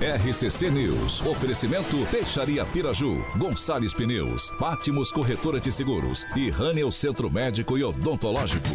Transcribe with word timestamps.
RCC 0.00 0.70
News. 0.70 1.22
Oferecimento 1.22 1.96
Peixaria 2.10 2.66
Piraju, 2.66 3.24
Gonçalves 3.38 3.94
Pneus, 3.94 4.50
Pátimos 4.58 5.10
Corretora 5.10 5.58
de 5.58 5.72
Seguros 5.72 6.26
e 6.36 6.50
Rânio 6.50 6.92
Centro 6.92 7.30
Médico 7.30 7.78
e 7.78 7.84
Odontológico. 7.84 8.68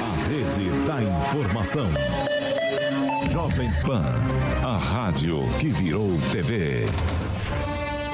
A 0.00 0.28
Rede 0.28 0.70
da 0.86 1.02
Informação. 1.02 1.88
Jovem 3.32 3.68
Pan, 3.84 4.14
a 4.64 4.78
rádio 4.78 5.40
que 5.58 5.68
virou 5.68 6.16
TV. 6.30 6.86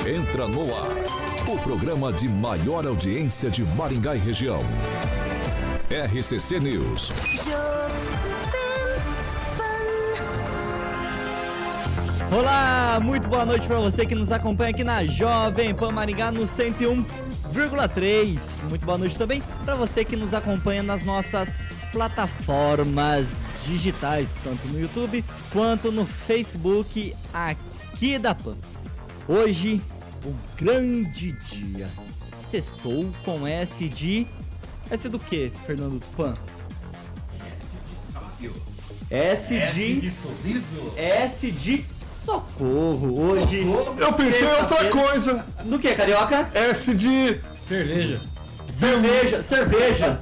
Entra 0.06 0.48
no 0.48 0.62
ar, 0.74 0.90
o 1.46 1.58
programa 1.58 2.14
de 2.14 2.28
maior 2.28 2.86
audiência 2.86 3.50
de 3.50 3.62
Maringá 3.62 4.16
e 4.16 4.18
região. 4.18 4.60
RCC 5.90 6.60
News. 6.60 7.12
Olá, 12.34 12.98
muito 13.00 13.28
boa 13.28 13.46
noite 13.46 13.64
para 13.64 13.78
você 13.78 14.04
que 14.04 14.12
nos 14.12 14.32
acompanha 14.32 14.70
aqui 14.70 14.82
na 14.82 15.04
Jovem 15.04 15.72
Pan 15.72 15.92
Maringá 15.92 16.32
no 16.32 16.42
101,3. 16.42 18.40
Muito 18.68 18.84
boa 18.84 18.98
noite 18.98 19.16
também 19.16 19.40
para 19.64 19.76
você 19.76 20.04
que 20.04 20.16
nos 20.16 20.34
acompanha 20.34 20.82
nas 20.82 21.04
nossas 21.04 21.48
plataformas 21.92 23.40
digitais, 23.64 24.34
tanto 24.42 24.66
no 24.66 24.80
YouTube 24.80 25.24
quanto 25.52 25.92
no 25.92 26.04
Facebook 26.04 27.14
aqui 27.32 28.18
da 28.18 28.34
Pan. 28.34 28.56
Hoje, 29.28 29.80
um 30.26 30.34
grande 30.56 31.30
dia. 31.52 31.88
Sextou 32.50 33.14
com 33.24 33.46
S 33.46 33.88
de. 33.88 34.26
S 34.90 35.08
do 35.08 35.20
que, 35.20 35.52
Fernando 35.64 36.00
Tupan? 36.00 36.34
S 37.52 37.76
de 37.88 38.12
sábio. 38.12 38.52
S, 39.08 39.54
S 39.54 39.72
de. 39.72 40.00
de 40.00 40.10
sorriso. 40.10 40.92
S 40.96 41.48
de 41.52 41.93
Socorro! 42.24 43.30
Hoje. 43.30 43.64
Socorro. 43.64 44.00
Eu 44.00 44.12
pensei 44.14 44.46
em 44.46 44.52
outra 44.52 44.90
coisa. 44.90 45.44
Do 45.64 45.78
que, 45.78 45.94
carioca? 45.94 46.50
S 46.54 46.94
de. 46.94 47.40
Cerveja. 47.66 48.20
Cerveja, 48.70 49.42
cerveja. 49.42 50.20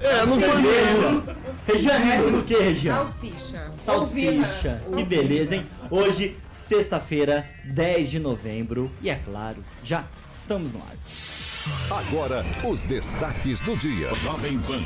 É, 0.00 0.26
não 0.26 0.40
foi 0.40 0.60
mesmo. 0.60 1.22
Regiane, 1.66 2.10
S 2.12 2.30
do 2.30 2.42
que, 2.42 2.54
Regiane? 2.54 2.98
Salsicha. 2.98 3.70
Salsicha. 3.84 4.82
Que 4.94 5.04
beleza, 5.04 5.56
hein? 5.56 5.66
Hoje, 5.90 6.36
sexta-feira, 6.68 7.48
10 7.64 8.10
de 8.10 8.18
novembro. 8.18 8.90
E 9.00 9.08
é 9.08 9.14
claro, 9.14 9.64
já 9.82 10.04
estamos 10.34 10.72
no 10.72 10.80
ar. 10.80 11.98
Agora, 11.98 12.44
os 12.64 12.82
destaques 12.82 13.60
do 13.60 13.76
dia. 13.76 14.14
Jovem 14.14 14.58
Pan. 14.58 14.82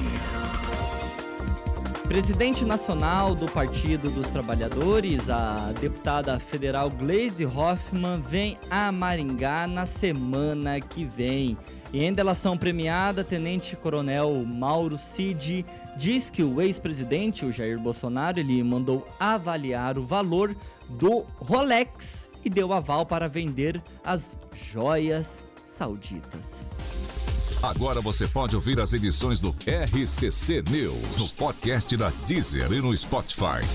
Presidente 2.09 2.65
nacional 2.65 3.35
do 3.35 3.45
Partido 3.45 4.11
dos 4.11 4.31
Trabalhadores, 4.31 5.29
a 5.29 5.73
deputada 5.79 6.41
federal 6.41 6.89
Gleisi 6.89 7.45
Hoffmann, 7.45 8.23
vem 8.23 8.57
a 8.71 8.91
Maringá 8.91 9.67
na 9.67 9.85
semana 9.85 10.81
que 10.81 11.05
vem. 11.05 11.55
E 11.93 12.03
em 12.03 12.11
delação 12.11 12.57
premiada, 12.57 13.23
Tenente 13.23 13.77
Coronel 13.77 14.43
Mauro 14.47 14.97
Cid 14.97 15.67
diz 15.99 16.31
que 16.31 16.43
o 16.43 16.63
ex-presidente, 16.63 17.45
o 17.45 17.53
Jair 17.53 17.79
Bolsonaro, 17.79 18.41
ele 18.41 18.63
mandou 18.63 19.07
avaliar 19.21 19.99
o 19.99 20.03
valor 20.03 20.57
do 20.89 21.27
Rolex 21.37 22.31
e 22.43 22.49
deu 22.49 22.73
aval 22.73 23.05
para 23.05 23.29
vender 23.29 23.83
as 24.03 24.39
joias 24.55 25.45
sauditas. 25.63 27.18
Agora 27.63 28.01
você 28.01 28.27
pode 28.27 28.55
ouvir 28.55 28.79
as 28.79 28.93
edições 28.93 29.41
do 29.41 29.49
RCC 29.67 30.63
News 30.71 31.17
no 31.17 31.29
podcast 31.31 31.97
da 31.97 32.13
Deezer 32.25 32.71
e 32.73 32.81
no 32.81 32.97
Spotify. 32.97 33.67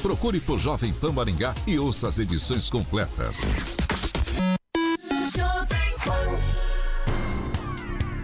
Procure 0.00 0.38
por 0.38 0.60
Jovem 0.60 0.92
Pan 0.92 1.10
Maringá 1.10 1.52
e 1.66 1.76
ouça 1.76 2.06
as 2.06 2.20
edições 2.20 2.70
completas. 2.70 3.40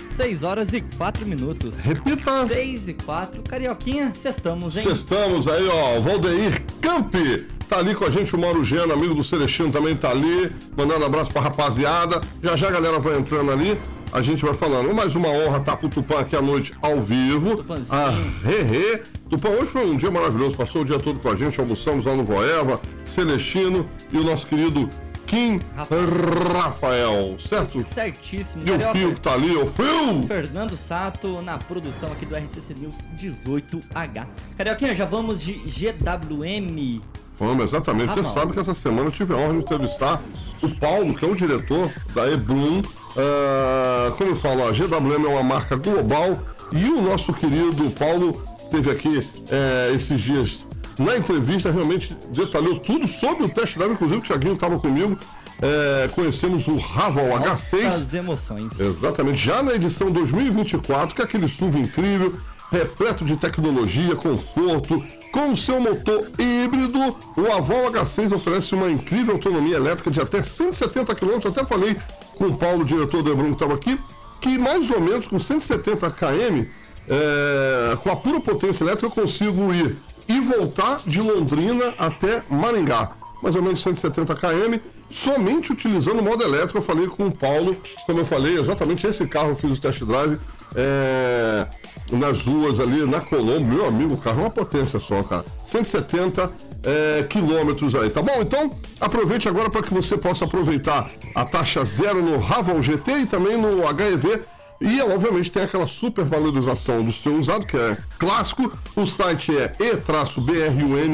Seis 0.09 0.45
horas 0.45 0.73
e 0.73 0.81
quatro 0.81 1.27
minutos. 1.27 1.81
Repita. 1.81 2.47
Seis 2.47 2.87
e 2.87 2.95
quatro. 2.95 3.43
Carioquinha, 3.43 4.15
cestamos, 4.15 4.77
hein? 4.77 4.85
Cestamos 4.85 5.49
aí, 5.49 5.67
ó. 5.67 6.01
Valdeir 6.01 6.63
Campi 6.81 7.45
tá 7.69 7.79
ali 7.79 7.93
com 7.93 8.05
a 8.05 8.11
gente. 8.11 8.37
O 8.37 8.39
Mauro 8.39 8.65
Geno, 8.65 8.93
amigo 8.93 9.17
do 9.17 9.25
Celestino, 9.25 9.73
também 9.73 9.97
tá 9.97 10.11
ali. 10.11 10.51
Mandando 10.77 11.05
abraço 11.05 11.33
pra 11.33 11.43
rapaziada. 11.43 12.23
Já 12.41 12.55
já 12.57 12.69
a 12.69 12.71
galera 12.71 13.01
vai 13.01 13.19
entrando 13.19 13.51
ali 13.51 13.77
a 14.13 14.23
gente 14.23 14.45
vai 14.45 14.55
falando. 14.55 14.95
Mais 14.95 15.15
uma 15.15 15.29
honra 15.29 15.59
estar 15.59 15.77
com 15.77 15.87
o 15.87 15.91
Tupã 15.91 16.21
aqui 16.21 16.37
à 16.37 16.43
noite 16.43 16.75
ao 16.81 17.01
vivo. 17.01 17.57
Tupanzinho. 17.57 17.95
Ah, 17.99 18.11
re, 18.45 19.03
Tupã, 19.29 19.51
hoje 19.51 19.67
foi 19.67 19.87
um 19.87 19.97
dia 19.97 20.11
maravilhoso. 20.11 20.57
Passou 20.57 20.83
o 20.83 20.85
dia 20.85 20.99
todo 20.99 21.19
com 21.21 21.29
a 21.29 21.37
gente, 21.37 21.61
almoçamos 21.61 22.05
lá 22.05 22.15
no 22.15 22.25
Voeva, 22.25 22.81
Celestino 23.05 23.87
e 24.13 24.19
o 24.19 24.25
nosso 24.25 24.47
querido 24.47 24.89
Kim 25.27 25.61
Rafael, 25.75 27.37
certo? 27.39 27.83
Certíssimo. 27.83 28.63
E 28.67 28.71
o 28.71 28.93
Fio 28.93 29.15
que 29.15 29.21
tá 29.21 29.33
ali, 29.33 29.57
o 29.57 29.67
Fio! 29.67 30.23
Fernando 30.27 30.77
Sato 30.77 31.43
na 31.43 31.59
produção 31.59 32.13
aqui 32.13 32.25
do 32.25 32.37
RCC 32.37 32.75
News 32.75 32.95
18H. 33.19 34.27
Carioquinha, 34.57 34.95
já 34.95 35.05
vamos 35.05 35.43
de 35.43 35.55
GWM. 35.55 37.03
Vamos, 37.39 37.65
exatamente. 37.65 38.15
Você 38.15 38.33
sabe 38.33 38.53
que 38.53 38.61
essa 38.61 38.73
semana 38.73 39.09
eu 39.09 39.13
tive 39.13 39.35
a 39.35 39.37
honra 39.37 39.55
de 39.55 39.59
entrevistar 39.59 40.23
o 40.63 40.69
Paulo, 40.77 41.15
que 41.15 41.25
é 41.25 41.29
o 41.29 41.35
diretor 41.35 41.91
da 42.15 42.31
Eblum. 42.31 42.81
Uh, 42.81 44.15
como 44.17 44.31
eu 44.31 44.37
falo, 44.37 44.67
a 44.67 44.73
GWM 44.73 45.25
é 45.25 45.29
uma 45.29 45.43
marca 45.43 45.77
global 45.77 46.39
e 46.73 46.85
o 46.91 47.01
nosso 47.01 47.33
querido 47.33 47.91
Paulo 47.91 48.33
teve 48.71 48.91
aqui 48.91 49.29
é, 49.49 49.93
esses 49.95 50.21
dias 50.21 50.67
na 50.99 51.17
entrevista, 51.17 51.71
realmente 51.71 52.17
detalhou 52.31 52.81
tudo 52.81 53.07
sobre 53.07 53.45
o 53.45 53.49
teste 53.49 53.79
drive, 53.79 53.93
inclusive 53.93 54.21
o 54.21 54.25
Thiaguinho 54.25 54.55
estava 54.55 54.79
comigo. 54.79 55.19
É, 55.61 56.09
conhecemos 56.15 56.67
o 56.69 56.77
Raval 56.77 57.27
H6. 57.41 57.87
As 57.87 58.15
emoções. 58.15 58.79
Exatamente, 58.79 59.39
já 59.39 59.63
na 59.63 59.75
edição 59.75 60.11
2024, 60.11 61.15
que 61.15 61.23
é 61.23 61.25
aquele 61.25 61.49
SUV 61.49 61.81
incrível, 61.81 62.33
repleto 62.71 63.25
de 63.25 63.37
tecnologia, 63.37 64.15
conforto, 64.17 65.03
com 65.31 65.53
o 65.53 65.57
seu 65.57 65.81
motor 65.81 66.31
híbrido, 66.39 66.99
o 67.37 67.53
Aval 67.53 67.93
H6 67.93 68.33
oferece 68.33 68.75
uma 68.75 68.91
incrível 68.91 69.35
autonomia 69.35 69.77
elétrica 69.77 70.11
de 70.11 70.21
até 70.21 70.43
170 70.43 71.15
km. 71.15 71.49
Até 71.49 71.65
falei 71.65 71.97
com 72.37 72.47
o 72.47 72.57
Paulo, 72.57 72.85
diretor 72.85 73.23
do 73.23 73.33
Ebron, 73.33 73.47
que 73.47 73.53
estava 73.53 73.75
aqui, 73.75 73.99
que 74.41 74.59
mais 74.59 74.91
ou 74.91 75.01
menos 75.01 75.27
com 75.27 75.39
170 75.39 76.11
km, 76.11 76.67
é, 77.09 77.97
com 77.97 78.11
a 78.11 78.17
pura 78.17 78.41
potência 78.41 78.85
elétrica, 78.85 79.07
eu 79.07 79.11
consigo 79.11 79.73
ir 79.73 79.97
e 80.29 80.41
voltar 80.41 81.03
de 81.07 81.21
Londrina 81.21 81.95
até 81.99 82.43
Maringá. 82.51 83.13
Mais 83.43 83.55
ou 83.55 83.63
menos 83.63 83.83
170 83.83 84.35
km, 84.35 84.79
somente 85.11 85.73
utilizando 85.73 86.21
o 86.21 86.23
modo 86.23 86.43
elétrico. 86.43 86.79
Eu 86.79 86.83
falei 86.83 87.07
com 87.07 87.27
o 87.27 87.33
Paulo, 87.33 87.77
como 88.07 88.21
eu 88.21 88.27
falei, 88.27 88.59
exatamente 88.59 89.07
esse 89.07 89.27
carro 89.27 89.51
eu 89.51 89.57
fiz 89.57 89.77
o 89.77 89.81
test 89.81 90.03
drive. 90.03 90.39
É, 90.75 91.67
nas 92.13 92.47
ruas 92.47 92.79
ali, 92.79 93.05
na 93.05 93.21
Colombo, 93.21 93.75
meu 93.75 93.87
amigo, 93.87 94.15
o 94.15 94.17
carro 94.17 94.41
é 94.41 94.43
uma 94.43 94.51
potência 94.51 95.01
só, 95.01 95.23
cara. 95.23 95.45
170 95.65 96.53
é, 96.85 97.25
quilômetros 97.25 97.95
aí, 97.95 98.09
tá 98.11 98.23
bom? 98.23 98.41
Então, 98.41 98.71
aproveite 99.01 99.49
agora 99.49 99.69
para 99.69 99.83
que 99.83 99.93
você 99.93 100.17
possa 100.17 100.45
aproveitar 100.45 101.11
a 101.35 101.45
taxa 101.45 101.85
zero 101.85 102.23
no 102.23 102.39
Raval 102.39 102.81
GT 102.81 103.13
e 103.23 103.27
também 103.27 103.57
no 103.57 103.83
HEV. 103.83 104.43
E, 104.81 105.01
obviamente, 105.01 105.51
tem 105.51 105.63
aquela 105.63 105.87
super 105.87 106.25
valorização 106.25 107.03
do 107.03 107.11
seu 107.13 107.35
usado, 107.37 107.67
que 107.67 107.77
é 107.77 107.97
clássico. 108.19 108.71
O 108.95 109.07
site 109.07 109.57
é 109.57 109.73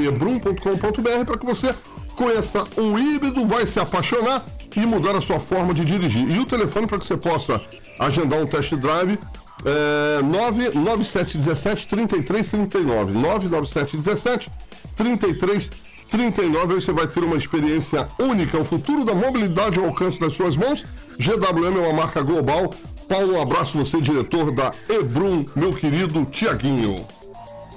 e-brun.com.br 0.04 1.24
para 1.24 1.38
que 1.38 1.46
você 1.46 1.74
conheça 2.16 2.64
o 2.76 2.98
híbrido, 2.98 3.46
vai 3.46 3.64
se 3.64 3.78
apaixonar 3.80 4.44
e 4.76 4.84
mudar 4.84 5.16
a 5.16 5.20
sua 5.20 5.38
forma 5.38 5.72
de 5.72 5.84
dirigir. 5.84 6.28
E 6.28 6.38
o 6.40 6.44
telefone 6.44 6.86
para 6.86 6.98
que 6.98 7.06
você 7.06 7.16
possa 7.16 7.60
agendar 7.98 8.40
um 8.40 8.46
test 8.46 8.74
drive 8.74 9.18
é 9.64 10.22
99717 10.22 11.88
3339. 11.88 13.12
99717 13.12 14.50
3339. 14.96 16.74
Aí 16.74 16.80
você 16.80 16.92
vai 16.92 17.06
ter 17.06 17.22
uma 17.22 17.36
experiência 17.36 18.08
única. 18.18 18.58
O 18.58 18.64
futuro 18.64 19.04
da 19.04 19.14
mobilidade 19.14 19.78
ao 19.78 19.86
alcance 19.86 20.18
das 20.18 20.34
suas 20.34 20.56
mãos. 20.56 20.84
GWM 21.18 21.76
é 21.78 21.88
uma 21.88 21.92
marca 21.92 22.22
global. 22.22 22.74
Paulo, 23.08 23.36
um 23.36 23.42
abraço 23.42 23.76
você, 23.76 24.00
diretor 24.00 24.50
da 24.52 24.72
Ebrum, 24.88 25.44
meu 25.54 25.74
querido 25.74 26.24
Tiaguinho. 26.24 27.06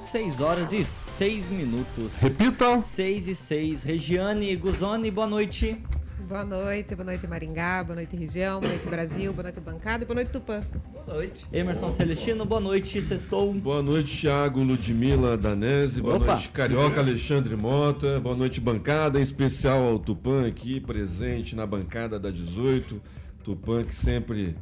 6 0.03 0.39
horas 0.39 0.71
e 0.71 0.83
6 0.83 1.49
minutos. 1.49 2.21
Repita. 2.21 2.77
6 2.77 3.27
e 3.27 3.35
6. 3.35 3.83
Regiane 3.83 4.55
Guzoni, 4.55 5.11
boa 5.11 5.27
noite. 5.27 5.77
Boa 6.27 6.43
noite, 6.43 6.95
boa 6.95 7.05
noite 7.05 7.27
Maringá, 7.27 7.83
boa 7.83 7.95
noite 7.97 8.15
região, 8.15 8.59
boa 8.59 8.71
noite 8.71 8.87
Brasil, 8.87 9.31
boa 9.31 9.43
noite 9.43 9.59
bancada 9.59 10.03
e 10.03 10.07
boa 10.07 10.15
noite 10.15 10.31
Tupã. 10.31 10.63
Boa 10.91 11.17
noite. 11.17 11.45
Emerson 11.53 11.91
Celestino, 11.91 12.43
boa 12.43 12.59
noite, 12.59 12.99
sextou. 12.99 13.53
Boa 13.53 13.83
noite, 13.83 14.21
Thiago 14.21 14.63
Ludmila 14.63 15.37
Danese. 15.37 16.01
Boa 16.01 16.15
Opa. 16.15 16.33
noite, 16.33 16.49
Carioca 16.49 16.99
Alexandre 16.99 17.55
Mota. 17.55 18.19
Boa 18.19 18.35
noite, 18.35 18.59
bancada, 18.59 19.19
em 19.19 19.21
especial 19.21 19.83
ao 19.83 19.99
Tupã 19.99 20.47
aqui, 20.47 20.79
presente 20.79 21.55
na 21.55 21.67
bancada 21.67 22.19
da 22.19 22.31
18. 22.31 22.99
Tupã 23.43 23.83
que 23.83 23.93
sempre 23.93 24.55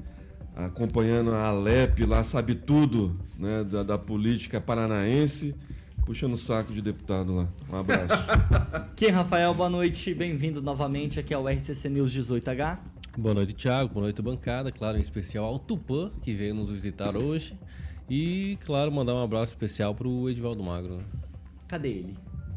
acompanhando 0.58 1.34
a 1.34 1.48
Alep 1.48 2.06
lá, 2.06 2.26
sabe 2.26 2.56
tudo 2.56 3.18
né, 3.40 3.64
da, 3.64 3.84
da 3.84 3.98
política 3.98 4.60
paranaense. 4.60 5.56
Puxando 6.06 6.34
o 6.34 6.38
saco 6.38 6.74
de 6.74 6.82
deputado 6.82 7.34
lá. 7.34 7.48
Um 7.72 7.76
abraço. 7.78 8.14
Kim 8.96 9.08
Rafael, 9.08 9.54
boa 9.54 9.70
noite, 9.70 10.14
bem-vindo 10.14 10.62
novamente 10.62 11.20
aqui 11.20 11.34
ao 11.34 11.48
RCC 11.48 11.90
News 11.90 12.14
18H. 12.14 12.78
Boa 13.18 13.34
noite, 13.34 13.54
Thiago. 13.54 13.94
Boa 13.94 14.04
noite, 14.06 14.22
bancada. 14.22 14.72
Claro, 14.72 14.98
em 14.98 15.02
especial 15.02 15.46
ao 15.46 15.60
Tupã, 15.60 16.12
que 16.22 16.34
veio 16.34 16.54
nos 16.54 16.70
visitar 16.70 17.16
hoje. 17.16 17.58
E, 18.10 18.58
claro, 18.66 18.92
mandar 18.92 19.14
um 19.14 19.24
abraço 19.24 19.54
especial 19.54 19.96
pro 19.96 20.30
Edivaldo 20.30 20.62
Magro. 20.62 20.98
né? 20.98 21.04
Cadê 21.68 21.90
ele? 21.90 22.14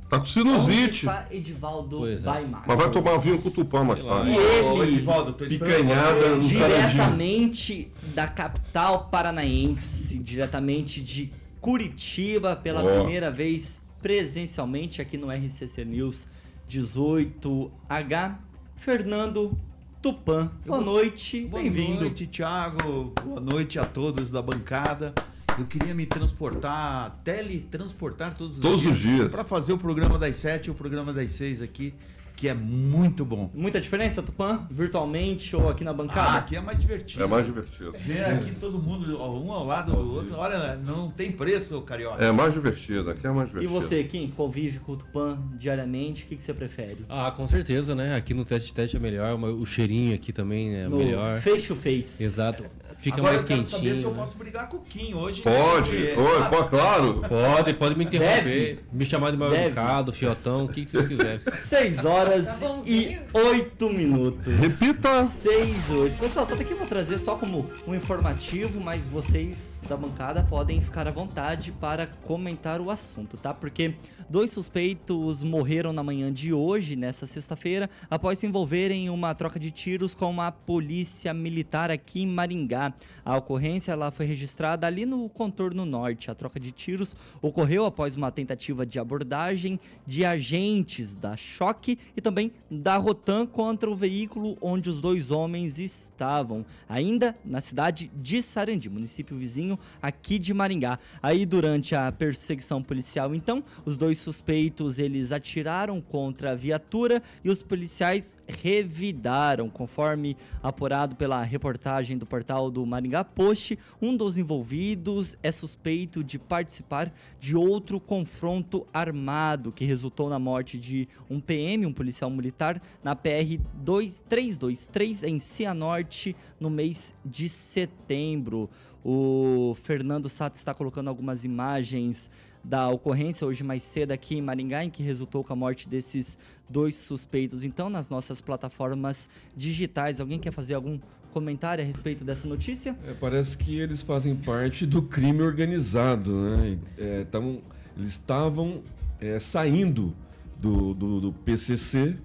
Tá 0.09 0.17
com 0.19 0.23
Onde 0.23 0.31
sinusite. 0.31 1.07
está 1.07 1.27
Edivaldo 1.31 1.99
Pois 1.99 2.25
é. 2.25 2.47
Mas 2.67 2.79
vai 2.79 2.91
tomar 2.91 3.17
vinho 3.19 3.41
com 3.41 3.49
o 3.49 3.51
Tupã 3.51 3.85
mais 3.85 4.03
tarde. 4.03 4.31
E 4.31 4.37
ele, 4.37 4.95
Edivaldo, 4.95 5.33
tô 5.33 5.45
Picanhada 5.45 6.37
no 6.37 6.43
saradinho. 6.45 6.91
diretamente 6.91 7.93
da 8.15 8.27
capital 8.29 9.09
paranaense, 9.09 10.19
diretamente 10.19 11.03
de 11.03 11.31
Curitiba, 11.67 12.55
pela 12.55 12.81
primeira 12.81 13.29
vez 13.29 13.81
presencialmente 14.01 15.03
aqui 15.03 15.19
no 15.19 15.33
RCC 15.33 15.85
News 15.85 16.29
18H, 16.71 18.37
Fernando 18.77 19.59
Tupan. 20.01 20.53
Boa 20.65 20.81
noite, 20.81 21.41
Boa 21.47 21.61
bem-vindo. 21.61 22.03
noite, 22.03 22.25
Thiago. 22.29 23.13
Boa 23.21 23.41
noite 23.41 23.81
a 23.81 23.85
todos 23.85 24.31
da 24.31 24.41
bancada. 24.41 25.13
Eu 25.59 25.67
queria 25.67 25.93
me 25.93 26.07
transportar, 26.07 27.21
teletransportar 27.25 28.37
todos 28.37 28.59
os 28.59 28.63
Todos 28.63 28.87
os 28.87 29.01
dias. 29.01 29.29
Para 29.29 29.43
fazer 29.43 29.73
o 29.73 29.79
programa 29.79 30.21
das 30.21 30.37
7 30.37 30.67
e 30.67 30.71
o 30.71 30.75
programa 30.75 31.13
das 31.13 31.33
6 31.33 31.63
aqui, 31.63 31.93
que 32.37 32.49
é 32.49 32.55
muito 32.55 33.25
bom. 33.25 33.51
Muita 33.55 33.81
diferença, 33.81 34.23
Tupan? 34.23 34.67
Virtualmente 34.71 35.57
ou 35.57 35.71
aqui 35.71 35.83
na 35.83 35.91
Ah, 35.91 35.95
bancada? 35.95 36.39
aqui 36.39 36.55
é 36.55 36.61
mais 36.61 36.79
divertido. 36.79 37.25
É 37.25 37.27
mais 37.27 37.47
divertido. 37.47 37.93
Ver 38.05 38.25
aqui 38.27 38.51
todo 38.55 38.79
mundo, 38.79 39.19
um 39.19 39.51
ao 39.53 39.65
lado 39.65 39.93
do 39.93 40.13
outro. 40.15 40.37
Olha, 40.37 40.77
não 40.77 41.11
tem 41.11 41.33
preço, 41.33 41.81
carioca. 41.81 42.23
É 42.23 42.31
mais 42.31 42.53
divertido, 42.53 43.09
aqui 43.11 43.27
é 43.27 43.31
mais 43.31 43.49
e 43.49 43.53
divertido. 43.53 43.73
você, 43.73 44.05
Kim, 44.05 44.29
convive 44.37 44.79
com 44.81 44.93
o 44.93 44.97
Tupan 44.97 45.39
diariamente, 45.59 46.25
o 46.25 46.27
que, 46.27 46.37
que 46.37 46.43
você 46.43 46.53
prefere? 46.53 47.07
Ah, 47.09 47.31
com 47.31 47.49
certeza, 47.49 47.95
né? 47.95 48.15
Aqui 48.15 48.35
no 48.35 48.45
teste 48.45 48.73
teste 48.75 48.97
é 48.97 49.01
melhor. 49.01 49.35
O 49.43 49.65
cheirinho 49.65 50.15
aqui 50.15 50.33
também 50.33 50.75
é 50.75 50.89
no 50.89 50.99
melhor. 50.99 51.41
face 51.41 51.69
to 51.69 51.75
face. 51.75 52.23
Exato. 52.23 52.65
Fica 52.99 53.19
Agora 53.19 53.33
mais 53.35 53.43
eu 53.43 53.49
quero 53.49 53.61
quentinho. 53.61 53.79
saber 53.79 53.95
se 53.95 54.05
eu 54.05 54.11
né? 54.11 54.17
posso 54.19 54.37
brigar 54.39 54.69
com 54.69 54.77
o 54.79 54.81
Kim 54.81 55.15
hoje. 55.15 55.43
Pode, 55.43 55.93
né? 55.97 56.15
oi, 56.17 56.39
Ah, 56.43 56.49
pô, 56.49 56.65
claro. 56.65 57.23
Pode, 57.29 57.75
pode 57.75 57.97
me 57.97 58.05
interromper. 58.05 58.43
Deve. 58.45 58.81
Me 58.93 59.05
chamar 59.05 59.31
de 59.31 59.37
mal 59.37 59.51
Deve. 59.51 59.67
educado, 59.67 60.13
fiotão, 60.13 60.65
o 60.65 60.69
que, 60.69 60.85
que 60.85 60.91
vocês 60.93 61.07
quiserem. 61.09 61.41
6 61.51 62.05
horas 62.05 62.47
Tá 62.47 62.55
e 62.57 62.59
bonzinho. 62.69 63.21
8 63.33 63.91
minutos. 63.91 64.55
Repita. 64.55 65.25
6, 65.25 65.91
8. 65.91 66.19
Pessoal, 66.19 66.45
só 66.47 66.55
daqui 66.57 66.73
eu 66.73 66.79
vou 66.79 66.87
trazer 66.87 67.19
só 67.19 67.37
como 67.37 67.71
um 67.87 67.95
informativo, 67.95 68.81
mas 68.81 69.07
vocês 69.07 69.81
da 69.89 69.97
bancada 69.97 70.43
podem 70.43 70.81
ficar 70.81 71.07
à 71.07 71.11
vontade 71.11 71.73
para 71.73 72.07
comentar 72.07 72.81
o 72.81 72.91
assunto, 72.91 73.37
tá? 73.37 73.53
Porque 73.55 73.95
dois 74.29 74.51
suspeitos 74.51 75.43
morreram 75.43 75.93
na 75.93 76.03
manhã 76.03 76.33
de 76.33 76.53
hoje, 76.53 76.97
nessa 76.97 77.27
sexta-feira, 77.27 77.89
após 78.11 78.39
se 78.39 78.47
envolverem 78.47 79.07
em 79.07 79.11
uma 79.11 79.35
troca 79.35 79.61
de 79.61 79.71
tiros 79.71 80.15
com 80.15 80.41
a 80.41 80.51
polícia 80.51 81.33
militar 81.35 81.91
aqui 81.91 82.23
em 82.23 82.27
Maringá. 82.27 82.86
A 83.25 83.37
ocorrência 83.37 83.93
ela 83.93 84.11
foi 84.11 84.27
registrada 84.27 84.87
ali 84.87 85.07
no 85.07 85.29
contorno 85.29 85.85
norte. 85.85 86.31
A 86.31 86.35
troca 86.35 86.59
de 86.59 86.73
tiros 86.73 87.15
ocorreu 87.41 87.85
após 87.85 88.17
uma 88.17 88.31
tentativa 88.31 88.85
de 88.85 88.99
abordagem 88.99 89.79
de 90.07 90.25
agentes 90.25 91.17
da 91.17 91.37
Choque 91.37 91.99
e 92.17 92.21
também 92.21 92.53
da 92.71 92.97
Rotan 92.97 93.47
contra 93.47 93.91
o 93.91 93.95
veículo 93.95 94.57
onde 94.61 94.91
os 94.91 95.01
dois 95.01 95.31
homens 95.31 95.79
estavam, 95.79 96.65
ainda 96.89 97.37
na 97.45 97.61
cidade 97.61 98.11
de 98.15 98.43
Sarandi, 98.43 98.89
município 98.89 99.37
vizinho 99.37 99.79
aqui 100.01 100.39
de 100.39 100.53
Maringá. 100.53 100.99
Aí 101.23 101.47
durante 101.47 101.95
a 101.95 102.11
perseguição 102.11 102.83
policial, 102.83 103.35
então, 103.35 103.63
os 103.85 103.97
dois 103.97 104.19
suspeitos 104.19 104.99
eles 104.99 105.33
atiraram 105.33 106.01
contra 106.01 106.53
a 106.53 106.55
viatura 106.55 107.23
e 107.45 107.51
os 107.51 107.63
policiais 107.63 108.37
revidaram, 108.47 109.69
conforme 109.69 110.37
apurado 110.63 111.17
pela 111.17 111.43
reportagem 111.43 112.17
do 112.19 112.27
portal 112.27 112.71
do 112.77 112.85
Maringá 112.85 113.25
Post, 113.25 113.79
um 114.03 114.15
dos 114.15 114.37
envolvidos 114.37 115.35
é 115.43 115.51
suspeito 115.51 116.23
de 116.23 116.39
participar 116.39 117.11
de 117.41 117.57
outro 117.57 117.99
confronto 117.99 118.87
armado 118.93 119.73
que 119.73 119.87
resultou 119.87 120.29
na 120.29 120.39
morte 120.39 120.79
de 120.79 121.09
um 121.31 121.41
PM, 121.41 121.87
um 121.87 121.93
policial 121.93 122.29
militar, 122.29 122.83
na 123.03 123.17
PR 123.17 123.59
2323 123.77 125.23
em 125.23 125.39
Cianorte 125.39 126.37
no 126.61 126.69
mês 126.69 127.15
de 127.25 127.49
setembro. 127.49 128.69
O 129.03 129.75
Fernando 129.83 130.29
Sato 130.29 130.57
está 130.57 130.75
colocando 130.75 131.09
algumas 131.09 131.45
imagens 131.45 132.29
da 132.63 132.89
ocorrência 132.89 133.47
hoje 133.47 133.63
mais 133.63 133.85
cedo 133.85 134.11
aqui 134.11 134.37
em 134.37 134.43
Maringá, 134.43 134.85
em 134.85 134.91
que 134.91 135.01
resultou 135.01 135.45
com 135.45 135.53
a 135.53 135.57
morte 135.57 135.89
desses 135.89 136.37
dois 136.69 136.97
suspeitos. 136.97 137.63
Então, 137.63 137.89
nas 137.89 138.11
nossas 138.11 138.41
plataformas 138.41 139.29
digitais, 139.57 140.21
alguém 140.21 140.41
quer 140.41 140.53
fazer 140.53 140.75
algum 140.75 140.99
comentário 141.37 141.85
a 141.85 141.87
respeito 141.87 142.25
dessa 142.25 142.49
notícia? 142.49 142.97
É, 143.07 143.13
parece 143.13 143.59
que 143.59 143.79
eles 143.79 144.03
fazem 144.03 144.35
parte 144.35 144.87
do 144.87 145.03
crime 145.03 145.43
organizado, 145.43 146.33
né? 146.35 146.79
É, 146.97 147.25
tavam- 147.25 147.61
eles 147.95 148.09
estavam 148.09 148.81
é, 149.21 149.39
saindo 149.39 150.15
do, 150.59 150.95
do, 150.95 151.21
do 151.21 151.33
PCC 151.35 152.17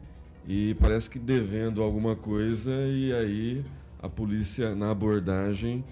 e 0.48 0.76
parece 0.80 1.10
que 1.10 1.20
devendo 1.20 1.84
alguma 1.84 2.16
coisa 2.16 2.72
e 2.88 3.12
aí 3.12 3.66
a 4.02 4.08
polícia 4.08 4.74
na 4.74 4.92
abordagem 4.92 5.84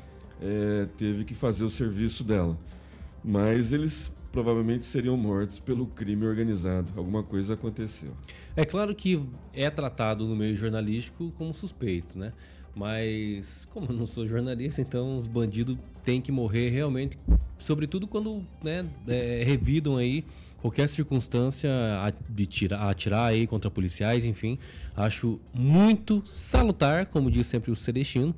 é, 0.42 0.88
teve 0.98 1.26
que 1.26 1.36
fazer 1.36 1.66
o 1.66 1.70
serviço 1.70 2.24
dela. 2.24 2.58
Mas 3.22 3.74
eles 3.74 4.10
provavelmente 4.32 4.86
seriam 4.86 5.18
mortos 5.18 5.60
pelo 5.60 5.88
crime 5.88 6.26
organizado. 6.26 6.94
Alguma 6.96 7.22
coisa 7.22 7.56
aconteceu. 7.56 8.12
É 8.56 8.64
claro 8.64 8.96
que 8.96 9.22
é 9.54 9.70
tratado 9.70 10.26
no 10.26 10.38
meio 10.38 10.56
jornalístico 10.56 11.34
como 11.38 11.54
suspeito, 11.54 12.18
né? 12.18 12.32
Mas, 12.80 13.68
como 13.72 13.88
eu 13.88 13.94
não 13.94 14.08
sou 14.08 14.26
jornalista, 14.26 14.80
então 14.80 15.18
os 15.18 15.28
bandidos 15.28 15.78
têm 16.06 16.22
que 16.22 16.32
morrer 16.32 16.70
realmente, 16.70 17.20
sobretudo 17.58 18.08
quando 18.08 18.42
né, 18.64 18.86
é, 19.06 19.44
revidam 19.46 19.98
aí 19.98 20.24
qualquer 20.62 20.88
circunstância 20.88 21.70
de 22.30 22.46
tirar, 22.46 22.90
atirar 22.90 23.26
aí 23.26 23.46
contra 23.46 23.70
policiais, 23.70 24.24
enfim. 24.24 24.58
Acho 24.96 25.42
muito 25.54 26.24
salutar, 26.26 27.08
como 27.08 27.30
diz 27.30 27.48
sempre 27.48 27.70
o 27.70 27.76
Celestino, 27.76 28.34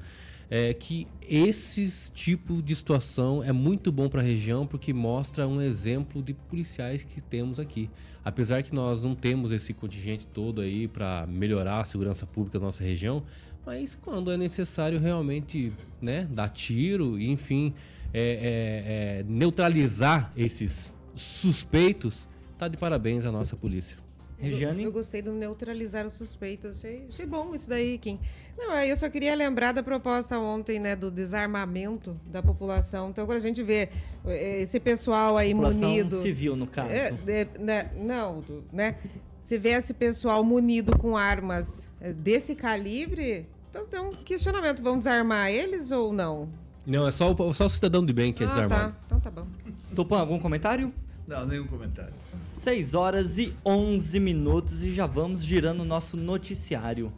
é 0.49 0.73
que 0.73 1.07
esses 1.21 2.11
tipo 2.13 2.63
de 2.63 2.75
situação 2.75 3.43
é 3.43 3.51
muito 3.51 3.91
bom 3.91 4.09
para 4.09 4.21
a 4.21 4.23
região 4.23 4.65
porque 4.65 4.91
mostra 4.91 5.47
um 5.47 5.61
exemplo 5.61 6.21
de 6.21 6.33
policiais 6.33 7.03
que 7.03 7.21
temos 7.21 7.59
aqui. 7.59 7.91
Apesar 8.25 8.61
que 8.61 8.73
nós 8.73 9.01
não 9.01 9.15
temos 9.15 9.51
esse 9.51 9.73
contingente 9.73 10.27
todo 10.27 10.61
aí 10.61 10.87
para 10.87 11.25
melhorar 11.25 11.79
a 11.79 11.83
segurança 11.83 12.25
pública 12.25 12.59
da 12.59 12.65
nossa 12.65 12.83
região, 12.83 13.23
mas 13.65 13.95
quando 13.95 14.31
é 14.31 14.37
necessário 14.37 14.99
realmente 14.99 15.71
né, 16.01 16.27
dar 16.31 16.49
tiro 16.49 17.19
e, 17.19 17.29
enfim, 17.29 17.73
é- 18.13 18.19
é- 18.19 19.19
é, 19.19 19.23
neutralizar 19.27 20.31
esses 20.35 20.95
suspeitos, 21.15 22.27
tá 22.57 22.67
de 22.67 22.77
parabéns 22.77 23.25
a 23.25 23.31
nossa 23.31 23.55
polícia. 23.55 23.97
Regiane? 24.37 24.81
Eu, 24.81 24.85
eu 24.87 24.91
gostei 24.91 25.21
do 25.21 25.31
neutralizar 25.31 26.05
os 26.05 26.13
suspeitos. 26.13 26.77
Achei, 26.77 27.05
achei 27.07 27.25
bom 27.27 27.53
isso 27.53 27.69
daí, 27.69 27.99
Kim. 27.99 28.19
Não, 28.57 28.71
aí 28.71 28.89
eu 28.89 28.95
só 28.95 29.07
queria 29.07 29.35
lembrar 29.35 29.71
da 29.71 29.83
proposta 29.83 30.39
ontem, 30.39 30.79
né, 30.79 30.95
do 30.95 31.11
desarmamento 31.11 32.19
da 32.25 32.41
população. 32.41 33.11
Então, 33.11 33.27
quando 33.27 33.37
a 33.37 33.41
gente 33.41 33.61
vê 33.61 33.89
eh, 34.25 34.61
esse 34.61 34.79
pessoal 34.79 35.37
aí 35.37 35.51
População 35.51 35.87
munido. 35.89 36.15
civil, 36.15 36.55
no 36.55 36.65
caso. 36.65 36.89
É, 36.89 37.13
é, 37.27 37.47
né, 37.59 37.91
não, 37.95 38.43
né? 38.73 38.95
Se 39.39 39.59
vê 39.59 39.69
esse 39.73 39.93
pessoal 39.93 40.43
munido 40.43 40.97
com 40.97 41.15
armas 41.15 41.87
desse 42.09 42.55
calibre, 42.55 43.45
então 43.69 43.85
tem 43.85 43.99
um 43.99 44.11
questionamento: 44.11 44.81
vamos 44.81 44.99
desarmar 44.99 45.49
eles 45.49 45.91
ou 45.91 46.11
não? 46.11 46.49
Não, 46.85 47.07
é 47.07 47.11
só 47.11 47.31
o, 47.31 47.53
só 47.53 47.65
o 47.65 47.69
cidadão 47.69 48.05
de 48.05 48.11
bem 48.11 48.33
que 48.33 48.43
é 48.43 48.47
ah, 48.47 48.49
desarmado. 48.49 48.91
tá. 48.91 48.97
Então 49.05 49.19
tá 49.19 49.29
bom. 49.29 49.47
Tupã, 49.95 50.19
algum 50.19 50.39
comentário? 50.39 50.91
Não, 51.27 51.45
nenhum 51.45 51.67
comentário. 51.67 52.13
6 52.39 52.93
horas 52.95 53.37
e 53.37 53.53
11 53.65 54.19
minutos 54.19 54.83
e 54.83 54.93
já 54.93 55.05
vamos 55.05 55.43
girando 55.43 55.81
o 55.81 55.85
nosso 55.85 56.17
noticiário. 56.17 57.13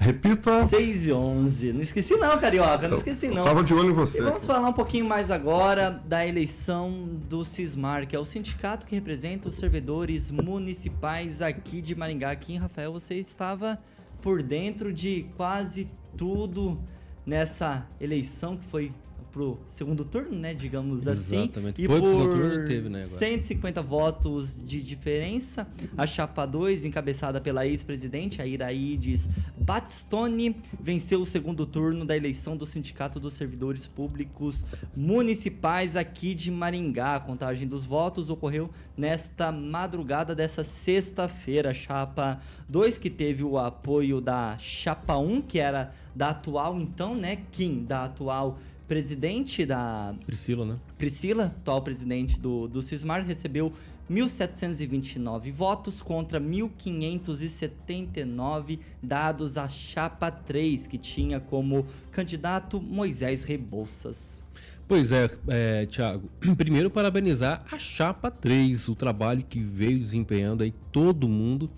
Repita. 0.00 0.66
6 0.66 1.08
e 1.08 1.12
11. 1.12 1.72
Não 1.74 1.82
esqueci 1.82 2.16
não, 2.16 2.38
Carioca, 2.38 2.88
não 2.88 2.96
esqueci 2.96 3.28
não. 3.28 3.36
Eu 3.36 3.44
tava 3.44 3.62
de 3.62 3.74
olho 3.74 3.90
em 3.90 3.92
você. 3.92 4.18
E 4.18 4.22
vamos 4.22 4.46
falar 4.46 4.66
um 4.66 4.72
pouquinho 4.72 5.04
mais 5.04 5.30
agora 5.30 5.90
da 5.90 6.26
eleição 6.26 7.20
do 7.28 7.44
Cismar, 7.44 8.06
que 8.06 8.16
é 8.16 8.18
o 8.18 8.24
sindicato 8.24 8.86
que 8.86 8.94
representa 8.94 9.50
os 9.50 9.56
servidores 9.56 10.30
municipais 10.30 11.42
aqui 11.42 11.82
de 11.82 11.94
Maringá. 11.94 12.30
Aqui 12.30 12.54
em 12.54 12.56
Rafael, 12.56 12.90
você 12.90 13.16
estava 13.16 13.78
por 14.22 14.42
dentro 14.42 14.90
de 14.90 15.26
quase 15.36 15.86
tudo 16.16 16.80
nessa 17.26 17.86
eleição 18.00 18.56
que 18.56 18.64
foi 18.64 18.92
pro 19.32 19.58
segundo 19.66 20.04
turno, 20.04 20.38
né, 20.38 20.54
digamos 20.54 21.06
assim. 21.06 21.42
Exatamente. 21.44 21.82
E 21.82 21.86
Foi 21.86 22.00
por 22.00 22.30
turno 22.30 22.66
teve, 22.66 22.88
né, 22.88 23.02
agora. 23.02 23.18
150 23.18 23.82
votos 23.82 24.58
de 24.64 24.82
diferença, 24.82 25.66
a 25.96 26.06
chapa 26.06 26.46
2, 26.46 26.84
encabeçada 26.84 27.40
pela 27.40 27.66
ex-presidente, 27.66 28.42
a 28.42 28.46
Iraides 28.46 29.28
Batistoni, 29.56 30.56
venceu 30.80 31.20
o 31.20 31.26
segundo 31.26 31.66
turno 31.66 32.04
da 32.04 32.16
eleição 32.16 32.56
do 32.56 32.66
Sindicato 32.66 33.20
dos 33.20 33.34
Servidores 33.34 33.86
Públicos 33.86 34.64
Municipais 34.96 35.96
aqui 35.96 36.34
de 36.34 36.50
Maringá. 36.50 37.16
A 37.16 37.20
contagem 37.20 37.66
dos 37.66 37.84
votos 37.84 38.30
ocorreu 38.30 38.70
nesta 38.96 39.52
madrugada 39.52 40.34
dessa 40.34 40.62
sexta-feira. 40.62 41.70
A 41.70 41.74
chapa 41.74 42.40
2, 42.68 42.98
que 42.98 43.10
teve 43.10 43.44
o 43.44 43.58
apoio 43.58 44.20
da 44.20 44.56
chapa 44.58 45.16
1, 45.16 45.42
que 45.42 45.58
era 45.58 45.92
da 46.14 46.30
atual, 46.30 46.78
então, 46.78 47.14
né, 47.14 47.38
Kim, 47.52 47.84
da 47.84 48.04
atual 48.04 48.58
presidente 48.90 49.64
da 49.64 50.12
Priscila, 50.26 50.66
né? 50.66 50.76
Priscila, 50.98 51.44
atual 51.44 51.80
presidente 51.80 52.40
do, 52.40 52.66
do 52.66 52.82
Cismar, 52.82 53.24
recebeu 53.24 53.72
1.729 54.10 55.52
votos 55.52 56.02
contra 56.02 56.40
1.579 56.40 58.80
dados 59.00 59.56
à 59.56 59.68
Chapa 59.68 60.28
3, 60.28 60.88
que 60.88 60.98
tinha 60.98 61.38
como 61.38 61.86
candidato 62.10 62.80
Moisés 62.80 63.44
Rebouças. 63.44 64.42
Pois 64.88 65.12
é, 65.12 65.30
é 65.46 65.86
Thiago. 65.86 66.28
Primeiro, 66.58 66.90
parabenizar 66.90 67.64
a 67.70 67.78
Chapa 67.78 68.28
3, 68.28 68.88
o 68.88 68.96
trabalho 68.96 69.44
que 69.48 69.60
veio 69.60 70.00
desempenhando 70.00 70.64
aí 70.64 70.74
todo 70.90 71.28
mundo, 71.28 71.70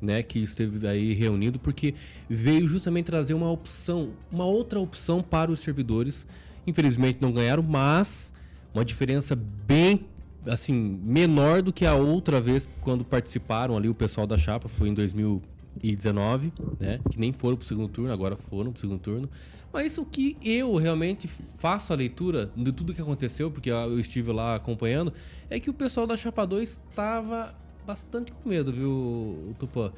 né, 0.00 0.22
que 0.22 0.38
esteve 0.38 0.86
aí 0.86 1.12
reunido, 1.14 1.58
porque 1.58 1.96
veio 2.28 2.68
justamente 2.68 3.06
trazer 3.06 3.34
uma 3.34 3.50
opção, 3.50 4.10
uma 4.30 4.44
outra 4.44 4.78
opção 4.78 5.20
para 5.20 5.50
os 5.50 5.58
servidores. 5.58 6.24
Infelizmente 6.66 7.18
não 7.20 7.32
ganharam, 7.32 7.62
mas 7.62 8.32
uma 8.74 8.84
diferença 8.84 9.36
bem 9.36 10.06
assim 10.46 10.72
menor 10.72 11.62
do 11.62 11.72
que 11.72 11.84
a 11.84 11.94
outra 11.94 12.40
vez 12.40 12.68
quando 12.80 13.04
participaram 13.04 13.76
ali 13.76 13.88
o 13.88 13.94
pessoal 13.94 14.26
da 14.26 14.38
chapa 14.38 14.68
foi 14.68 14.88
em 14.88 14.94
2019, 14.94 16.52
né? 16.78 16.98
Que 17.10 17.18
nem 17.18 17.32
foram 17.32 17.56
pro 17.56 17.66
segundo 17.66 17.88
turno, 17.88 18.12
agora 18.12 18.36
foram 18.36 18.72
pro 18.72 18.80
segundo 18.80 19.00
turno. 19.00 19.28
Mas 19.72 19.98
o 19.98 20.04
que 20.04 20.36
eu 20.42 20.74
realmente 20.76 21.28
faço 21.58 21.92
a 21.92 21.96
leitura 21.96 22.50
de 22.56 22.72
tudo 22.72 22.92
que 22.92 23.00
aconteceu, 23.00 23.50
porque 23.50 23.70
eu 23.70 24.00
estive 24.00 24.32
lá 24.32 24.56
acompanhando, 24.56 25.12
é 25.48 25.60
que 25.60 25.70
o 25.70 25.74
pessoal 25.74 26.06
da 26.06 26.16
chapa 26.16 26.44
2 26.44 26.80
estava 26.90 27.54
bastante 27.86 28.32
com 28.32 28.48
medo, 28.48 28.72
viu, 28.72 29.54
Tupã? 29.58 29.92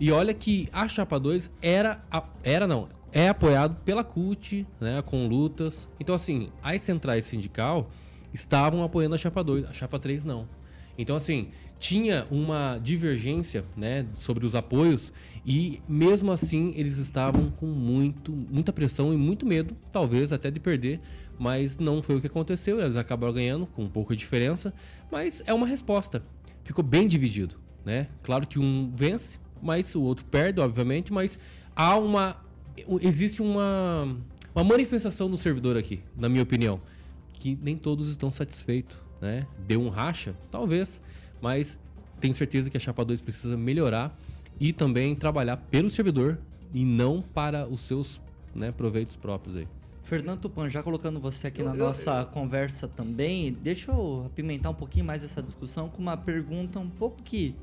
E 0.00 0.10
olha 0.12 0.32
que 0.32 0.68
a 0.72 0.86
chapa 0.86 1.18
2 1.18 1.50
era 1.60 2.02
a- 2.10 2.24
era 2.42 2.66
não, 2.66 2.88
é 3.12 3.28
apoiado 3.28 3.76
pela 3.84 4.04
CUT, 4.04 4.66
né, 4.80 5.02
com 5.02 5.26
lutas. 5.26 5.88
Então 5.98 6.14
assim, 6.14 6.50
as 6.62 6.82
centrais 6.82 7.24
sindical 7.24 7.90
estavam 8.32 8.82
apoiando 8.82 9.14
a 9.14 9.18
chapa 9.18 9.42
2, 9.42 9.64
a 9.68 9.72
chapa 9.72 9.98
3 9.98 10.24
não. 10.24 10.48
Então 10.96 11.16
assim, 11.16 11.48
tinha 11.78 12.26
uma 12.30 12.78
divergência, 12.82 13.64
né, 13.76 14.04
sobre 14.18 14.44
os 14.44 14.54
apoios 14.54 15.12
e 15.46 15.80
mesmo 15.88 16.30
assim 16.32 16.72
eles 16.76 16.98
estavam 16.98 17.50
com 17.50 17.66
muito 17.66 18.32
muita 18.32 18.72
pressão 18.72 19.12
e 19.14 19.16
muito 19.16 19.46
medo, 19.46 19.76
talvez 19.92 20.32
até 20.32 20.50
de 20.50 20.58
perder, 20.60 21.00
mas 21.38 21.78
não 21.78 22.02
foi 22.02 22.16
o 22.16 22.20
que 22.20 22.26
aconteceu, 22.26 22.80
eles 22.80 22.96
acabaram 22.96 23.32
ganhando 23.32 23.66
com 23.66 23.84
um 23.84 23.88
pouco 23.88 24.14
diferença, 24.14 24.74
mas 25.10 25.42
é 25.46 25.54
uma 25.54 25.66
resposta. 25.66 26.22
Ficou 26.64 26.84
bem 26.84 27.06
dividido, 27.08 27.54
né? 27.84 28.08
Claro 28.22 28.46
que 28.46 28.58
um 28.58 28.92
vence, 28.94 29.38
mas 29.62 29.94
o 29.94 30.02
outro 30.02 30.24
perde, 30.24 30.60
obviamente, 30.60 31.12
mas 31.12 31.38
há 31.74 31.96
uma 31.96 32.36
existe 33.00 33.42
uma 33.42 34.16
uma 34.54 34.64
manifestação 34.64 35.30
do 35.30 35.36
servidor 35.36 35.76
aqui, 35.76 36.00
na 36.16 36.28
minha 36.28 36.42
opinião, 36.42 36.80
que 37.34 37.56
nem 37.62 37.76
todos 37.76 38.08
estão 38.08 38.30
satisfeitos, 38.30 38.98
né? 39.20 39.46
Deu 39.66 39.80
um 39.80 39.88
racha, 39.88 40.34
talvez, 40.50 41.00
mas 41.40 41.78
tenho 42.20 42.34
certeza 42.34 42.68
que 42.68 42.76
a 42.76 42.80
chapa 42.80 43.04
2 43.04 43.20
precisa 43.20 43.56
melhorar 43.56 44.16
e 44.58 44.72
também 44.72 45.14
trabalhar 45.14 45.56
pelo 45.56 45.88
servidor 45.90 46.38
e 46.74 46.84
não 46.84 47.22
para 47.22 47.66
os 47.66 47.80
seus, 47.80 48.20
né, 48.54 48.72
proveitos 48.72 49.16
próprios 49.16 49.56
aí. 49.56 49.68
Fernando 50.02 50.40
Tupan, 50.40 50.70
já 50.70 50.82
colocando 50.82 51.20
você 51.20 51.48
aqui 51.48 51.62
na 51.62 51.74
nossa 51.74 52.24
conversa 52.24 52.88
também, 52.88 53.52
deixa 53.52 53.92
eu 53.92 54.24
apimentar 54.26 54.70
um 54.70 54.74
pouquinho 54.74 55.04
mais 55.04 55.22
essa 55.22 55.42
discussão 55.42 55.88
com 55.88 56.00
uma 56.00 56.16
pergunta 56.16 56.80
um 56.80 56.88
pouco 56.88 57.22
que 57.22 57.54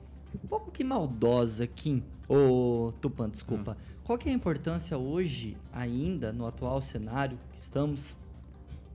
um 0.44 0.48
pouco 0.48 0.72
que 0.72 0.84
maldosa, 0.84 1.66
Kim. 1.68 2.04
Ô, 2.28 2.92
Tupan, 3.02 3.30
desculpa. 3.30 3.78
Qual 4.04 4.18
que 4.18 4.30
é 4.30 4.32
a 4.32 4.36
importância 4.36 4.98
hoje, 4.98 5.58
ainda 5.72 6.32
no 6.32 6.46
atual 6.46 6.82
cenário 6.82 7.38
que 7.52 7.58
estamos, 7.58 8.18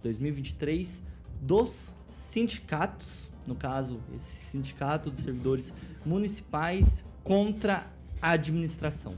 2023, 0.02 1.02
dos 1.40 1.94
sindicatos, 2.08 3.30
no 3.46 3.54
caso, 3.54 4.00
esse 4.14 4.44
sindicato 4.46 5.10
dos 5.10 5.20
servidores 5.20 5.72
municipais 6.04 7.04
contra 7.24 7.86
a 8.20 8.32
administração? 8.32 9.14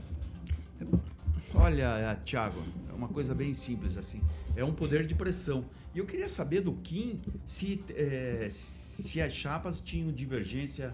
Olha, 1.53 2.15
Thiago, 2.25 2.61
é 2.89 2.93
uma 2.93 3.07
coisa 3.07 3.35
bem 3.35 3.53
simples 3.53 3.97
assim. 3.97 4.21
É 4.55 4.63
um 4.63 4.73
poder 4.73 5.05
de 5.05 5.13
pressão. 5.13 5.65
E 5.95 5.99
eu 5.99 6.05
queria 6.05 6.27
saber 6.27 6.61
do 6.61 6.73
Kim 6.73 7.19
se, 7.45 7.79
eh, 7.95 8.47
se 8.49 9.21
as 9.21 9.31
chapas 9.33 9.79
tinham 9.79 10.11
divergência 10.11 10.91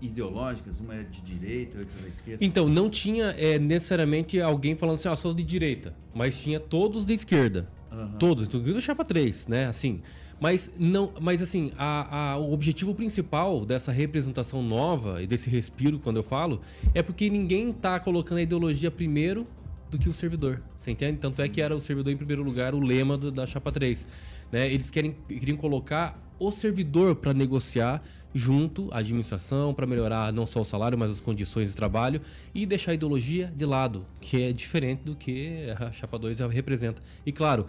ideológicas, 0.00 0.78
uma 0.78 0.94
é 0.94 1.02
de 1.04 1.22
direita, 1.22 1.78
outra 1.78 1.98
da 2.02 2.08
esquerda. 2.08 2.44
Então, 2.44 2.68
não 2.68 2.90
tinha 2.90 3.26
é, 3.38 3.58
necessariamente 3.58 4.38
alguém 4.40 4.76
falando 4.76 4.96
assim, 4.96 5.08
ah, 5.08 5.16
sou 5.16 5.32
de 5.32 5.42
direita, 5.42 5.94
mas 6.14 6.42
tinha 6.42 6.60
todos 6.60 7.06
de 7.06 7.14
esquerda. 7.14 7.66
Aham. 7.90 8.16
Todos, 8.18 8.46
incluindo 8.48 8.78
a 8.78 8.80
chapa 8.82 9.04
3, 9.04 9.46
né? 9.46 9.66
Assim. 9.66 10.02
Mas 10.38 10.70
não, 10.78 11.12
mas 11.20 11.40
assim, 11.40 11.72
a, 11.78 12.32
a- 12.32 12.36
o 12.36 12.52
objetivo 12.52 12.94
principal 12.94 13.64
dessa 13.64 13.92
representação 13.92 14.62
nova 14.62 15.22
e 15.22 15.26
desse 15.26 15.48
respiro, 15.48 15.98
quando 15.98 16.16
eu 16.16 16.22
falo, 16.24 16.60
é 16.94 17.00
porque 17.02 17.30
ninguém 17.30 17.72
tá 17.72 17.98
colocando 18.00 18.38
a 18.38 18.42
ideologia 18.42 18.90
primeiro 18.90 19.46
do 19.88 19.98
que 19.98 20.08
o 20.08 20.12
servidor. 20.12 20.60
Você 20.76 20.90
entende? 20.90 21.18
Tanto 21.18 21.40
é 21.42 21.48
que 21.48 21.60
era 21.60 21.76
o 21.76 21.80
servidor 21.80 22.12
em 22.12 22.16
primeiro 22.16 22.42
lugar, 22.42 22.74
o 22.74 22.80
lema 22.80 23.16
do- 23.16 23.30
da 23.30 23.46
chapa 23.46 23.70
3. 23.70 24.06
Né? 24.52 24.70
Eles 24.70 24.90
querem, 24.90 25.16
queriam 25.26 25.56
colocar 25.56 26.22
o 26.38 26.50
servidor 26.50 27.16
para 27.16 27.32
negociar 27.32 28.02
junto 28.34 28.88
à 28.92 28.98
administração, 28.98 29.74
para 29.74 29.86
melhorar 29.86 30.32
não 30.32 30.46
só 30.46 30.60
o 30.60 30.64
salário, 30.64 30.96
mas 30.96 31.10
as 31.10 31.20
condições 31.20 31.70
de 31.70 31.76
trabalho 31.76 32.20
e 32.54 32.64
deixar 32.64 32.92
a 32.92 32.94
ideologia 32.94 33.52
de 33.54 33.66
lado, 33.66 34.06
que 34.20 34.42
é 34.42 34.52
diferente 34.52 35.02
do 35.04 35.14
que 35.14 35.66
a 35.78 35.92
chapa 35.92 36.18
2 36.18 36.40
representa. 36.50 37.02
E 37.26 37.32
claro, 37.32 37.66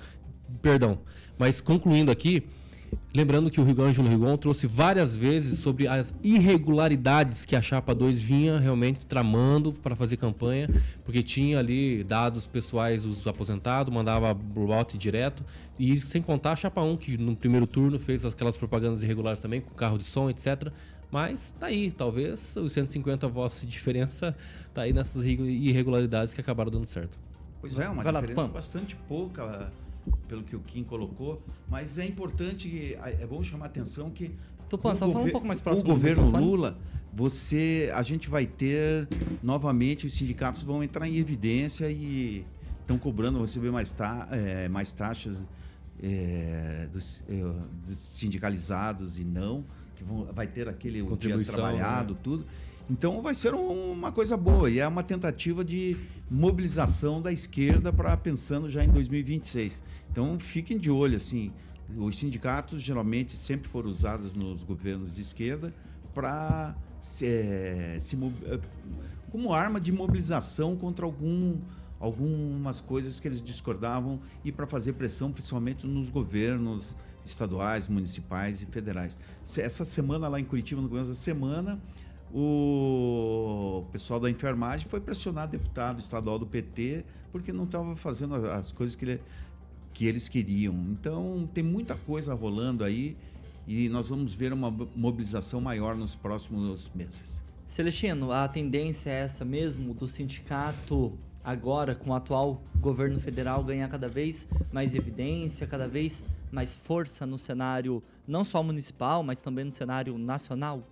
perdão, 0.62 1.00
mas 1.38 1.60
concluindo 1.60 2.12
aqui, 2.12 2.44
lembrando 3.14 3.50
que 3.50 3.60
o 3.60 3.64
Rigon 3.64 3.84
Ângelo 3.86 4.08
Rigon 4.08 4.38
trouxe 4.38 4.68
várias 4.68 5.16
vezes 5.16 5.60
sobre 5.60 5.88
as 5.88 6.14
irregularidades 6.24 7.46
que 7.46 7.56
a 7.56 7.62
Chapa 7.62 7.94
2 7.94 8.20
vinha 8.22 8.60
realmente 8.60 9.06
tramando 9.06 9.74
para 9.74 9.96
fazer 9.96 10.18
campanha, 10.18 10.70
porque 11.04 11.22
tinha 11.24 11.60
ali 11.60 12.04
dados 12.04 12.48
pessoais 12.48 13.04
dos 13.04 13.26
aposentados, 13.28 13.94
mandava 13.94 14.34
bote 14.34 14.98
direto, 14.98 15.44
e 15.78 16.00
sem 16.02 16.22
contar 16.22 16.52
a 16.52 16.56
Chapa 16.56 16.82
1, 16.82 16.98
que 16.98 17.18
no 17.18 17.36
primeiro 17.36 17.68
turno 17.68 18.00
fez 18.00 18.26
aquelas 18.26 18.58
propagandas 18.58 19.04
irregulares 19.04 19.40
também, 19.40 19.62
com 19.62 19.72
carro 19.74 19.98
de 19.98 20.04
som, 20.04 20.30
etc. 20.30 20.72
Mas 21.12 21.56
tá 21.60 21.68
aí, 21.68 21.92
talvez 21.92 22.56
os 22.56 22.72
150 22.74 23.28
votos 23.28 23.62
de 23.62 23.68
diferença 23.68 24.36
tá 24.74 24.82
aí 24.82 24.94
nessas 24.94 25.24
irregularidades 25.26 26.34
que 26.34 26.42
acabaram 26.42 26.72
dando 26.72 26.88
certo. 26.88 27.20
Pois 27.62 27.78
é, 27.78 27.88
uma 27.88 28.04
Vai 28.04 28.12
lá, 28.12 28.20
diferença 28.20 28.42
Tupan. 28.42 28.54
bastante 28.54 28.96
pouca, 29.08 29.72
pelo 30.28 30.44
que 30.44 30.56
o 30.56 30.60
Kim 30.60 30.84
colocou, 30.84 31.42
mas 31.70 31.98
é 31.98 32.06
importante, 32.06 32.96
é 33.02 33.26
bom 33.26 33.44
chamar 33.44 33.66
a 33.66 33.68
atenção 33.68 34.10
que 34.10 34.32
Tupan, 34.70 34.90
com 34.90 34.96
só 34.96 35.12
fala 35.12 35.26
um 35.26 35.32
pouco 35.32 35.48
mais 35.48 35.60
com 35.60 35.66
próximo 35.66 35.92
O 35.92 35.96
governo. 35.96 36.30
Lula, 36.40 36.78
você, 37.14 37.92
a 37.94 38.02
gente 38.02 38.30
vai 38.30 38.46
ter 38.46 39.08
novamente 39.42 40.06
os 40.06 40.14
sindicatos 40.14 40.64
vão 40.64 40.84
entrar 40.84 41.08
em 41.08 41.18
evidência 41.18 41.90
e 41.92 42.46
estão 42.82 42.98
cobrando 42.98 43.40
receber 43.40 43.72
mais, 43.72 43.92
ta, 43.92 44.28
é, 44.32 44.68
mais 44.68 44.92
taxas 44.92 45.46
é, 46.02 46.88
dos, 46.92 47.24
é, 47.30 47.42
dos 47.86 47.98
sindicalizados 47.98 49.20
e 49.20 49.24
não, 49.24 49.64
que 49.96 50.04
vão, 50.04 50.26
vai 50.34 50.48
ter 50.48 50.68
aquele 50.68 51.02
o 51.02 51.16
dia 51.16 51.38
trabalhado, 51.44 52.14
né? 52.14 52.20
tudo. 52.24 52.46
Então 52.90 53.22
vai 53.22 53.34
ser 53.34 53.54
um- 53.54 53.92
uma 53.94 54.12
coisa 54.12 54.36
boa 54.36 54.70
e 54.70 54.80
é 54.80 54.88
uma 54.88 55.04
tentativa 55.04 55.64
de 55.64 55.96
mobilização 56.30 57.22
da 57.22 57.32
esquerda 57.32 57.92
para 57.94 58.16
pensando 58.18 58.70
já 58.70 58.84
em 58.84 58.90
2026. 58.90 59.84
Então 60.12 60.38
fiquem 60.40 60.78
de 60.78 60.92
olho 60.92 61.16
assim. 61.18 61.52
Os 61.98 62.18
sindicatos 62.18 62.82
geralmente 62.82 63.38
sempre 63.38 63.68
foram 63.70 63.90
usados 63.90 64.34
nos 64.34 64.64
governos 64.64 65.16
de 65.16 65.22
esquerda 65.22 65.74
para 66.14 66.76
eh, 67.22 67.98
se 68.00 68.16
mo- 68.16 68.34
eh, 68.46 68.60
como 69.32 69.54
arma 69.54 69.80
de 69.80 69.92
mobilização 69.92 70.76
contra 70.76 71.06
algum 71.06 71.58
algumas 72.00 72.82
coisas 72.82 73.18
que 73.20 73.28
eles 73.30 73.42
discordavam 73.42 74.20
e 74.44 74.52
para 74.52 74.68
fazer 74.68 74.92
pressão 74.94 75.32
principalmente 75.32 75.88
nos 75.88 76.10
governos 76.10 76.94
estaduais, 77.26 77.88
municipais 77.88 78.62
e 78.62 78.66
federais. 78.66 79.18
Essa 79.58 79.86
semana 79.86 80.28
lá 80.28 80.38
em 80.38 80.44
Curitiba, 80.44 80.82
no 80.82 80.90
começo 80.90 81.10
da 81.10 81.16
semana, 81.16 81.80
o 82.34 83.86
pessoal 83.92 84.20
da 84.20 84.30
enfermagem 84.30 84.88
foi 84.88 85.00
pressionar 85.00 85.48
deputado 85.48 86.00
estadual 86.00 86.38
do 86.40 86.46
PT 86.46 87.04
porque 87.32 87.52
não 87.54 87.64
estava 87.66 87.96
fazendo 87.96 88.36
as, 88.36 88.44
as 88.44 88.72
coisas 88.72 88.96
que, 88.96 89.06
ele- 89.06 89.22
que 89.94 90.06
eles 90.06 90.28
queriam. 90.28 90.74
Então, 90.92 91.48
tem 91.54 91.64
muita 91.64 91.96
coisa 91.96 92.34
rolando 92.34 92.84
aí 92.84 93.16
e 93.68 93.88
nós 93.90 94.10
vamos 94.10 94.34
ver 94.36 94.52
uma 94.52 94.70
mobilização 94.96 95.62
maior 95.62 95.96
nos 95.96 96.16
próximos 96.16 96.92
meses. 96.94 97.42
Celestino, 97.66 98.32
a 98.32 98.48
tendência 98.48 99.10
é 99.10 99.22
essa 99.22 99.46
mesmo 99.46 99.94
do 99.94 100.08
sindicato 100.08 101.14
agora 101.44 101.96
com 101.96 102.12
o 102.12 102.14
atual 102.14 102.62
governo 102.80 103.20
federal 103.20 103.64
ganhar 103.64 103.88
cada 103.90 104.08
vez 104.08 104.48
mais 104.72 104.96
evidência, 104.96 105.66
cada 105.66 105.88
vez 105.88 106.24
mais 106.52 106.76
força 106.76 107.26
no 107.26 107.38
cenário 107.40 108.02
não 108.28 108.44
só 108.44 108.62
municipal, 108.64 109.24
mas 109.24 109.42
também 109.42 109.66
no 109.66 109.72
cenário 109.72 110.18
nacional? 110.18 110.88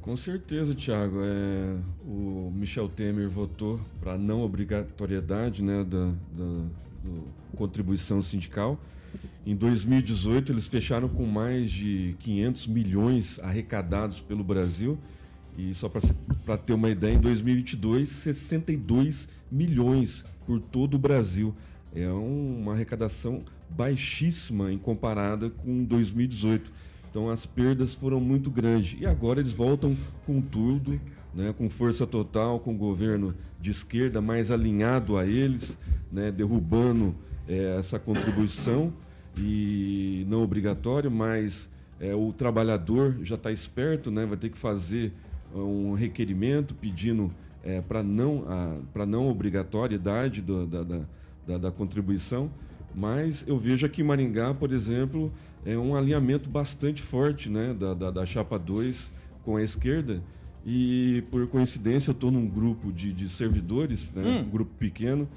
Com 0.00 0.16
certeza, 0.16 0.74
Thiago. 0.74 1.18
É, 1.22 1.76
o 2.04 2.50
Michel 2.54 2.88
Temer 2.88 3.28
votou 3.28 3.78
para 4.00 4.16
não 4.16 4.42
obrigatoriedade 4.42 5.62
né, 5.62 5.84
da, 5.84 6.06
da 6.32 6.64
contribuição 7.56 8.22
sindical. 8.22 8.80
Em 9.44 9.54
2018, 9.54 10.52
eles 10.52 10.66
fecharam 10.68 11.08
com 11.08 11.26
mais 11.26 11.70
de 11.70 12.14
500 12.20 12.66
milhões 12.66 13.38
arrecadados 13.40 14.20
pelo 14.20 14.42
Brasil. 14.42 14.98
E 15.58 15.74
só 15.74 15.88
para 15.88 16.56
ter 16.56 16.72
uma 16.72 16.88
ideia, 16.88 17.14
em 17.14 17.20
2022, 17.20 18.08
62 18.08 19.28
milhões 19.50 20.24
por 20.46 20.60
todo 20.60 20.94
o 20.94 20.98
Brasil. 20.98 21.54
É 21.94 22.08
um- 22.08 22.60
uma 22.60 22.72
arrecadação 22.72 23.42
baixíssima 23.68 24.72
em 24.72 24.78
comparada 24.78 25.50
com 25.50 25.84
2018. 25.84 26.72
Então 27.10 27.28
as 27.28 27.44
perdas 27.44 27.94
foram 27.94 28.20
muito 28.20 28.50
grandes. 28.50 28.96
E 29.00 29.06
agora 29.06 29.40
eles 29.40 29.52
voltam 29.52 29.96
com 30.24 30.40
tudo, 30.40 31.00
né, 31.34 31.52
com 31.56 31.68
força 31.68 32.06
total, 32.06 32.60
com 32.60 32.72
o 32.72 32.76
governo 32.76 33.34
de 33.60 33.70
esquerda 33.70 34.20
mais 34.20 34.50
alinhado 34.50 35.16
a 35.16 35.26
eles, 35.26 35.76
né, 36.10 36.30
derrubando 36.30 37.14
eh, 37.48 37.76
essa 37.78 37.98
contribuição 37.98 38.92
e 39.36 40.24
não 40.28 40.42
obrigatório, 40.42 41.10
mas 41.10 41.68
eh, 42.00 42.14
o 42.14 42.32
trabalhador 42.32 43.16
já 43.22 43.34
está 43.34 43.50
esperto, 43.52 44.10
né, 44.10 44.24
vai 44.24 44.36
ter 44.36 44.48
que 44.48 44.58
fazer 44.58 45.12
um 45.52 45.94
requerimento 45.94 46.76
pedindo 46.76 47.32
para 47.88 48.04
não 48.04 48.44
para 48.92 49.04
não 49.04 49.28
obrigatoriedade 49.28 50.40
da, 50.40 50.64
da, 50.64 51.00
da, 51.46 51.58
da 51.58 51.70
contribuição. 51.72 52.48
Mas 52.94 53.44
eu 53.46 53.58
vejo 53.58 53.84
aqui 53.84 54.00
em 54.00 54.04
Maringá, 54.04 54.54
por 54.54 54.72
exemplo, 54.72 55.32
é 55.64 55.76
um 55.76 55.94
alinhamento 55.94 56.48
bastante 56.48 57.02
forte 57.02 57.48
né, 57.48 57.74
da, 57.74 57.94
da, 57.94 58.10
da 58.10 58.26
Chapa 58.26 58.58
2 58.58 59.10
com 59.44 59.56
a 59.56 59.62
esquerda. 59.62 60.22
E 60.64 61.24
por 61.30 61.46
coincidência 61.48 62.10
eu 62.10 62.12
estou 62.12 62.30
num 62.30 62.46
grupo 62.46 62.92
de, 62.92 63.12
de 63.12 63.28
servidores, 63.28 64.10
né, 64.14 64.42
um 64.46 64.50
grupo 64.50 64.72
pequeno, 64.78 65.28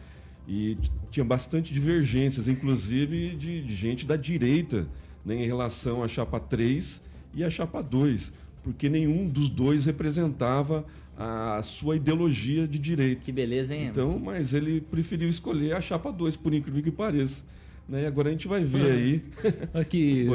e 0.48 0.78
tinha 1.10 1.24
bastante 1.24 1.74
divergências, 1.74 2.48
inclusive 2.48 3.36
de, 3.36 3.62
de 3.62 3.76
gente 3.76 4.06
da 4.06 4.18
direita 4.18 4.86
né, 5.24 5.36
em 5.36 5.46
relação 5.46 6.04
à 6.04 6.08
Chapa 6.08 6.40
3 6.40 7.02
e 7.34 7.44
à 7.44 7.50
Chapa 7.50 7.82
2, 7.82 8.34
porque 8.64 8.90
nenhum 8.90 9.28
dos 9.28 9.48
dois 9.48 9.86
representava 9.86 10.86
a 11.18 11.62
sua 11.62 11.96
ideologia 11.96 12.68
de 12.68 12.80
direita. 12.80 13.22
Que 13.22 13.32
beleza, 13.32 13.76
hein, 13.76 13.88
Então, 13.88 14.20
mas 14.20 14.54
ele 14.54 14.82
preferiu 14.82 15.30
escolher 15.30 15.76
a 15.76 15.82
chapa 15.82 16.12
2, 16.12 16.38
por 16.38 16.54
incrível 16.54 16.82
que 16.82 16.92
pareça. 16.92 17.44
Né? 17.88 18.04
E 18.04 18.06
agora 18.06 18.30
a 18.30 18.32
gente 18.32 18.48
vai 18.48 18.64
ver 18.64 18.92
aí. 18.92 19.24
Aqui 19.74 20.26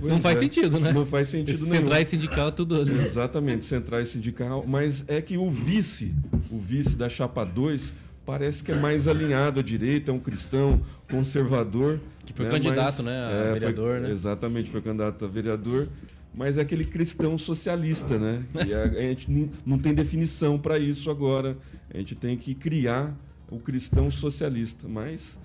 Pois 0.00 0.12
não 0.12 0.20
faz 0.20 0.38
é. 0.38 0.40
sentido, 0.42 0.80
né? 0.80 0.92
Não 0.92 1.06
faz 1.06 1.28
sentido 1.28 1.50
Esses 1.54 1.68
nenhum. 1.68 1.82
Centrais 1.84 2.08
sindical, 2.08 2.52
tudo. 2.52 2.82
Exatamente, 2.82 3.64
centrais 3.64 4.08
sindical. 4.08 4.64
Mas 4.66 5.04
é 5.06 5.20
que 5.22 5.38
o 5.38 5.50
vice, 5.50 6.14
o 6.50 6.58
vice 6.58 6.96
da 6.96 7.08
chapa 7.08 7.44
2, 7.44 7.92
parece 8.24 8.62
que 8.64 8.72
é 8.72 8.74
mais 8.74 9.06
alinhado 9.06 9.60
à 9.60 9.62
direita, 9.62 10.10
é 10.10 10.14
um 10.14 10.18
cristão 10.18 10.80
conservador. 11.08 12.00
Que 12.24 12.32
foi 12.32 12.46
candidato, 12.50 13.02
né, 13.04 13.16
a 13.24 13.50
foi- 13.50 13.60
vereador, 13.60 14.00
né? 14.00 14.10
Exatamente, 14.10 14.68
foi 14.68 14.82
candidato 14.82 15.24
a 15.24 15.28
vereador. 15.28 15.88
Mas 16.36 16.58
é 16.58 16.60
aquele 16.60 16.84
cristão 16.84 17.38
socialista, 17.38 18.18
né? 18.18 18.42
E 18.66 18.74
a, 18.74 18.82
a 18.82 18.88
gente 19.02 19.30
não, 19.30 19.48
não 19.64 19.78
tem 19.78 19.94
definição 19.94 20.58
para 20.58 20.78
isso 20.78 21.08
agora. 21.08 21.56
A 21.94 21.96
gente 21.96 22.14
tem 22.14 22.36
que 22.36 22.52
criar 22.54 23.14
o 23.50 23.58
cristão 23.58 24.10
socialista. 24.10 24.86
Mas. 24.86 25.38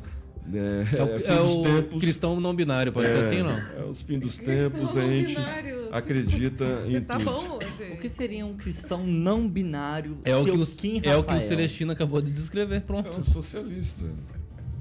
É, 0.53 0.97
É 0.97 1.03
o, 1.03 1.07
é 1.15 1.19
fim 1.19 1.31
é 1.31 1.35
dos 1.37 1.55
o 1.55 1.61
tempos. 1.61 1.99
cristão 1.99 2.39
não 2.39 2.55
binário, 2.55 2.91
pode 2.91 3.07
ser 3.11 3.17
É, 3.17 3.19
assim, 3.21 3.43
não? 3.43 3.51
É 3.51 3.83
os 3.89 4.01
fins 4.01 4.19
dos 4.19 4.37
Cristão 4.37 4.55
tempos, 4.71 4.95
não 4.95 5.01
a 5.01 5.05
gente 5.07 5.35
binário. 5.35 5.89
acredita 5.91 6.65
Você 6.85 6.97
em 6.97 7.01
tá 7.01 7.13
tudo. 7.15 7.25
bom 7.25 7.57
hoje. 7.57 7.93
O 7.93 7.97
que 7.97 8.09
seria 8.09 8.45
um 8.45 8.55
cristão 8.55 9.05
não 9.05 9.47
binário? 9.47 10.17
É 10.25 10.35
o, 10.35 10.43
que 10.43 10.51
o, 10.51 10.65
Kim 10.65 10.99
é 11.03 11.15
o 11.15 11.23
que 11.23 11.33
o? 11.33 11.41
Celestino 11.41 11.91
acabou 11.91 12.21
de 12.21 12.31
descrever, 12.31 12.77
É 12.77 12.79
pronto. 12.79 13.19
um 13.19 13.23
socialista. 13.23 14.03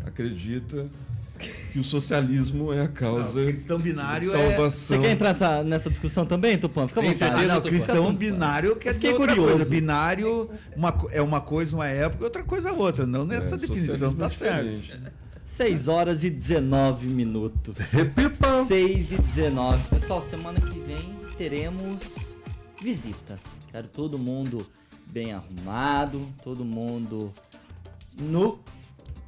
Acredita 0.06 0.86
que 1.72 1.78
o 1.78 1.84
socialismo 1.84 2.72
é 2.72 2.82
a 2.82 2.88
causa 2.88 3.44
cristão 3.46 3.76
de 3.78 3.82
binário 3.84 4.34
é. 4.34 4.48
salvação. 4.50 4.96
Você 4.96 5.02
quer 5.02 5.12
entrar 5.12 5.28
nessa, 5.28 5.62
nessa 5.64 5.90
discussão 5.90 6.26
também, 6.26 6.58
Tupã? 6.58 6.86
Fica 6.88 7.00
à 7.00 7.02
vontade. 7.02 7.18
certeza, 7.18 7.44
Ah, 7.44 7.54
não, 7.54 7.60
Tupã? 7.62 7.68
cristão 7.70 8.14
binário 8.14 8.76
quer 8.76 8.94
dizer 8.94 9.12
outra 9.12 9.26
curioso. 9.28 9.52
coisa. 9.56 9.70
Binário 9.70 10.50
uma 10.76 10.94
é 11.12 11.22
uma 11.22 11.40
coisa 11.40 11.76
uma 11.76 11.86
época, 11.86 12.24
outra 12.24 12.42
coisa 12.42 12.72
outra. 12.72 13.06
Não 13.06 13.24
nessa 13.24 13.54
É, 13.54 13.58
definição, 13.58 14.12
tá 14.14 14.26
é 14.26 14.30
certo. 14.30 14.80
Diferente. 15.44 15.76
6 15.76 15.88
horas 15.88 16.24
e 16.24 16.30
19 16.30 17.06
minutos. 17.06 17.78
Repita! 17.92 18.64
6 18.64 19.12
e 19.12 19.18
19. 19.18 19.88
Pessoal, 19.88 20.20
semana 20.20 20.60
que 20.60 20.78
vem 20.80 21.16
teremos 21.36 22.36
visita. 22.80 23.38
Quero 23.70 23.88
todo 23.88 24.18
mundo 24.18 24.66
bem 25.06 25.32
arrumado, 25.32 26.26
todo 26.42 26.64
mundo 26.64 27.32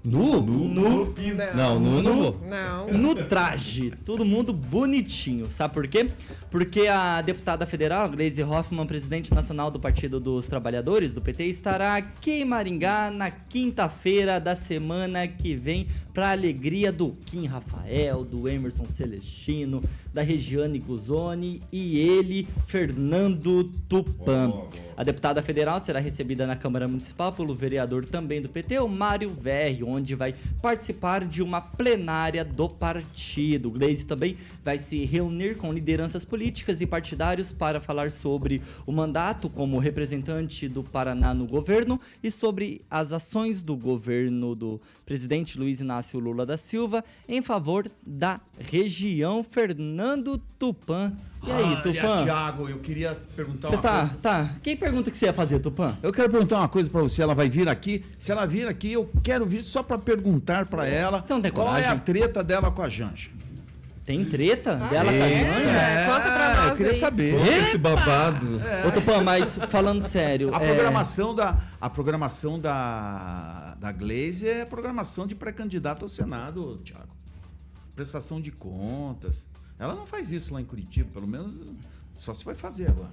nu. 0.05 0.41
Nu? 0.43 0.69
Nu. 0.69 1.15
Não, 1.55 1.79
nu 1.79 2.03
não 2.03 2.17
vou. 2.17 2.41
Não. 2.49 2.89
No 2.99 3.15
traje, 3.15 3.93
todo 4.05 4.25
mundo 4.25 4.53
bonitinho. 4.53 5.47
Sabe 5.51 5.75
por 5.75 5.87
quê? 5.87 6.09
Porque 6.51 6.89
a 6.89 7.23
deputada 7.23 7.65
federal, 7.67 8.09
Gleisi 8.09 8.43
Hoffmann, 8.43 8.87
presidente 8.87 9.33
nacional 9.33 9.71
do 9.71 9.79
Partido 9.79 10.19
dos 10.19 10.49
Trabalhadores, 10.49 11.15
do 11.15 11.21
PT, 11.21 11.45
estará 11.45 11.95
aqui 11.97 12.43
em 12.43 12.45
Maringá 12.45 13.11
na 13.11 13.31
quinta-feira 13.31 14.41
da 14.41 14.57
semana 14.57 15.27
que 15.29 15.55
vem, 15.55 15.87
para 16.13 16.31
alegria 16.31 16.93
do 16.93 17.11
Kim 17.25 17.47
Rafael, 17.47 18.25
do 18.25 18.49
Emerson 18.49 18.87
Celestino, 18.89 19.83
da 20.13 20.23
Regiane 20.23 20.79
Guzoni 20.79 21.63
e 21.73 21.99
ele, 21.99 22.47
Fernando 22.67 23.65
Tupan. 23.89 24.53
A 24.95 25.03
deputada 25.03 25.43
federal 25.43 25.81
será 25.81 25.99
recebida 25.99 26.47
na 26.47 26.55
Câmara 26.55 26.87
Municipal 26.87 27.33
pelo 27.33 27.55
vereador 27.55 28.05
também 28.05 28.43
do 28.43 28.49
PT, 28.49 28.79
o 28.81 28.89
Mário 28.89 29.31
Verri, 29.31 29.83
onde 29.83 30.15
vai 30.15 30.35
participar 30.61 31.25
de 31.25 31.43
uma 31.43 31.61
plenária 31.61 32.45
do 32.45 32.69
partido. 32.69 33.69
O 33.69 33.73
Gleisi 33.73 34.05
também 34.05 34.37
vai 34.63 34.77
se 34.77 35.05
reunir 35.05 35.57
com 35.57 35.73
lideranças 35.73 36.25
políticas 36.25 36.81
e 36.83 36.87
partidários 36.87 37.53
para 37.53 37.81
falar 37.81 38.11
sobre 38.11 38.61
o 38.87 38.93
mandato 38.93 39.49
como 39.49 39.79
representante 39.79 40.69
do 40.69 40.83
Paraná 40.83 41.33
no 41.33 41.47
governo 41.47 41.99
e 42.23 42.31
sobre 42.31 42.83
as 42.91 43.13
ações 43.13 43.63
do 43.63 43.75
governo 43.75 44.55
do 44.55 44.81
presidente 45.07 45.59
Luiz 45.59 45.81
Inácio 45.81 46.02
Lula 46.19 46.45
da 46.45 46.57
Silva 46.57 47.05
em 47.29 47.41
favor 47.43 47.87
da 48.07 48.41
região. 48.59 49.43
Fernando 49.45 50.39
Tupan. 50.59 51.13
E 51.47 51.51
aí, 51.51 51.63
Olha, 51.65 51.77
Tupan? 51.83 52.25
Thiago, 52.25 52.69
eu 52.69 52.79
queria 52.79 53.17
perguntar 53.35 53.69
Você 53.69 53.75
uma 53.77 53.83
tá, 53.83 53.99
coisa. 54.01 54.15
tá. 54.23 54.55
Quem 54.63 54.77
pergunta 54.77 55.11
que 55.11 55.17
você 55.17 55.27
ia 55.27 55.33
fazer, 55.33 55.59
Tupan? 55.59 55.97
Eu 56.03 56.13
quero 56.13 56.31
perguntar 56.31 56.59
uma 56.59 56.69
coisa 56.69 56.89
pra 56.89 57.03
você. 57.03 57.21
Ela 57.23 57.35
vai 57.35 57.49
vir 57.49 57.69
aqui. 57.69 58.05
Se 58.19 58.31
ela 58.31 58.47
vir 58.47 58.69
aqui, 58.69 58.93
eu 58.93 59.11
quero 59.23 59.45
vir 59.45 59.63
só 59.63 59.83
pra 59.83 59.99
perguntar 59.99 60.67
pra 60.67 60.87
ela 60.87 61.21
Você 61.21 61.33
não 61.33 61.41
tem 61.43 61.51
qual 61.51 61.77
é 61.77 61.87
a 61.87 61.97
treta 61.99 62.45
dela 62.45 62.71
com 62.71 62.83
a 62.83 62.89
Janja. 62.89 63.31
Tem 64.05 64.25
treta 64.25 64.75
dela 64.75 65.13
com 65.13 65.23
a 65.23 65.29
é? 65.29 65.45
Janja? 65.45 65.71
É, 65.71 66.07
conta 66.07 66.23
pra 66.23 66.57
nós 66.57 66.71
Eu 66.71 66.77
queria 66.77 66.93
aí. 66.93 66.99
saber. 66.99 67.47
Esse 67.47 67.79
babado. 67.79 68.61
Ô, 68.87 68.91
Tupã, 68.91 69.23
mas 69.23 69.59
falando 69.69 70.01
sério. 70.01 70.53
A 70.53 70.61
é, 70.61 70.67
programação, 70.67 71.35
da, 71.35 71.61
a 71.81 71.89
programação 71.89 72.59
da, 72.59 73.77
da 73.79 73.93
Glaze 73.93 74.49
é 74.49 74.63
a 74.63 74.67
programação 74.67 75.27
de 75.27 75.37
pré-candidato 75.37 76.05
ao 76.05 76.09
Senado, 76.09 76.79
Thiago. 76.85 77.15
Prestação 77.95 78.41
de 78.41 78.51
contas. 78.51 79.47
Ela 79.79 79.95
não 79.95 80.07
faz 80.07 80.33
isso 80.33 80.53
lá 80.53 80.61
em 80.61 80.65
Curitiba, 80.65 81.09
pelo 81.13 81.27
menos 81.27 81.61
só 82.15 82.35
se 82.35 82.45
vai 82.45 82.55
fazer 82.55 82.89
agora. 82.89 83.13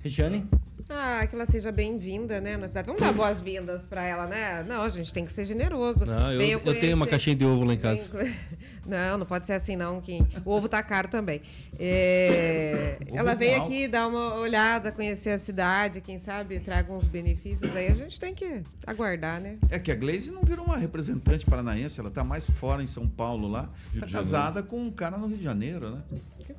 Regiane? 0.00 0.46
Ah, 0.88 1.26
que 1.26 1.34
ela 1.34 1.46
seja 1.46 1.72
bem-vinda, 1.72 2.40
né, 2.40 2.56
na 2.56 2.68
cidade. 2.68 2.86
Vamos 2.86 3.00
dar 3.00 3.12
boas-vindas 3.12 3.86
pra 3.86 4.04
ela, 4.04 4.26
né? 4.26 4.62
Não, 4.68 4.82
a 4.82 4.88
gente 4.88 5.12
tem 5.14 5.24
que 5.24 5.32
ser 5.32 5.46
generoso. 5.46 6.04
Não, 6.04 6.32
eu, 6.32 6.60
eu 6.64 6.80
tenho 6.80 6.94
uma 6.94 7.06
caixinha 7.06 7.34
de 7.34 7.44
ovo 7.44 7.64
lá 7.64 7.74
em 7.74 7.78
casa. 7.78 8.10
Não, 8.86 9.16
não 9.16 9.24
pode 9.24 9.46
ser 9.46 9.54
assim 9.54 9.76
não, 9.76 9.98
Kim. 10.00 10.26
O 10.44 10.50
ovo 10.50 10.68
tá 10.68 10.82
caro 10.82 11.08
também. 11.08 11.40
É, 11.78 12.98
Ela 13.12 13.32
veio 13.34 13.62
aqui 13.62 13.88
dar 13.88 14.06
uma 14.06 14.34
olhada, 14.34 14.92
conhecer 14.92 15.30
a 15.30 15.38
cidade, 15.38 16.02
quem 16.02 16.18
sabe 16.18 16.60
traga 16.60 16.92
uns 16.92 17.06
benefícios 17.06 17.74
aí. 17.74 17.88
A 17.88 17.94
gente 17.94 18.20
tem 18.20 18.34
que 18.34 18.62
aguardar, 18.86 19.40
né? 19.40 19.56
É 19.70 19.78
que 19.78 19.90
a 19.90 19.94
Glaze 19.94 20.30
não 20.30 20.42
virou 20.42 20.66
uma 20.66 20.76
representante 20.76 21.46
paranaense, 21.46 21.98
ela 21.98 22.10
tá 22.10 22.22
mais 22.22 22.44
fora 22.44 22.82
em 22.82 22.86
São 22.86 23.08
Paulo 23.08 23.48
lá. 23.48 23.70
Tá 23.98 24.06
casada 24.06 24.62
com 24.62 24.78
um 24.78 24.90
cara 24.90 25.16
no 25.16 25.26
Rio 25.28 25.38
de 25.38 25.44
Janeiro, 25.44 25.90
né? 25.90 26.02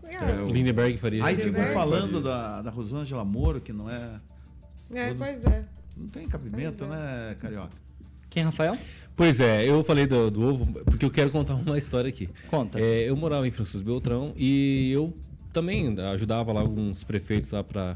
É, 0.04 0.42
o- 0.42 0.50
Lindenberg 0.50 0.98
faria. 0.98 1.24
Aí 1.26 1.36
ficam 1.38 1.64
falando 1.74 2.22
da, 2.22 2.62
da 2.62 2.70
Rosângela 2.72 3.24
Moro, 3.26 3.60
que 3.62 3.72
não 3.74 3.90
é 3.90 4.20
É, 4.94 5.14
pois 5.14 5.44
é. 5.46 5.64
Não 5.98 6.08
tem 6.08 6.28
cabimento, 6.28 6.84
é. 6.84 6.88
né, 6.88 7.36
Carioca? 7.40 7.72
Quem, 8.30 8.44
Rafael? 8.44 8.78
Pois 9.16 9.40
é, 9.40 9.64
eu 9.70 9.82
falei 9.84 10.06
do, 10.06 10.30
do 10.30 10.44
ovo 10.44 10.66
porque 10.84 11.06
eu 11.06 11.12
quero 11.12 11.30
contar 11.30 11.56
uma 11.66 11.78
história 11.78 12.10
aqui. 12.10 12.30
Conta. 12.50 12.80
É, 12.80 13.10
eu 13.10 13.16
morava 13.16 13.48
em 13.48 13.52
Francisco 13.52 13.86
Beltrão 13.86 14.34
e 14.36 14.92
eu 14.92 15.14
também 15.56 15.98
ajudava 16.12 16.52
lá 16.52 16.60
alguns 16.60 17.06
prefeitos 17.06 17.52
lá 17.52 17.64
para 17.64 17.96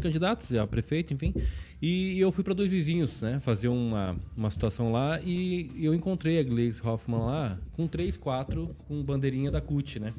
candidatos 0.00 0.52
a 0.52 0.66
prefeito, 0.66 1.14
enfim. 1.14 1.32
E 1.80 2.20
eu 2.20 2.30
fui 2.30 2.44
para 2.44 2.52
dois 2.52 2.70
vizinhos, 2.70 3.22
né, 3.22 3.40
fazer 3.40 3.68
uma, 3.68 4.14
uma 4.36 4.50
situação 4.50 4.92
lá 4.92 5.18
e 5.22 5.70
eu 5.78 5.94
encontrei 5.94 6.38
a 6.38 6.42
Gleise 6.42 6.80
Hoffmann 6.84 7.24
lá 7.24 7.58
com 7.72 7.86
3, 7.86 8.18
4 8.18 8.76
com 8.86 9.02
bandeirinha 9.02 9.50
da 9.50 9.62
CUT, 9.62 9.98
né? 9.98 10.12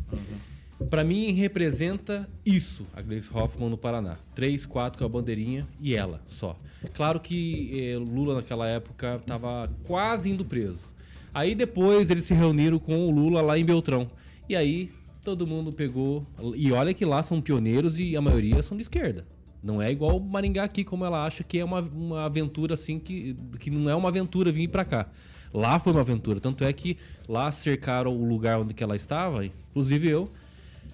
Para 0.89 1.03
mim 1.03 1.31
representa 1.33 2.27
isso, 2.43 2.87
a 2.95 3.01
Gleisi 3.01 3.29
Hoffmann 3.31 3.69
no 3.69 3.77
Paraná. 3.77 4.17
Três, 4.33 4.65
quatro 4.65 4.97
com 4.97 5.05
a 5.05 5.09
bandeirinha 5.09 5.67
e 5.79 5.95
ela 5.95 6.21
só. 6.27 6.55
Claro 6.93 7.19
que 7.19 7.79
eh, 7.79 7.97
Lula 7.97 8.35
naquela 8.35 8.67
época 8.67 9.17
estava 9.19 9.69
quase 9.83 10.31
indo 10.31 10.43
preso. 10.45 10.87
Aí 11.31 11.53
depois 11.53 12.09
eles 12.09 12.23
se 12.23 12.33
reuniram 12.33 12.79
com 12.79 13.07
o 13.07 13.11
Lula 13.11 13.41
lá 13.41 13.57
em 13.57 13.65
Beltrão. 13.65 14.09
E 14.47 14.55
aí 14.55 14.91
todo 15.27 15.45
mundo 15.45 15.73
pegou. 15.73 16.25
E 16.55 16.71
olha 16.71 16.93
que 16.93 17.03
lá 17.03 17.21
são 17.21 17.41
pioneiros 17.41 17.99
e 17.99 18.15
a 18.15 18.21
maioria 18.21 18.63
são 18.63 18.77
de 18.77 18.83
esquerda. 18.83 19.25
Não 19.61 19.81
é 19.81 19.91
igual 19.91 20.21
Maringá 20.21 20.63
aqui, 20.63 20.85
como 20.85 21.03
ela 21.03 21.25
acha 21.25 21.43
que 21.43 21.57
é 21.59 21.65
uma, 21.65 21.81
uma 21.81 22.23
aventura 22.23 22.75
assim, 22.75 22.97
que, 22.97 23.35
que 23.59 23.69
não 23.69 23.89
é 23.89 23.95
uma 23.95 24.07
aventura 24.07 24.53
vir 24.53 24.69
para 24.69 24.85
cá. 24.85 25.09
Lá 25.53 25.79
foi 25.79 25.91
uma 25.91 25.99
aventura. 25.99 26.39
Tanto 26.39 26.63
é 26.63 26.71
que 26.71 26.95
lá 27.27 27.51
cercaram 27.51 28.15
o 28.15 28.23
lugar 28.25 28.57
onde 28.57 28.73
ela 28.81 28.95
estava, 28.95 29.45
inclusive 29.45 30.07
eu, 30.07 30.31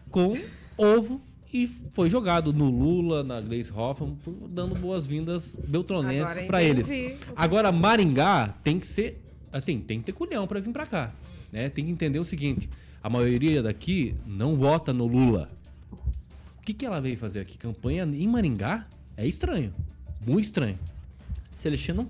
com 0.09 0.35
ovo 0.75 1.21
e 1.53 1.67
foi 1.91 2.09
jogado 2.09 2.51
no 2.51 2.71
Lula, 2.71 3.21
na 3.23 3.39
Gleice 3.39 3.71
Hoffmann, 3.71 4.15
por- 4.23 4.33
dando 4.49 4.73
boas-vindas 4.73 5.55
beltronenses 5.67 6.33
para 6.47 6.63
eles. 6.63 6.87
Agora, 7.35 7.71
Maringá 7.71 8.47
tem 8.63 8.79
que 8.79 8.87
ser, 8.87 9.21
assim, 9.51 9.79
tem 9.79 9.99
que 9.99 10.05
ter 10.05 10.13
culhão 10.13 10.47
para 10.47 10.59
vir 10.59 10.71
para 10.73 10.87
cá, 10.87 11.11
né? 11.51 11.69
Tem 11.69 11.85
que 11.85 11.91
entender 11.91 12.17
o 12.17 12.25
seguinte, 12.25 12.67
a 13.03 13.09
maioria 13.09 13.61
daqui 13.61 14.15
não 14.25 14.55
vota 14.55 14.93
no 14.93 15.05
Lula. 15.05 15.49
O 16.57 16.61
que, 16.61 16.73
que 16.73 16.85
ela 16.85 17.01
veio 17.01 17.17
fazer 17.17 17.41
aqui? 17.41 17.57
Campanha 17.57 18.03
em 18.03 18.27
Maringá? 18.29 18.87
É 19.17 19.27
estranho, 19.27 19.73
muito 20.25 20.45
estranho. 20.45 20.79
Celestino? 21.53 22.09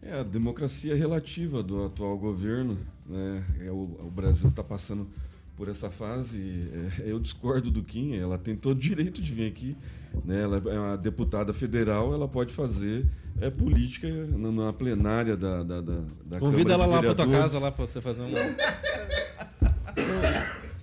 É 0.00 0.20
a 0.20 0.22
democracia 0.22 0.94
relativa 0.94 1.64
do 1.64 1.84
atual 1.84 2.16
governo. 2.16 2.78
Né? 3.04 3.44
É, 3.66 3.70
o, 3.72 3.98
o 4.04 4.10
Brasil 4.14 4.48
está 4.48 4.62
passando 4.62 5.08
por 5.56 5.68
essa 5.68 5.90
fase. 5.90 6.70
É, 7.00 7.10
eu 7.10 7.18
discordo 7.18 7.68
do 7.68 7.82
Kim, 7.82 8.14
ela 8.14 8.38
tem 8.38 8.54
todo 8.54 8.76
o 8.76 8.80
direito 8.80 9.20
de 9.20 9.34
vir 9.34 9.48
aqui. 9.48 9.76
Né? 10.24 10.42
Ela 10.42 10.62
é 10.64 10.78
uma 10.78 10.96
deputada 10.96 11.52
federal, 11.52 12.14
ela 12.14 12.28
pode 12.28 12.52
fazer 12.52 13.04
é, 13.40 13.50
política 13.50 14.06
na, 14.08 14.52
na 14.52 14.72
plenária 14.72 15.36
da, 15.36 15.64
da, 15.64 15.80
da, 15.80 16.00
da 16.24 16.38
Convida 16.38 16.70
Câmara 16.70 16.92
ela 16.92 17.00
de 17.00 17.06
lá 17.08 17.14
pra 17.14 17.26
tua 17.26 17.26
casa 17.26 17.58
lá 17.58 17.72
para 17.72 17.86
você 17.86 18.00
fazer 18.00 18.22
um 18.22 18.30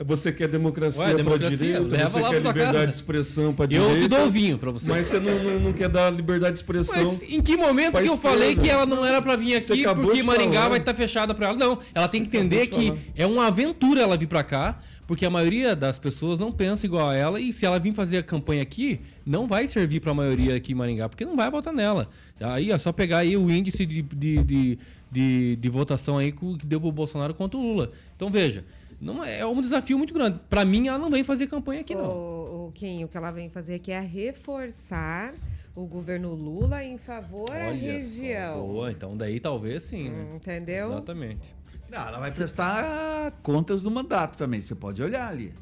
Você 0.06 0.32
quer 0.32 0.48
democracia 0.48 1.02
Ué, 1.02 1.08
para 1.08 1.18
democracia, 1.24 1.58
direito, 1.58 1.88
leva 1.88 2.10
você 2.10 2.22
quer 2.22 2.34
liberdade 2.36 2.74
casa. 2.74 2.88
de 2.88 2.94
expressão 2.94 3.54
para 3.54 3.66
Eu 3.74 3.82
direito. 3.88 4.02
te 4.04 4.08
dou 4.08 4.28
o 4.28 4.30
vinho 4.32 4.58
para 4.58 4.70
você. 4.72 4.90
Mas 4.90 5.08
você 5.08 5.20
não, 5.20 5.44
não, 5.44 5.60
não 5.60 5.74
quer 5.74 5.90
dar 5.90 6.12
liberdade 6.12 6.54
de 6.54 6.60
expressão. 6.60 7.04
Mas 7.04 7.22
em 7.24 7.42
que 7.42 7.58
momento 7.58 7.94
que 7.94 8.00
eu 8.08 8.14
esquerda. 8.14 8.22
falei 8.22 8.56
que 8.56 8.70
ela 8.70 8.86
não 8.86 9.04
era 9.04 9.22
pra 9.22 9.36
vir 9.36 9.56
aqui 9.56 9.84
porque 9.96 10.22
Maringá 10.22 10.58
falar. 10.58 10.70
vai 10.70 10.80
estar 10.80 10.94
fechada 10.94 11.34
pra 11.34 11.48
ela? 11.48 11.58
Não, 11.58 11.80
ela 11.96 12.08
tem 12.08 12.24
que 12.24 12.28
entender 12.38 12.68
que 12.68 12.94
é 13.16 13.26
uma 13.26 13.48
aventura 13.48 14.02
ela 14.02 14.16
vir 14.16 14.28
pra 14.28 14.44
cá, 14.44 14.78
porque 15.08 15.26
a 15.26 15.30
maioria 15.32 15.76
das 15.76 15.98
pessoas 15.98 16.38
não 16.38 16.52
pensa 16.52 16.86
igual 16.86 17.10
a 17.10 17.16
ela 17.16 17.42
e 17.42 17.52
se 17.52 17.66
ela 17.66 17.80
vir 17.80 17.94
fazer 17.94 18.18
a 18.18 18.24
campanha 18.24 18.62
aqui, 18.62 19.00
não 19.26 19.48
vai 19.48 19.68
servir 19.68 20.00
pra 20.00 20.14
maioria 20.14 20.56
aqui 20.56 20.74
em 20.74 20.76
Maringá, 20.76 21.10
porque 21.10 21.26
não 21.26 21.36
vai 21.36 21.50
votar 21.50 21.74
nela. 21.74 22.08
Aí 22.40 22.72
é 22.72 22.78
só 22.78 22.92
pegar 22.92 23.20
aí 23.20 23.36
o 23.36 23.50
índice 23.50 23.84
de, 23.84 24.04
de, 24.04 24.44
de, 24.44 24.80
de, 25.12 25.56
de 25.56 25.70
votação 25.70 26.20
aí 26.20 26.32
que 26.32 26.68
deu 26.68 26.80
pro 26.80 26.92
Bolsonaro 26.92 27.34
contra 27.34 27.58
o 27.58 27.64
Lula. 27.64 27.92
Então 28.16 28.30
veja, 28.30 28.64
não 29.00 29.24
é 29.24 29.40
é 29.40 29.46
um 29.46 29.62
desafio 29.62 29.98
muito 29.98 30.14
grande. 30.14 30.40
Pra 30.50 30.66
mim, 30.66 30.88
ela 30.88 30.98
não 30.98 31.10
vem 31.10 31.24
fazer 31.24 31.48
campanha 31.48 31.82
aqui, 31.82 31.94
não. 31.96 32.06
O, 32.10 32.68
o 32.68 32.72
Kim, 32.74 33.04
o 33.04 33.08
que 33.08 33.18
ela 33.18 33.32
vem 33.32 33.50
fazer 33.50 33.76
aqui 33.76 33.92
é 33.92 34.00
reforçar 34.00 35.34
o 35.76 35.86
governo 35.86 36.34
Lula 36.34 36.84
em 36.84 36.98
favor 36.98 37.52
à 37.52 37.68
Olha 37.68 37.78
só, 37.80 37.86
região. 37.86 38.60
boa, 38.68 38.92
então 38.92 39.16
daí 39.16 39.40
talvez 39.40 39.84
sim, 39.84 40.10
né? 40.10 40.26
Entendeu? 40.36 40.88
Exatamente. 40.92 41.56
Não, 41.90 42.00
ela 42.08 42.20
vai 42.20 42.32
prestar 42.32 43.32
contas 43.44 43.82
do 43.82 43.90
mandato 43.92 44.38
também. 44.38 44.60
Você 44.60 44.74
pode 44.76 45.02
olhar 45.04 45.30
ali. 45.30 45.54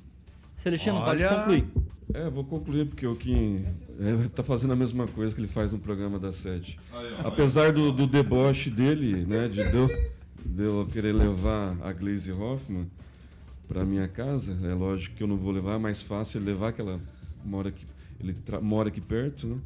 Celestino, 0.56 0.98
Olha- 0.98 1.28
pode 1.30 1.36
concluir. 1.36 1.68
É, 2.14 2.30
vou 2.30 2.44
concluir 2.46 2.86
porque 2.86 3.06
o 3.06 3.16
Kim 3.16 3.66
é, 4.00 4.28
tá 4.34 4.42
fazendo 4.42 4.72
a 4.72 4.76
mesma 4.76 5.06
coisa 5.08 5.36
que 5.36 5.42
ele 5.42 5.48
faz 5.50 5.72
no 5.74 5.80
programa 5.80 6.18
da 6.18 6.32
Sete. 6.32 6.80
Apesar 7.24 7.74
do, 7.74 7.92
do 7.92 8.08
deboche 8.08 8.70
dele, 8.70 9.26
né, 9.26 9.48
de, 9.50 9.64
de, 9.70 9.76
eu, 9.76 9.88
de 10.46 10.64
eu 10.64 10.88
querer 10.94 11.12
levar 11.14 11.76
a 11.82 11.92
Glaze 11.92 12.32
Hoffman 12.32 12.88
para 13.68 13.84
minha 13.86 14.08
casa, 14.08 14.58
é 14.64 14.74
lógico 14.74 15.16
que 15.16 15.24
eu 15.24 15.28
não 15.28 15.38
vou 15.38 15.52
levar, 15.52 15.76
é 15.76 15.78
mais 15.78 16.02
fácil 16.02 16.38
ele 16.40 16.46
levar 16.48 16.72
que 16.74 16.82
ela 16.82 17.00
mora 17.44 17.70
aqui, 17.70 17.86
ele 18.20 18.34
tra- 18.34 18.62
mora 18.62 18.90
aqui 18.90 19.02
perto, 19.02 19.48
né? 19.48 19.58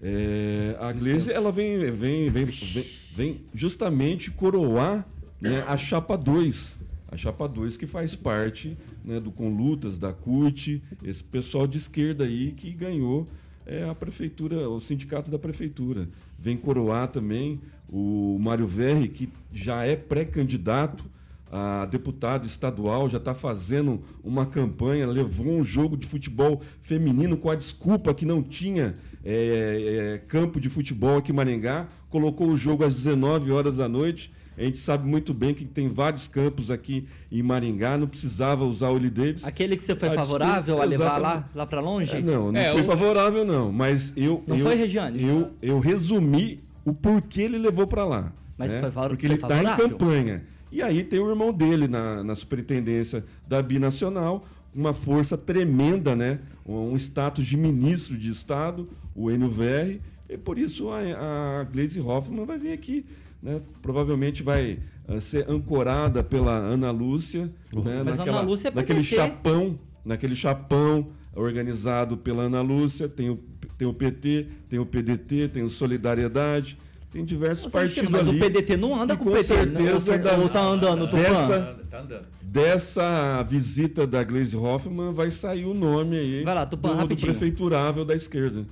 É, 0.00 0.76
a 0.78 0.92
Glaze, 0.92 1.32
ela 1.32 1.50
vem, 1.50 1.78
vem, 1.90 2.30
vem, 2.30 2.44
vem, 2.44 2.84
vem 3.14 3.40
justamente 3.52 4.30
coroar 4.30 5.04
né, 5.40 5.64
a 5.66 5.76
Chapa 5.76 6.16
2. 6.16 6.76
A 7.10 7.16
Chapa 7.16 7.48
2 7.48 7.76
que 7.76 7.86
faz 7.86 8.14
parte 8.14 8.76
né, 9.04 9.18
do 9.18 9.32
Conlutas, 9.32 9.98
da 9.98 10.12
CUT, 10.12 10.80
esse 11.02 11.24
pessoal 11.24 11.66
de 11.66 11.78
esquerda 11.78 12.24
aí 12.24 12.52
que 12.52 12.70
ganhou 12.70 13.26
é, 13.66 13.88
a 13.88 13.94
prefeitura, 13.94 14.68
o 14.68 14.78
sindicato 14.78 15.30
da 15.30 15.38
prefeitura. 15.38 16.08
Vem 16.38 16.56
coroar 16.56 17.08
também 17.08 17.60
o 17.88 18.38
Mário 18.40 18.68
Verri, 18.68 19.08
que 19.08 19.28
já 19.52 19.84
é 19.84 19.96
pré-candidato 19.96 21.04
a 21.50 21.86
deputado 21.86 22.46
estadual, 22.46 23.08
já 23.08 23.18
está 23.18 23.34
fazendo 23.34 24.02
uma 24.22 24.44
campanha, 24.46 25.06
levou 25.06 25.46
um 25.48 25.64
jogo 25.64 25.96
de 25.96 26.06
futebol 26.06 26.60
feminino 26.80 27.36
com 27.36 27.50
a 27.50 27.54
desculpa 27.54 28.12
que 28.14 28.24
não 28.26 28.42
tinha 28.42 28.96
é, 29.24 30.14
é, 30.14 30.18
campo 30.28 30.60
de 30.60 30.68
futebol 30.68 31.16
aqui 31.18 31.32
em 31.32 31.34
Maringá, 31.34 31.88
colocou 32.10 32.48
o 32.48 32.56
jogo 32.56 32.84
às 32.84 32.94
19 32.94 33.50
horas 33.50 33.76
da 33.76 33.88
noite. 33.88 34.32
A 34.56 34.62
gente 34.62 34.76
sabe 34.78 35.08
muito 35.08 35.32
bem 35.32 35.54
que 35.54 35.64
tem 35.64 35.88
vários 35.88 36.26
campos 36.26 36.68
aqui 36.68 37.06
em 37.30 37.42
Maringá, 37.44 37.96
não 37.96 38.08
precisava 38.08 38.64
usar 38.64 38.88
o 38.88 38.94
Willie 38.94 39.08
Davis. 39.10 39.44
Aquele 39.44 39.76
que 39.76 39.84
você 39.84 39.94
foi 39.94 40.08
Ah, 40.08 40.14
favorável 40.14 40.82
a 40.82 40.86
desculpa, 40.86 40.86
levar 40.86 41.04
lá, 41.18 41.28
exatamente. 41.30 41.56
lá 41.56 41.66
pra 41.66 41.80
longe? 41.80 42.16
É, 42.16 42.20
não, 42.20 42.50
não 42.50 42.60
É, 42.60 42.72
foi 42.72 42.82
o- 42.82 42.84
favorável 42.84 43.44
não, 43.44 43.70
mas 43.70 44.12
eu 44.16 44.42
Não 44.48 44.56
eu, 44.56 44.66
foi, 44.66 44.74
Regiane? 44.74 45.22
Eu, 45.22 45.50
eu 45.62 45.78
resumi 45.78 46.58
o 46.84 46.92
porquê 46.92 47.42
ele 47.42 47.56
levou 47.58 47.86
para 47.86 48.04
lá. 48.04 48.32
Mas 48.56 48.72
né? 48.74 48.80
foi 48.80 48.90
favor- 48.90 49.10
porque 49.10 49.26
ele 49.26 49.34
está 49.34 49.46
em 49.46 49.64
favorável? 49.64 49.88
campanha. 49.90 50.42
E 50.70 50.82
aí 50.82 51.02
tem 51.02 51.18
o 51.18 51.28
irmão 51.28 51.52
dele 51.52 51.88
na, 51.88 52.22
na 52.22 52.34
superintendência 52.34 53.24
da 53.46 53.62
Binacional, 53.62 54.46
uma 54.74 54.92
força 54.92 55.36
tremenda, 55.36 56.14
né? 56.14 56.40
Um, 56.66 56.94
status 56.96 57.46
de 57.46 57.56
ministro 57.56 58.16
de 58.16 58.30
Estado, 58.30 58.88
o 59.14 59.28
Verri, 59.48 60.02
e 60.28 60.36
por 60.36 60.58
isso 60.58 60.90
a, 60.90 61.60
a 61.60 61.64
Gleisi 61.64 62.00
Hoffmann 62.00 62.44
vai 62.44 62.58
vir 62.58 62.72
aqui. 62.72 63.06
Né? 63.42 63.62
Provavelmente 63.80 64.42
vai 64.42 64.78
ah, 65.06 65.20
ser 65.20 65.48
ancorada 65.48 66.22
pela 66.22 66.52
Ana 66.52 66.90
Lúcia. 66.90 67.50
Né? 67.72 68.02
Mas 68.04 68.20
a 68.20 68.24
Ana 68.24 68.40
Lúcia 68.42 68.68
é 68.68 68.70
naquele 68.70 69.02
chapão, 69.02 69.78
naquele 70.04 70.34
chapão 70.34 71.08
organizado 71.34 72.16
pela 72.16 72.42
Ana 72.42 72.60
Lúcia, 72.60 73.08
tem 73.08 73.30
o, 73.30 73.38
tem 73.78 73.86
o 73.86 73.94
PT, 73.94 74.48
tem 74.68 74.78
o 74.78 74.84
PDT, 74.84 75.48
tem 75.48 75.62
o 75.62 75.68
Solidariedade, 75.68 76.76
tem 77.10 77.24
diversos 77.24 77.72
partidos 77.72 78.10
mas 78.10 78.28
ali. 78.28 78.36
o 78.36 78.40
PDT 78.40 78.76
não 78.76 79.00
anda 79.00 79.14
E 79.14 79.16
com 79.16 79.24
com 79.24 79.30
o 79.30 79.32
PT. 79.32 79.44
certeza 79.46 80.12
ou, 80.12 80.18
da- 80.18 80.38
ou 80.38 80.48
tá 80.48 80.60
andando, 80.62 81.04
Tupã? 81.06 81.18
dessa- 81.22 81.84
Tá 81.90 82.00
andando. 82.00 82.26
Dessa 82.42 83.42
visita 83.42 84.06
da 84.06 84.22
Gleisi 84.24 84.56
Hoffmann 84.56 85.12
vai 85.12 85.30
sair 85.30 85.64
o 85.66 85.74
nome 85.74 86.16
aí 86.18 86.42
Vai 86.44 86.54
lá, 86.54 86.66
Tupã, 86.66 86.96
do, 86.96 87.08
do 87.08 87.16
prefeiturável 87.16 88.04
da 88.04 88.14
esquerda. 88.14 88.66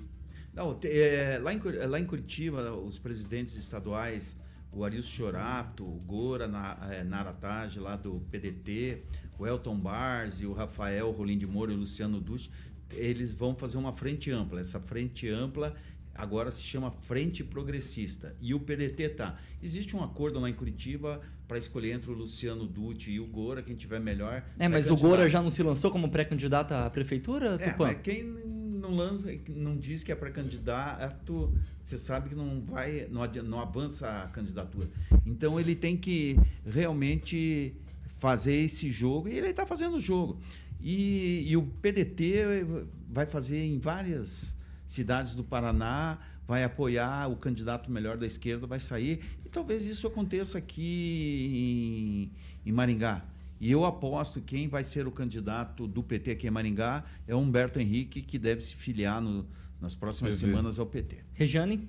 Não, 0.54 0.78
é, 0.84 1.38
lá, 1.42 1.52
em, 1.52 1.60
lá 1.86 2.00
em 2.00 2.04
Curitiba, 2.06 2.72
os 2.72 2.98
presidentes 2.98 3.54
estaduais, 3.54 4.36
o 4.72 4.82
Arilson 4.84 5.08
Chorato, 5.10 5.84
o 5.84 6.00
Gora 6.06 6.46
Na- 6.48 6.78
é, 6.90 7.04
Naratage, 7.04 7.78
lá 7.78 7.96
do 7.96 8.22
PDT, 8.30 9.02
o 9.38 9.46
Elton 9.46 9.76
Bars 9.78 10.40
e 10.40 10.46
o 10.46 10.52
Rafael 10.54 11.10
Rolim 11.10 11.36
de 11.36 11.46
Moura 11.46 11.72
e 11.72 11.74
o 11.74 11.78
Luciano 11.78 12.20
Dutti, 12.20 12.50
eles 12.92 13.34
vão 13.34 13.54
fazer 13.54 13.76
uma 13.76 13.92
frente 13.92 14.30
ampla. 14.30 14.60
Essa 14.60 14.80
frente 14.80 15.28
ampla 15.28 15.74
agora 16.16 16.50
se 16.50 16.62
chama 16.62 16.90
Frente 16.90 17.44
Progressista. 17.44 18.34
E 18.40 18.54
o 18.54 18.60
PDT 18.60 19.10
tá. 19.10 19.38
Existe 19.62 19.96
um 19.96 20.02
acordo 20.02 20.40
lá 20.40 20.48
em 20.48 20.54
Curitiba 20.54 21.20
para 21.46 21.58
escolher 21.58 21.92
entre 21.92 22.10
o 22.10 22.14
Luciano 22.14 22.66
Dutti 22.66 23.10
e 23.12 23.20
o 23.20 23.26
Gora, 23.26 23.62
quem 23.62 23.76
tiver 23.76 24.00
melhor. 24.00 24.42
É, 24.58 24.68
mas 24.68 24.90
o. 24.90 24.96
Gora 24.96 25.28
já 25.28 25.42
não 25.42 25.50
se 25.50 25.62
lançou 25.62 25.90
como 25.90 26.08
pré-candidato 26.08 26.72
à 26.72 26.90
prefeitura, 26.90 27.56
É, 27.60 27.70
Tupã? 27.70 27.86
mas 27.86 28.00
quem 28.02 28.24
não 28.24 28.94
lança, 28.94 29.32
não 29.48 29.76
diz 29.76 30.02
que 30.02 30.12
é 30.12 30.14
para 30.14 30.30
candidato, 30.30 31.52
você 31.82 31.98
sabe 31.98 32.30
que 32.30 32.34
não 32.34 32.60
vai, 32.62 33.06
não, 33.10 33.22
não 33.44 33.60
avança 33.60 34.08
a 34.22 34.28
candidatura. 34.28 34.88
Então 35.24 35.58
ele 35.58 35.74
tem 35.74 35.96
que 35.96 36.36
realmente 36.64 37.74
fazer 38.18 38.54
esse 38.54 38.90
jogo 38.90 39.28
e 39.28 39.36
ele 39.36 39.48
está 39.48 39.66
fazendo 39.66 39.96
o 39.96 40.00
jogo. 40.00 40.38
E, 40.80 41.44
e 41.46 41.56
o 41.56 41.62
PDT 41.62 42.64
vai 43.08 43.26
fazer 43.26 43.62
em 43.64 43.78
várias 43.78 44.55
cidades 44.86 45.34
do 45.34 45.42
Paraná, 45.44 46.18
vai 46.46 46.62
apoiar 46.64 47.28
o 47.30 47.36
candidato 47.36 47.90
melhor 47.90 48.16
da 48.16 48.26
esquerda, 48.26 48.66
vai 48.66 48.78
sair. 48.80 49.20
E 49.44 49.48
talvez 49.48 49.84
isso 49.84 50.06
aconteça 50.06 50.58
aqui 50.58 52.30
em, 52.64 52.70
em 52.70 52.72
Maringá. 52.72 53.24
E 53.60 53.70
eu 53.72 53.84
aposto 53.84 54.40
que 54.40 54.56
quem 54.56 54.68
vai 54.68 54.84
ser 54.84 55.06
o 55.06 55.10
candidato 55.10 55.86
do 55.86 56.02
PT 56.02 56.32
aqui 56.32 56.46
em 56.46 56.50
Maringá 56.50 57.04
é 57.26 57.34
o 57.34 57.38
Humberto 57.38 57.80
Henrique, 57.80 58.20
que 58.20 58.38
deve 58.38 58.60
se 58.60 58.76
filiar 58.76 59.20
no- 59.20 59.46
nas 59.80 59.94
próximas 59.94 60.36
PV. 60.40 60.46
semanas 60.46 60.78
ao 60.78 60.86
PT. 60.86 61.18
Regiane? 61.34 61.88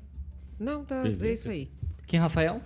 Não, 0.59 0.83
tá, 0.83 1.03
é 1.07 1.33
isso 1.33 1.49
aí. 1.49 1.69
Quem, 2.05 2.19
Rafael? 2.19 2.61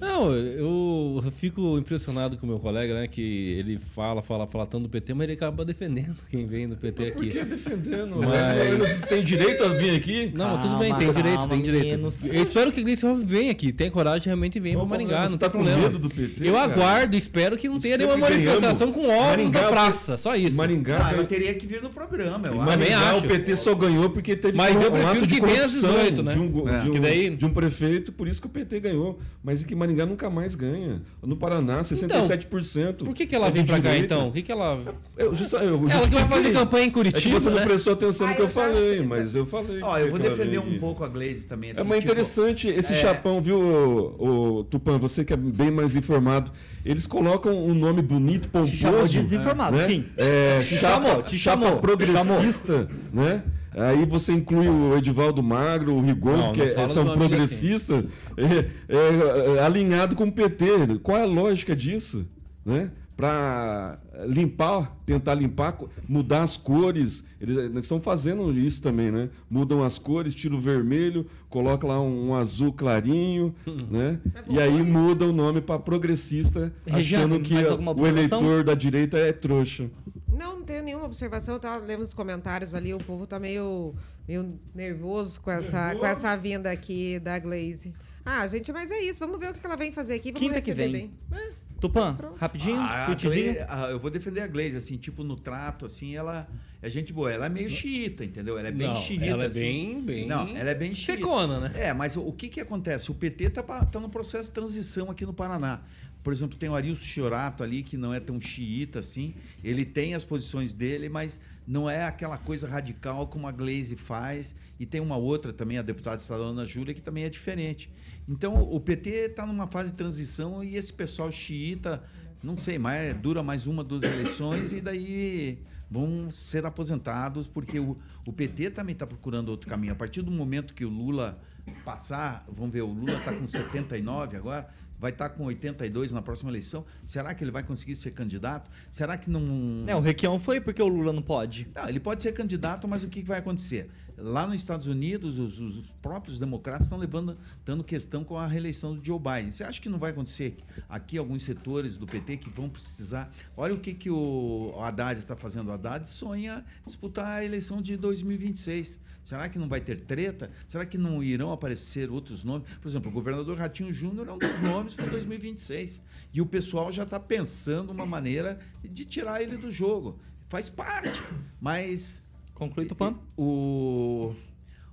Não, 0.00 0.32
eu 0.34 1.22
fico 1.36 1.76
impressionado 1.78 2.36
com 2.38 2.46
o 2.46 2.48
meu 2.48 2.58
colega, 2.58 2.94
né? 2.94 3.06
Que 3.06 3.20
ele 3.58 3.78
fala, 3.78 4.22
fala, 4.22 4.46
fala 4.46 4.66
tanto 4.66 4.84
do 4.84 4.88
PT, 4.88 5.12
mas 5.14 5.24
ele 5.24 5.32
acaba 5.34 5.64
defendendo 5.64 6.16
quem 6.30 6.46
vem 6.46 6.66
do 6.68 6.76
PT 6.76 7.10
Por 7.12 7.22
que 7.24 7.38
aqui. 7.38 7.48
defendendo? 7.50 8.16
Mas- 8.16 9.02
têm 9.08 9.22
direito 9.22 9.62
a 9.62 9.68
vir 9.68 9.94
aqui? 9.94 10.30
Não, 10.34 10.56
tudo 10.56 10.62
Calma, 10.62 10.78
bem, 10.78 10.94
tem 10.94 11.12
direito, 11.12 11.38
calma, 11.38 11.48
tem 11.54 11.62
direito. 11.62 11.84
meninos. 11.92 12.24
Eu 12.32 12.42
espero 12.42 12.72
que 12.72 12.80
a 12.80 12.82
Gleice 12.82 13.06
venha 13.24 13.50
aqui, 13.50 13.72
tenha 13.72 13.90
coragem 13.90 14.26
realmente 14.26 14.56
e 14.56 14.60
venha 14.60 14.76
para 14.76 14.84
o 14.84 14.88
Maringá, 14.88 15.20
não 15.22 15.24
Você 15.24 15.28
tem 15.30 15.38
tá 15.38 15.50
com 15.50 15.58
problema. 15.58 15.82
medo 15.82 15.98
do 15.98 16.08
PT, 16.08 16.48
eu 16.48 16.54
cara? 16.54 16.72
aguardo, 16.72 17.16
espero 17.16 17.56
que 17.58 17.68
não 17.68 17.78
tenha 17.78 17.98
Sempre 17.98 18.14
nenhuma 18.16 18.28
manifestação 18.30 18.92
com 18.92 19.00
ovos 19.08 19.26
Maringá, 19.30 19.60
na 19.62 19.68
o 19.68 19.70
praça, 19.70 20.16
só 20.16 20.34
isso. 20.34 20.56
Maringá, 20.56 21.06
Ah, 21.08 21.12
ela 21.12 21.24
teria 21.24 21.52
que 21.54 21.66
vir 21.66 21.82
no 21.82 21.90
programa, 21.90 22.46
eu 22.46 22.54
Em 22.54 22.58
acho. 22.60 22.70
Também 22.70 22.90
Maringá, 22.90 23.10
acho. 23.16 23.24
o 23.26 23.28
PT 23.28 23.56
só 23.56 23.74
ganhou 23.74 24.08
porque 24.10 24.34
teve 24.34 24.56
Mas 24.56 24.76
um, 24.78 24.82
eu 24.82 24.92
um 24.92 25.06
ato 25.06 25.26
de 25.26 25.34
que 25.34 25.40
venha 25.40 25.64
às 25.64 25.72
corrupção 25.74 25.90
18, 25.92 26.22
né? 26.22 26.32
de, 26.32 26.38
um, 26.38 26.68
É. 26.68 26.80
de, 26.80 26.90
um, 26.90 27.00
daí- 27.00 27.30
de 27.30 27.44
um 27.44 27.50
prefeito, 27.52 28.12
por 28.12 28.26
isso 28.26 28.40
que 28.40 28.46
o 28.46 28.50
PT 28.50 28.80
ganhou. 28.80 29.18
Mas 29.42 29.62
é 29.62 29.66
que 29.66 29.74
Maringá 29.74 29.89
nunca 30.06 30.28
mais 30.30 30.54
ganha. 30.54 31.02
No 31.22 31.36
Paraná, 31.36 31.80
67%. 31.82 33.04
Por 33.04 33.14
que, 33.14 33.26
que 33.26 33.34
ela 33.34 33.48
é 33.48 33.50
vem 33.50 33.64
pra 33.64 33.80
cá 33.80 33.96
então? 33.96 34.28
O 34.28 34.32
que, 34.32 34.42
que 34.42 34.50
ela. 34.52 34.82
Eu, 35.16 35.34
justa, 35.34 35.58
eu 35.58 35.88
Ela 35.88 36.08
que 36.08 36.14
vai 36.14 36.28
fazer 36.28 36.52
campanha 36.52 36.84
em 36.84 36.86
É 36.86 36.88
que 36.88 36.94
Curitiba. 36.94 37.40
você 37.40 37.50
não 37.50 37.56
né? 37.58 37.64
prestou 37.66 37.92
atenção 37.92 38.26
no 38.26 38.32
Ah, 38.32 38.36
que 38.36 38.42
eu, 38.42 38.46
eu 38.46 38.50
falei, 38.50 38.96
sei. 38.98 39.02
mas 39.06 39.34
eu 39.34 39.46
falei. 39.46 39.82
Ó, 39.82 39.98
eu 39.98 40.10
vou 40.10 40.18
defender 40.18 40.58
um 40.58 40.78
pouco 40.78 41.04
a 41.04 41.08
Glaze 41.08 41.46
também. 41.46 41.70
Assim, 41.70 41.80
É 41.80 41.84
mais 41.84 42.00
tipo, 42.00 42.12
interessante 42.12 42.68
esse 42.68 42.92
é- 42.92 42.96
chapão, 42.96 43.40
viu, 43.40 43.58
o, 43.60 44.58
o 44.60 44.64
Tupan? 44.64 44.98
Você 44.98 45.24
que 45.24 45.32
é 45.32 45.36
bem 45.36 45.70
mais 45.70 45.96
informado. 45.96 46.50
Eles 46.84 47.06
colocam 47.06 47.52
um 47.62 47.74
nome 47.74 48.00
bonito, 48.02 48.48
pomposo. 48.48 48.72
Te 48.72 48.78
chamou 48.78 49.06
de 49.06 49.20
desinformado, 49.20 49.76
né? 49.76 50.04
É, 50.16 50.62
Te 50.62 50.76
chamou, 50.76 51.22
te 51.22 51.38
chapa 51.38 51.64
chamou, 51.66 51.78
progressista, 51.80 52.88
né? 53.12 53.42
Aí 53.72 54.04
você 54.04 54.32
inclui 54.32 54.68
o 54.68 54.96
Edivaldo 54.96 55.42
Magro, 55.42 55.94
o 55.94 56.00
Rigon, 56.00 56.36
Não, 56.36 56.52
que 56.52 56.64
não 56.74 56.82
é- 56.84 56.88
são 56.88 57.02
amigo 57.02 57.18
progressistas, 57.18 58.04
é, 58.36 58.66
é, 58.88 59.56
é, 59.56 59.62
alinhado 59.62 60.16
com 60.16 60.24
o 60.24 60.32
PT. 60.32 60.98
Qual 61.02 61.16
é 61.16 61.22
a 61.22 61.26
lógica 61.26 61.74
disso? 61.76 62.26
Né? 62.64 62.90
Para 63.20 63.98
limpar, 64.26 64.96
tentar 65.06 65.34
limpar, 65.34 65.76
mudar 66.08 66.42
as 66.42 66.56
cores. 66.56 67.22
Eles, 67.40 67.56
eles 67.56 67.84
estão 67.84 68.00
fazendo 68.00 68.52
isso 68.58 68.82
também, 68.82 69.10
né? 69.10 69.30
Mudam 69.48 69.82
as 69.82 69.98
cores, 69.98 70.34
tira 70.34 70.54
o 70.54 70.60
vermelho, 70.60 71.26
coloca 71.48 71.86
lá 71.86 72.00
um, 72.00 72.28
um 72.28 72.34
azul 72.34 72.72
clarinho, 72.72 73.54
né? 73.90 74.20
E 74.48 74.58
aí 74.58 74.82
muda 74.82 75.26
o 75.26 75.32
nome 75.32 75.60
para 75.60 75.78
progressista, 75.78 76.72
Regiane, 76.86 77.24
achando 77.24 77.40
que 77.40 77.54
o 78.00 78.06
eleitor 78.06 78.64
da 78.64 78.74
direita 78.74 79.18
é 79.18 79.32
trouxa. 79.32 79.90
Não, 80.32 80.58
não 80.58 80.62
tenho 80.62 80.82
nenhuma 80.82 81.04
observação. 81.04 81.54
Eu 81.54 81.60
tava 81.60 81.84
lendo 81.84 82.00
os 82.00 82.14
comentários 82.14 82.74
ali, 82.74 82.94
o 82.94 82.98
povo 82.98 83.26
tá 83.26 83.38
meio, 83.38 83.94
meio 84.26 84.58
nervoso 84.74 85.40
com 85.40 85.50
essa, 85.50 85.94
com 85.94 86.06
essa 86.06 86.34
vinda 86.36 86.70
aqui 86.70 87.18
da 87.18 87.38
Glaze. 87.38 87.92
Ah, 88.24 88.46
gente, 88.46 88.72
mas 88.72 88.90
é 88.90 89.00
isso. 89.00 89.18
Vamos 89.18 89.38
ver 89.38 89.50
o 89.50 89.54
que 89.54 89.66
ela 89.66 89.76
vem 89.76 89.92
fazer 89.92 90.14
aqui. 90.14 90.32
Vamos 90.32 90.46
Quinta 90.46 90.60
que 90.60 90.70
receber 90.70 90.92
vem. 90.92 91.10
bem. 91.30 91.52
É, 91.80 91.88
Tupã, 91.88 92.16
rapidinho, 92.38 92.76
Ah, 92.78 93.06
tweetzinho. 93.06 93.54
Eu 93.90 93.98
vou 93.98 94.10
defender 94.10 94.42
a 94.42 94.46
Glaze, 94.46 94.76
assim, 94.76 94.96
tipo, 94.98 95.24
no 95.24 95.34
trato, 95.36 95.86
assim, 95.86 96.14
ela 96.14 96.46
é 96.82 96.90
gente 96.90 97.12
boa. 97.12 97.32
Ela 97.32 97.46
é 97.46 97.48
meio 97.48 97.70
xiita, 97.70 98.24
entendeu? 98.24 98.58
Ela 98.58 98.68
é 98.68 98.72
bem 98.72 98.88
Não, 98.88 98.94
xiita. 98.94 99.24
ela 99.24 99.44
é 99.44 99.46
assim. 99.46 99.60
bem- 99.60 100.00
bem 100.02 100.26
Não, 100.26 100.48
ela 100.56 100.70
é 100.70 100.74
bem 100.74 100.94
xiita. 100.94 101.14
secona, 101.14 101.60
né? 101.60 101.72
É, 101.74 101.92
mas 101.94 102.16
o, 102.16 102.20
o 102.22 102.32
que 102.32 102.48
que 102.48 102.60
acontece? 102.60 103.10
O 103.10 103.14
PT 103.14 103.50
tá, 103.50 103.62
tá 103.62 103.98
no 103.98 104.08
processo 104.10 104.48
de 104.48 104.50
transição 104.54 105.10
aqui 105.10 105.24
no 105.24 105.32
Paraná. 105.32 105.80
Por 106.22 106.34
exemplo, 106.34 106.58
tem 106.58 106.68
o 106.68 106.74
Arilson 106.74 107.02
Chiorato 107.02 107.62
ali, 107.62 107.82
que 107.82 107.96
não 107.96 108.12
é 108.12 108.20
tão 108.20 108.38
xiita 108.38 108.98
assim. 108.98 109.34
Ele 109.64 109.86
tem 109.86 110.14
as 110.14 110.22
posições 110.22 110.70
dele, 110.74 111.08
mas 111.08 111.40
não 111.70 111.88
é 111.88 112.04
aquela 112.04 112.36
coisa 112.36 112.66
radical 112.66 113.28
como 113.28 113.46
a 113.46 113.52
Glaze 113.52 113.94
faz. 113.94 114.56
E 114.78 114.84
tem 114.84 115.00
uma 115.00 115.16
outra 115.16 115.52
também, 115.52 115.78
a 115.78 115.82
deputada 115.82 116.20
estadual 116.20 116.48
Ana 116.48 116.66
Júlia, 116.66 116.92
que 116.92 117.00
também 117.00 117.22
é 117.22 117.28
diferente. 117.28 117.88
Então, 118.28 118.60
o 118.60 118.80
PT 118.80 119.08
está 119.10 119.46
numa 119.46 119.68
fase 119.68 119.92
de 119.92 119.96
transição 119.96 120.64
e 120.64 120.74
esse 120.74 120.92
pessoal 120.92 121.30
xiita, 121.30 122.02
não 122.42 122.58
sei, 122.58 122.76
mais, 122.76 123.14
dura 123.14 123.40
mais 123.40 123.68
uma, 123.68 123.84
duas 123.84 124.02
eleições 124.02 124.72
e 124.72 124.80
daí 124.80 125.60
vão 125.88 126.28
ser 126.32 126.66
aposentados, 126.66 127.46
porque 127.46 127.78
o, 127.78 127.96
o 128.26 128.32
PT 128.32 128.70
também 128.70 128.92
está 128.92 129.06
procurando 129.06 129.50
outro 129.50 129.70
caminho. 129.70 129.92
A 129.92 129.96
partir 129.96 130.22
do 130.22 130.30
momento 130.32 130.74
que 130.74 130.84
o 130.84 130.88
Lula 130.88 131.38
passar, 131.84 132.44
vamos 132.48 132.72
ver, 132.72 132.82
o 132.82 132.92
Lula 132.92 133.14
está 133.14 133.32
com 133.32 133.46
79 133.46 134.36
agora, 134.36 134.68
vai 135.00 135.10
estar 135.10 135.30
com 135.30 135.44
82 135.44 136.12
na 136.12 136.20
próxima 136.20 136.50
eleição. 136.50 136.84
Será 137.06 137.34
que 137.34 137.42
ele 137.42 137.50
vai 137.50 137.62
conseguir 137.62 137.96
ser 137.96 138.10
candidato? 138.10 138.70
Será 138.92 139.16
que 139.16 139.30
não. 139.30 139.84
É, 139.86 139.96
o 139.96 140.00
Requião 140.00 140.38
foi 140.38 140.60
porque 140.60 140.82
o 140.82 140.86
Lula 140.86 141.12
não 141.12 141.22
pode. 141.22 141.66
Não, 141.74 141.88
ele 141.88 141.98
pode 141.98 142.22
ser 142.22 142.32
candidato, 142.32 142.86
mas 142.86 143.02
o 143.02 143.08
que 143.08 143.22
que 143.22 143.28
vai 143.28 143.38
acontecer? 143.38 143.88
Lá 144.18 144.46
nos 144.46 144.56
Estados 144.56 144.86
Unidos, 144.86 145.38
os, 145.38 145.58
os 145.58 145.80
próprios 146.02 146.38
democratas 146.38 146.84
estão 146.84 146.98
levando, 146.98 147.38
dando 147.64 147.82
questão 147.82 148.22
com 148.22 148.36
a 148.36 148.46
reeleição 148.46 148.94
do 148.94 149.02
Joe 149.02 149.18
Biden. 149.18 149.50
Você 149.50 149.64
acha 149.64 149.80
que 149.80 149.88
não 149.88 149.98
vai 149.98 150.10
acontecer 150.10 150.58
aqui 150.86 151.16
alguns 151.16 151.42
setores 151.42 151.96
do 151.96 152.06
PT 152.06 152.36
que 152.36 152.50
vão 152.50 152.68
precisar? 152.68 153.32
Olha 153.56 153.72
o 153.72 153.78
que, 153.78 153.94
que 153.94 154.10
o 154.10 154.74
Haddad 154.78 155.18
está 155.18 155.34
fazendo. 155.34 155.68
O 155.68 155.72
Haddad 155.72 156.10
sonha 156.10 156.62
disputar 156.84 157.38
a 157.38 157.44
eleição 157.44 157.80
de 157.80 157.96
2026. 157.96 158.98
Será 159.22 159.48
que 159.48 159.58
não 159.58 159.68
vai 159.68 159.80
ter 159.80 160.00
treta? 160.00 160.50
Será 160.66 160.84
que 160.84 160.96
não 160.96 161.22
irão 161.22 161.52
aparecer 161.52 162.10
outros 162.10 162.42
nomes? 162.42 162.68
Por 162.80 162.88
exemplo, 162.88 163.10
o 163.10 163.14
governador 163.14 163.58
Ratinho 163.58 163.92
Júnior 163.92 164.28
é 164.28 164.32
um 164.32 164.38
dos 164.38 164.60
nomes 164.60 164.94
para 164.94 165.06
2026. 165.06 166.00
E 166.32 166.40
o 166.40 166.46
pessoal 166.46 166.90
já 166.90 167.02
está 167.02 167.20
pensando 167.20 167.90
uma 167.90 168.06
maneira 168.06 168.58
de 168.82 169.04
tirar 169.04 169.42
ele 169.42 169.56
do 169.56 169.70
jogo. 169.70 170.18
Faz 170.48 170.68
parte. 170.68 171.20
Mas 171.60 172.22
Conclui, 172.60 172.84
Tupã. 172.84 173.18
o, 173.38 174.34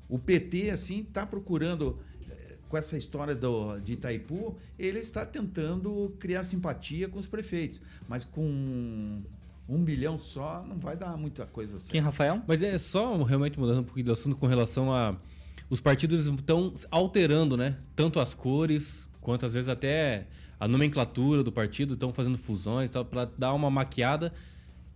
o 0.08 0.18
PT, 0.18 0.70
assim, 0.70 1.00
está 1.00 1.26
procurando, 1.26 2.00
eh, 2.30 2.56
com 2.70 2.78
essa 2.78 2.98
história 2.98 3.36
do, 3.36 3.78
de 3.80 3.94
Itaipu, 3.94 4.58
ele 4.80 5.00
está 5.00 5.26
tentando 5.26 6.16
criar 6.18 6.46
simpatia 6.46 7.10
com 7.10 7.20
os 7.20 7.28
prefeitos. 7.28 7.82
Mas 8.08 8.24
com 8.24 9.22
um 9.68 9.84
bilhão 9.84 10.18
só, 10.18 10.64
não 10.68 10.78
vai 10.78 10.96
dar 10.96 11.18
muita 11.18 11.46
coisa 11.46 11.78
assim. 11.78 11.92
Quem, 11.92 12.02
Rafael? 12.02 12.42
Mas 12.48 12.62
é 12.64 12.78
só 12.78 13.22
realmente 13.24 13.60
mudando 13.60 13.80
um 13.80 13.84
pouquinho 13.84 14.06
do 14.06 14.14
assunto 14.14 14.36
com 14.36 14.48
relação 14.48 14.92
a. 14.94 15.16
Os 15.70 15.82
partidos 15.82 16.28
estão 16.28 16.74
alterando, 16.90 17.58
né? 17.58 17.78
Tanto 17.96 18.20
as 18.20 18.34
cores, 18.34 19.08
quanto 19.20 19.46
às 19.46 19.54
vezes 19.54 19.68
até 19.68 20.28
a 20.58 20.68
nomenclatura 20.68 21.44
do 21.44 21.52
partido, 21.52 21.96
estão 21.96 22.14
fazendo 22.14 22.38
fusões 22.38 22.90
tal, 22.90 23.04
para 23.04 23.26
dar 23.38 23.54
uma 23.54 23.70
maquiada. 23.70 24.32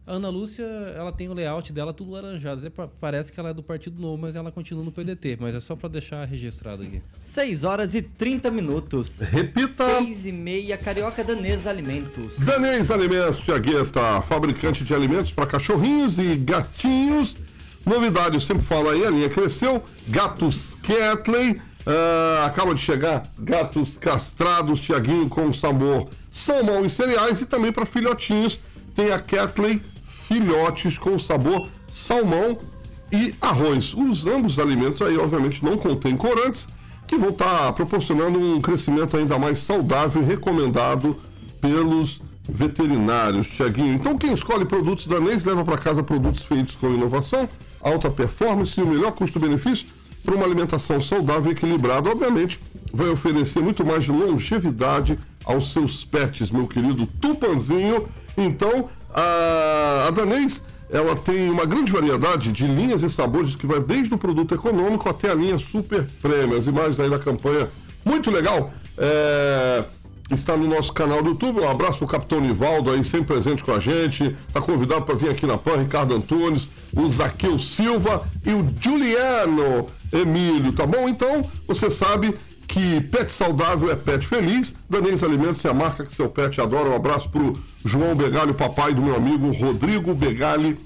A 0.05 0.13
Ana 0.13 0.29
Lúcia, 0.29 0.65
ela 0.95 1.11
tem 1.11 1.29
o 1.29 1.33
layout 1.33 1.71
dela 1.71 1.93
tudo 1.93 2.11
laranjado. 2.11 2.65
Até 2.65 2.87
parece 2.99 3.31
que 3.31 3.39
ela 3.39 3.49
é 3.49 3.53
do 3.53 3.61
Partido 3.61 4.01
Novo, 4.01 4.17
mas 4.17 4.35
ela 4.35 4.51
continua 4.51 4.83
no 4.83 4.91
PDT. 4.91 5.37
Mas 5.39 5.53
é 5.53 5.59
só 5.59 5.75
para 5.75 5.89
deixar 5.89 6.25
registrado 6.25 6.81
aqui. 6.81 7.03
6 7.19 7.63
horas 7.63 7.93
e 7.93 8.01
30 8.01 8.49
minutos. 8.49 9.19
Repita. 9.19 9.85
6 10.01 10.25
e 10.25 10.31
meia, 10.31 10.75
Carioca 10.75 11.23
Danês 11.23 11.67
Alimentos. 11.67 12.39
Danês 12.39 12.89
Alimentos 12.89 13.41
Tiagueta, 13.41 14.21
fabricante 14.23 14.83
de 14.83 14.93
alimentos 14.93 15.31
para 15.31 15.45
cachorrinhos 15.45 16.17
e 16.17 16.35
gatinhos. 16.35 17.35
Novidade, 17.85 18.35
eu 18.35 18.41
sempre 18.41 18.63
falo 18.63 18.89
aí, 18.89 19.05
a 19.05 19.09
linha 19.09 19.29
cresceu. 19.29 19.83
Gatos 20.07 20.75
Catley, 20.81 21.61
ah, 21.85 22.45
acaba 22.47 22.73
de 22.73 22.81
chegar 22.81 23.23
gatos 23.37 23.97
castrados, 23.97 24.81
Tiaguinho, 24.81 25.29
com 25.29 25.53
sabor 25.53 26.09
salmão 26.29 26.83
e 26.83 26.89
cereais. 26.89 27.39
E 27.41 27.45
também 27.45 27.71
para 27.71 27.85
filhotinhos, 27.85 28.59
tem 28.95 29.11
a 29.11 29.19
Catley 29.19 29.81
Filhotes 30.31 30.97
com 30.97 31.19
sabor 31.19 31.67
salmão 31.91 32.57
e 33.11 33.35
arroz. 33.41 33.93
Os 33.93 34.25
ambos 34.25 34.59
alimentos 34.59 35.01
aí, 35.01 35.17
obviamente, 35.17 35.61
não 35.61 35.75
contêm 35.75 36.15
corantes, 36.15 36.69
que 37.05 37.17
vão 37.17 37.31
estar 37.31 37.73
proporcionando 37.73 38.39
um 38.39 38.61
crescimento 38.61 39.17
ainda 39.17 39.37
mais 39.37 39.59
saudável 39.59 40.21
e 40.21 40.25
recomendado 40.25 41.19
pelos 41.59 42.21
veterinários, 42.47 43.47
Tiaguinho. 43.47 43.93
Então, 43.93 44.17
quem 44.17 44.31
escolhe 44.31 44.63
produtos 44.63 45.05
danês 45.05 45.43
leva 45.43 45.65
para 45.65 45.77
casa 45.77 46.01
produtos 46.01 46.43
feitos 46.43 46.77
com 46.77 46.89
inovação, 46.89 47.49
alta 47.81 48.09
performance 48.09 48.79
e 48.79 48.83
o 48.83 48.87
melhor 48.87 49.11
custo-benefício 49.11 49.85
para 50.23 50.33
uma 50.33 50.45
alimentação 50.45 51.01
saudável 51.01 51.51
e 51.51 51.55
equilibrada. 51.55 52.09
Obviamente, 52.09 52.57
vai 52.93 53.09
oferecer 53.09 53.61
muito 53.61 53.85
mais 53.85 54.05
de 54.05 54.11
longevidade 54.11 55.19
aos 55.43 55.73
seus 55.73 56.05
pets, 56.05 56.49
meu 56.49 56.67
querido 56.67 57.05
Tupanzinho. 57.19 58.07
Então, 58.37 58.89
a, 59.13 60.05
a 60.07 60.11
Danês 60.11 60.61
ela 60.91 61.15
tem 61.15 61.49
uma 61.49 61.65
grande 61.65 61.91
variedade 61.91 62.51
de 62.51 62.67
linhas 62.67 63.01
e 63.01 63.09
sabores 63.09 63.55
que 63.55 63.65
vai 63.65 63.79
desde 63.79 64.13
o 64.13 64.17
produto 64.17 64.53
econômico 64.53 65.07
até 65.07 65.31
a 65.31 65.33
linha 65.33 65.57
super 65.57 66.05
premium. 66.21 66.57
As 66.57 66.67
imagens 66.67 66.99
aí 66.99 67.09
da 67.09 67.17
campanha, 67.17 67.69
muito 68.03 68.29
legal. 68.29 68.73
É, 68.97 69.85
está 70.29 70.57
no 70.57 70.67
nosso 70.67 70.91
canal 70.91 71.23
do 71.23 71.29
YouTube. 71.29 71.61
Um 71.61 71.69
abraço 71.69 71.99
pro 71.99 72.07
Capitão 72.07 72.41
Nivaldo 72.41 72.91
aí, 72.91 73.03
sempre 73.05 73.27
presente 73.27 73.63
com 73.63 73.71
a 73.71 73.79
gente. 73.79 74.35
Tá 74.51 74.59
convidado 74.59 75.03
para 75.03 75.15
vir 75.15 75.29
aqui 75.29 75.45
na 75.45 75.57
PAN, 75.57 75.77
Ricardo 75.77 76.13
Antunes, 76.13 76.69
o 76.93 77.09
Zaqueu 77.09 77.57
Silva 77.57 78.27
e 78.45 78.51
o 78.51 78.67
Juliano 78.79 79.87
Emílio, 80.11 80.73
tá 80.73 80.85
bom? 80.85 81.07
Então, 81.07 81.49
você 81.65 81.89
sabe 81.89 82.35
que 82.71 83.01
pet 83.01 83.29
saudável 83.29 83.91
é 83.91 83.95
pet 83.97 84.25
feliz. 84.25 84.73
Danês 84.89 85.21
Alimentos 85.21 85.63
é 85.65 85.69
a 85.69 85.73
marca 85.73 86.05
que 86.05 86.13
seu 86.13 86.29
pet 86.29 86.59
adora. 86.61 86.89
Um 86.89 86.95
abraço 86.95 87.29
pro 87.29 87.53
João 87.83 88.15
Begali, 88.15 88.53
papai 88.53 88.93
do 88.93 89.01
meu 89.01 89.15
amigo 89.15 89.51
Rodrigo 89.51 90.13
Begali, 90.13 90.79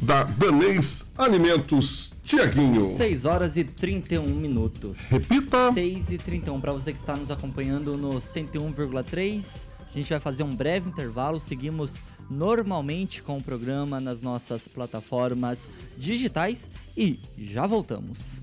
da 0.00 0.22
Danês 0.22 1.04
Alimentos. 1.18 2.12
Tiaguinho. 2.22 2.80
6 2.84 3.24
horas 3.24 3.56
e 3.56 3.64
31 3.64 4.24
minutos. 4.24 5.10
Repita. 5.10 5.72
6 5.72 6.12
e 6.12 6.18
31 6.18 6.60
para 6.60 6.72
você 6.72 6.92
que 6.92 6.98
está 6.98 7.16
nos 7.16 7.30
acompanhando 7.30 7.96
no 7.96 8.14
101,3. 8.14 9.66
A 9.90 9.96
gente 9.96 10.10
vai 10.10 10.20
fazer 10.20 10.44
um 10.44 10.50
breve 10.50 10.88
intervalo. 10.88 11.40
Seguimos 11.40 11.96
normalmente 12.30 13.22
com 13.22 13.36
o 13.36 13.42
programa 13.42 14.00
nas 14.00 14.22
nossas 14.22 14.68
plataformas 14.68 15.68
digitais 15.96 16.70
e 16.96 17.18
já 17.38 17.66
voltamos. 17.66 18.42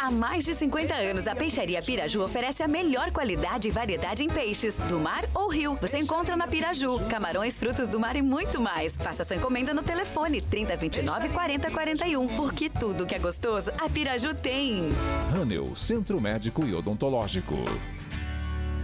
Há 0.00 0.10
mais 0.10 0.44
de 0.44 0.54
50 0.54 0.94
anos, 0.94 1.26
a 1.26 1.34
Peixaria 1.34 1.82
Piraju 1.82 2.22
oferece 2.22 2.62
a 2.62 2.68
melhor 2.68 3.10
qualidade 3.10 3.68
e 3.68 3.70
variedade 3.70 4.22
em 4.22 4.28
peixes, 4.28 4.76
do 4.88 4.98
mar 4.98 5.24
ou 5.34 5.48
rio. 5.48 5.76
Você 5.80 5.98
encontra 5.98 6.36
na 6.36 6.46
Piraju, 6.46 6.98
camarões, 7.08 7.58
frutos 7.58 7.88
do 7.88 8.00
mar 8.00 8.16
e 8.16 8.22
muito 8.22 8.60
mais. 8.60 8.96
Faça 8.96 9.24
sua 9.24 9.36
encomenda 9.36 9.74
no 9.74 9.82
telefone 9.82 10.40
3029 10.40 11.28
4041, 11.28 12.28
porque 12.36 12.70
tudo 12.70 13.06
que 13.06 13.14
é 13.14 13.18
gostoso, 13.18 13.70
a 13.78 13.88
Piraju 13.88 14.34
tem. 14.34 14.90
Ranel, 15.30 15.74
Centro 15.76 16.20
Médico 16.20 16.64
e 16.66 16.74
Odontológico. 16.74 17.54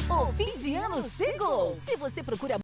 O 0.09 0.33
fim 0.35 0.57
de 0.59 0.75
ano 0.75 1.03
chegou! 1.03 1.77
Se 1.79 1.97
você 1.97 2.23
procura 2.23 2.64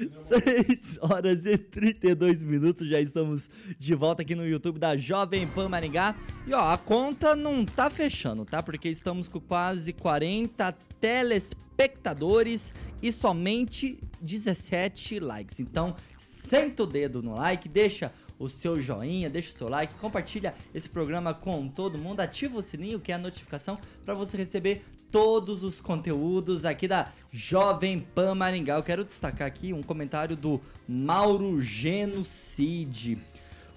6 0.10 0.98
horas 1.02 1.44
e 1.44 1.58
32 1.58 2.42
minutos, 2.42 2.88
já 2.88 3.00
estamos 3.00 3.48
de 3.78 3.94
volta 3.94 4.22
aqui 4.22 4.34
no 4.34 4.46
YouTube 4.46 4.78
da 4.78 4.96
Jovem 4.96 5.46
Pan 5.48 5.68
Maringá. 5.68 6.14
E 6.46 6.54
ó, 6.54 6.72
a 6.72 6.78
conta 6.78 7.36
não 7.36 7.64
tá 7.64 7.90
fechando, 7.90 8.44
tá? 8.44 8.62
Porque 8.62 8.88
estamos 8.88 9.28
com 9.28 9.40
quase 9.40 9.92
40 9.92 10.72
telespectadores 11.00 12.74
e 13.02 13.12
somente 13.12 13.98
17 14.20 15.18
likes. 15.18 15.60
Então, 15.60 15.96
senta 16.16 16.82
o 16.84 16.86
dedo 16.86 17.22
no 17.22 17.34
like, 17.34 17.68
deixa 17.68 18.12
o 18.38 18.48
seu 18.48 18.80
joinha, 18.80 19.28
deixa 19.28 19.50
o 19.50 19.54
seu 19.54 19.68
like, 19.68 19.94
compartilha 19.96 20.54
esse 20.74 20.88
programa 20.88 21.34
com 21.34 21.68
todo 21.68 21.98
mundo, 21.98 22.20
ativa 22.20 22.58
o 22.58 22.62
sininho 22.62 23.00
que 23.00 23.12
é 23.12 23.14
a 23.14 23.18
notificação 23.18 23.78
para 24.04 24.14
você 24.14 24.36
receber 24.36 24.82
todos 25.10 25.64
os 25.64 25.80
conteúdos 25.80 26.64
aqui 26.64 26.86
da 26.86 27.08
Jovem 27.32 28.00
Pan 28.00 28.34
Maringá. 28.34 28.76
Eu 28.76 28.82
quero 28.82 29.04
destacar 29.04 29.46
aqui 29.46 29.72
um 29.72 29.82
comentário 29.82 30.36
do 30.36 30.60
Mauro 30.88 31.60
Genocide. 31.60 33.18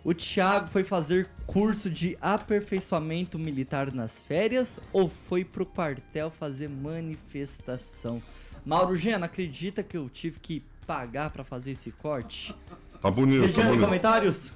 O 0.03 0.13
Thiago 0.13 0.67
foi 0.67 0.83
fazer 0.83 1.29
curso 1.47 1.89
de 1.89 2.17
aperfeiçoamento 2.21 3.39
militar 3.39 3.91
nas 3.93 4.21
férias 4.21 4.81
ou 4.91 5.07
foi 5.07 5.45
pro 5.45 5.65
quartel 5.65 6.29
fazer 6.29 6.67
manifestação? 6.67 8.21
Mauro 8.65 8.95
Geno, 8.95 9.23
acredita 9.25 9.81
que 9.81 9.95
eu 9.95 10.09
tive 10.09 10.39
que 10.39 10.63
pagar 10.85 11.29
para 11.29 11.43
fazer 11.43 11.71
esse 11.71 11.91
corte? 11.91 12.53
Tá 13.01 13.09
bonito, 13.09 13.41
tá 13.41 13.47
Regiane, 13.47 13.69
bonito. 13.69 13.85
comentários? 13.85 14.51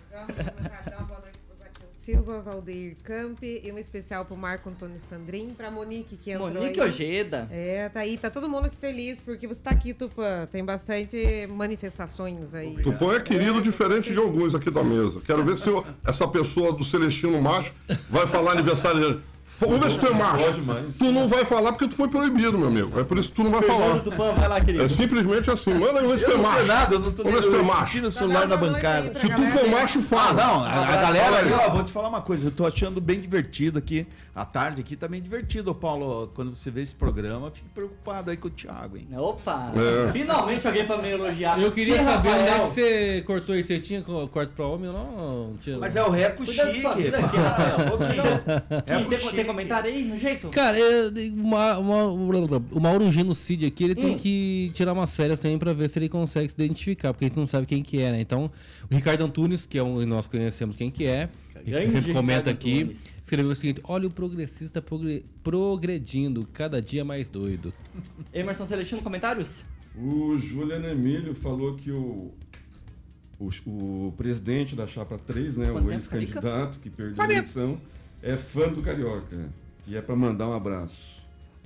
Silva, 2.08 2.40
Valdeir 2.40 2.96
Camp 3.04 3.44
e 3.44 3.70
um 3.70 3.78
especial 3.78 4.24
pro 4.24 4.38
Marco 4.38 4.70
Antônio 4.70 4.96
Sandrin, 5.02 5.50
pra 5.50 5.70
Monique 5.70 6.16
que 6.16 6.32
entrou 6.32 6.50
Monique 6.50 6.80
aí. 6.80 6.88
Ojeda. 6.88 7.50
É, 7.52 7.90
tá 7.90 8.00
aí, 8.00 8.18
tá 8.18 8.30
todo 8.30 8.48
mundo 8.48 8.68
aqui 8.68 8.78
feliz 8.78 9.20
porque 9.20 9.46
você 9.46 9.62
tá 9.62 9.72
aqui, 9.72 9.94
Tupã. 9.94 10.48
Tem 10.50 10.64
bastante 10.64 11.18
manifestações 11.48 12.54
aí. 12.56 12.82
Tupã 12.82 13.16
é 13.16 13.20
querido 13.20 13.62
diferente 13.62 14.14
de 14.14 14.18
alguns 14.20 14.56
aqui 14.56 14.72
da 14.72 14.86
mesa. 14.86 15.20
Quero 15.20 15.44
ver 15.44 15.58
se 15.58 15.68
eu- 15.68 15.86
essa 16.06 16.26
pessoa 16.26 16.72
do 16.72 16.86
Celestino 16.86 17.42
Macho 17.42 17.74
vai 18.10 18.26
falar 18.26 18.54
aniversário 18.54 19.02
dele. 19.02 19.22
Vamos 19.60 19.80
ver 19.80 19.92
se 19.92 20.00
tu 20.00 20.08
é 20.08 20.14
macho. 20.14 20.54
Tu 21.00 21.12
não 21.12 21.28
vai 21.28 21.44
falar 21.46 21.72
porque 21.72 21.88
tu 21.88 21.96
foi 21.96 22.08
proibido, 22.08 22.58
meu 22.58 22.68
amigo. 22.68 23.00
É 23.00 23.04
por 23.04 23.18
isso 23.18 23.30
que 23.30 23.36
tu 23.36 23.44
não 23.44 23.52
vai 23.52 23.64
falar. 23.64 23.86
Fernando 23.86 24.04
Tupã, 24.04 24.32
vai 24.34 24.48
lá, 24.48 24.62
querido. 24.62 24.84
É 24.84 24.88
simplesmente 24.88 25.50
assim. 25.50 25.74
Manda 25.74 26.02
ver 26.02 26.18
se 26.20 26.26
tu 26.26 26.32
é 26.32 26.38
macho. 26.38 26.66
nada, 26.68 26.96
eu 26.96 27.00
não 27.00 27.12
tô 27.12 27.24
Vamos 27.24 27.40
ver 27.40 27.46
se 27.46 27.50
tu 27.52 27.56
é 27.56 27.64
macho. 27.64 28.02
no 28.02 28.12
celular 28.12 28.42
Dá 28.48 28.56
da 28.56 28.58
bancada. 28.58 29.16
Se 29.16 29.30
tu 29.30 29.42
for 29.48 29.68
macho, 29.70 30.02
fala. 30.04 30.34
Não, 30.34 30.64
a, 30.64 30.96
galera 30.98 31.38
aí, 31.40 31.52
ó, 31.54 31.70
vou 31.72 31.84
te 31.84 31.92
falar 31.92 32.10
uma 32.10 32.22
coisa, 32.22 32.48
eu 32.48 32.52
tô 32.52 32.66
achando 32.66 33.02
bem 33.02 33.20
divertido 33.20 33.80
aqui. 33.80 34.06
A 34.36 34.46
tarde 34.46 34.82
aqui 34.82 34.96
tá 34.96 35.08
bem 35.08 35.22
divertido, 35.22 35.72
ô 35.72 35.76
Paulo. 35.76 36.32
Quando 36.36 36.54
você 36.54 36.70
vê 36.70 36.82
esse 36.84 36.94
programa, 36.94 37.50
fique 37.50 37.68
preocupado 37.74 38.30
aí 38.30 38.38
com 38.38 38.48
o 38.48 38.52
Thiago, 38.52 38.98
hein? 38.98 39.08
Opa! 39.18 39.72
É. 39.76 40.12
Finalmente 40.12 40.68
alguém 40.68 40.86
pra 40.86 40.98
me 40.98 41.10
elogiar. 41.10 41.60
Eu 41.60 41.72
queria 41.72 42.04
saber 42.04 42.30
onde 42.30 42.48
é 42.50 42.60
que 42.60 42.70
você 42.70 43.24
cortou 43.26 43.56
isso. 43.56 43.68
Você 43.70 43.80
tinha 43.80 44.02
co- 44.04 44.28
corte 44.28 44.52
pra 44.56 44.66
homem 44.66 44.90
ou 44.90 44.94
não? 44.94 45.78
Mas 45.80 45.96
é 45.96 46.04
o 46.04 46.10
Reco 46.10 46.46
Chique. 46.46 46.88
vida 46.96 47.18
tem, 49.48 49.56
tem 49.66 49.68
comentário 49.68 49.90
aí 49.90 50.04
no 50.04 50.18
jeito? 50.18 50.50
Cara, 50.50 50.78
é, 50.78 51.10
uma, 51.34 51.78
uma- 51.78 52.06
o 52.08 52.80
Mauro 52.80 53.12
Genocídio 53.12 53.68
aqui, 53.68 53.84
ele 53.84 53.96
tem 53.96 54.16
Hum. 54.16 54.18
que 54.18 54.72
tirar 54.74 54.94
umas 54.94 55.16
férias 55.16 55.40
também 55.40 55.58
pra 55.58 55.74
ver 55.74 55.90
se 55.90 55.98
ele 56.00 56.10
consegue 56.10 56.50
se 56.50 56.56
identificar, 56.56 57.14
porque 57.14 57.26
a 57.26 57.28
gente 57.28 57.38
não 57.38 57.46
sabe 57.48 57.66
quem 57.66 57.82
que 57.84 58.00
é, 58.02 58.12
né? 58.12 58.22
Então, 58.22 58.52
o 58.90 58.94
Ricardo 58.96 59.24
Antunes, 59.24 59.66
que 59.66 59.78
é 59.78 59.84
um 59.84 60.06
nós 60.06 60.28
conhecemos 60.28 60.76
quem 60.76 60.90
que 60.92 61.06
é, 61.06 61.30
Grande 61.66 61.92
sempre 61.92 62.14
comenta 62.14 62.52
Ricardo 62.52 62.56
aqui, 62.56 62.80
Antunes. 62.82 63.20
escreveu 63.22 63.52
o 63.52 63.56
seguinte, 63.56 63.82
olha 63.84 64.08
o 64.08 64.12
progressista 64.12 64.82
progre- 64.82 65.26
progredindo, 65.44 66.48
cada 66.54 66.82
dia 66.82 67.04
mais 67.04 67.28
doido. 67.28 67.74
Emerson 68.34 68.66
Celestino, 68.66 69.02
comentários? 69.02 69.66
O 69.96 70.38
Juliano 70.38 70.88
Emílio 70.88 71.34
falou 71.36 71.76
que 71.76 71.92
o, 71.92 72.32
o, 73.40 73.50
o 73.66 74.14
presidente 74.16 74.76
da 74.76 74.86
Chapa 74.88 75.18
3, 75.18 75.58
né, 75.58 75.72
Quanto 75.72 75.88
o 75.88 75.92
ex-candidato 75.92 76.80
que 76.80 76.90
perdeu 76.90 77.22
a 77.22 77.26
eleição, 77.26 77.78
é 78.28 78.36
fã 78.36 78.68
do 78.68 78.82
Carioca. 78.82 79.50
E 79.88 79.96
é 79.96 80.02
para 80.02 80.16
mandar 80.16 80.50
um 80.50 80.54
abraço. 80.54 81.17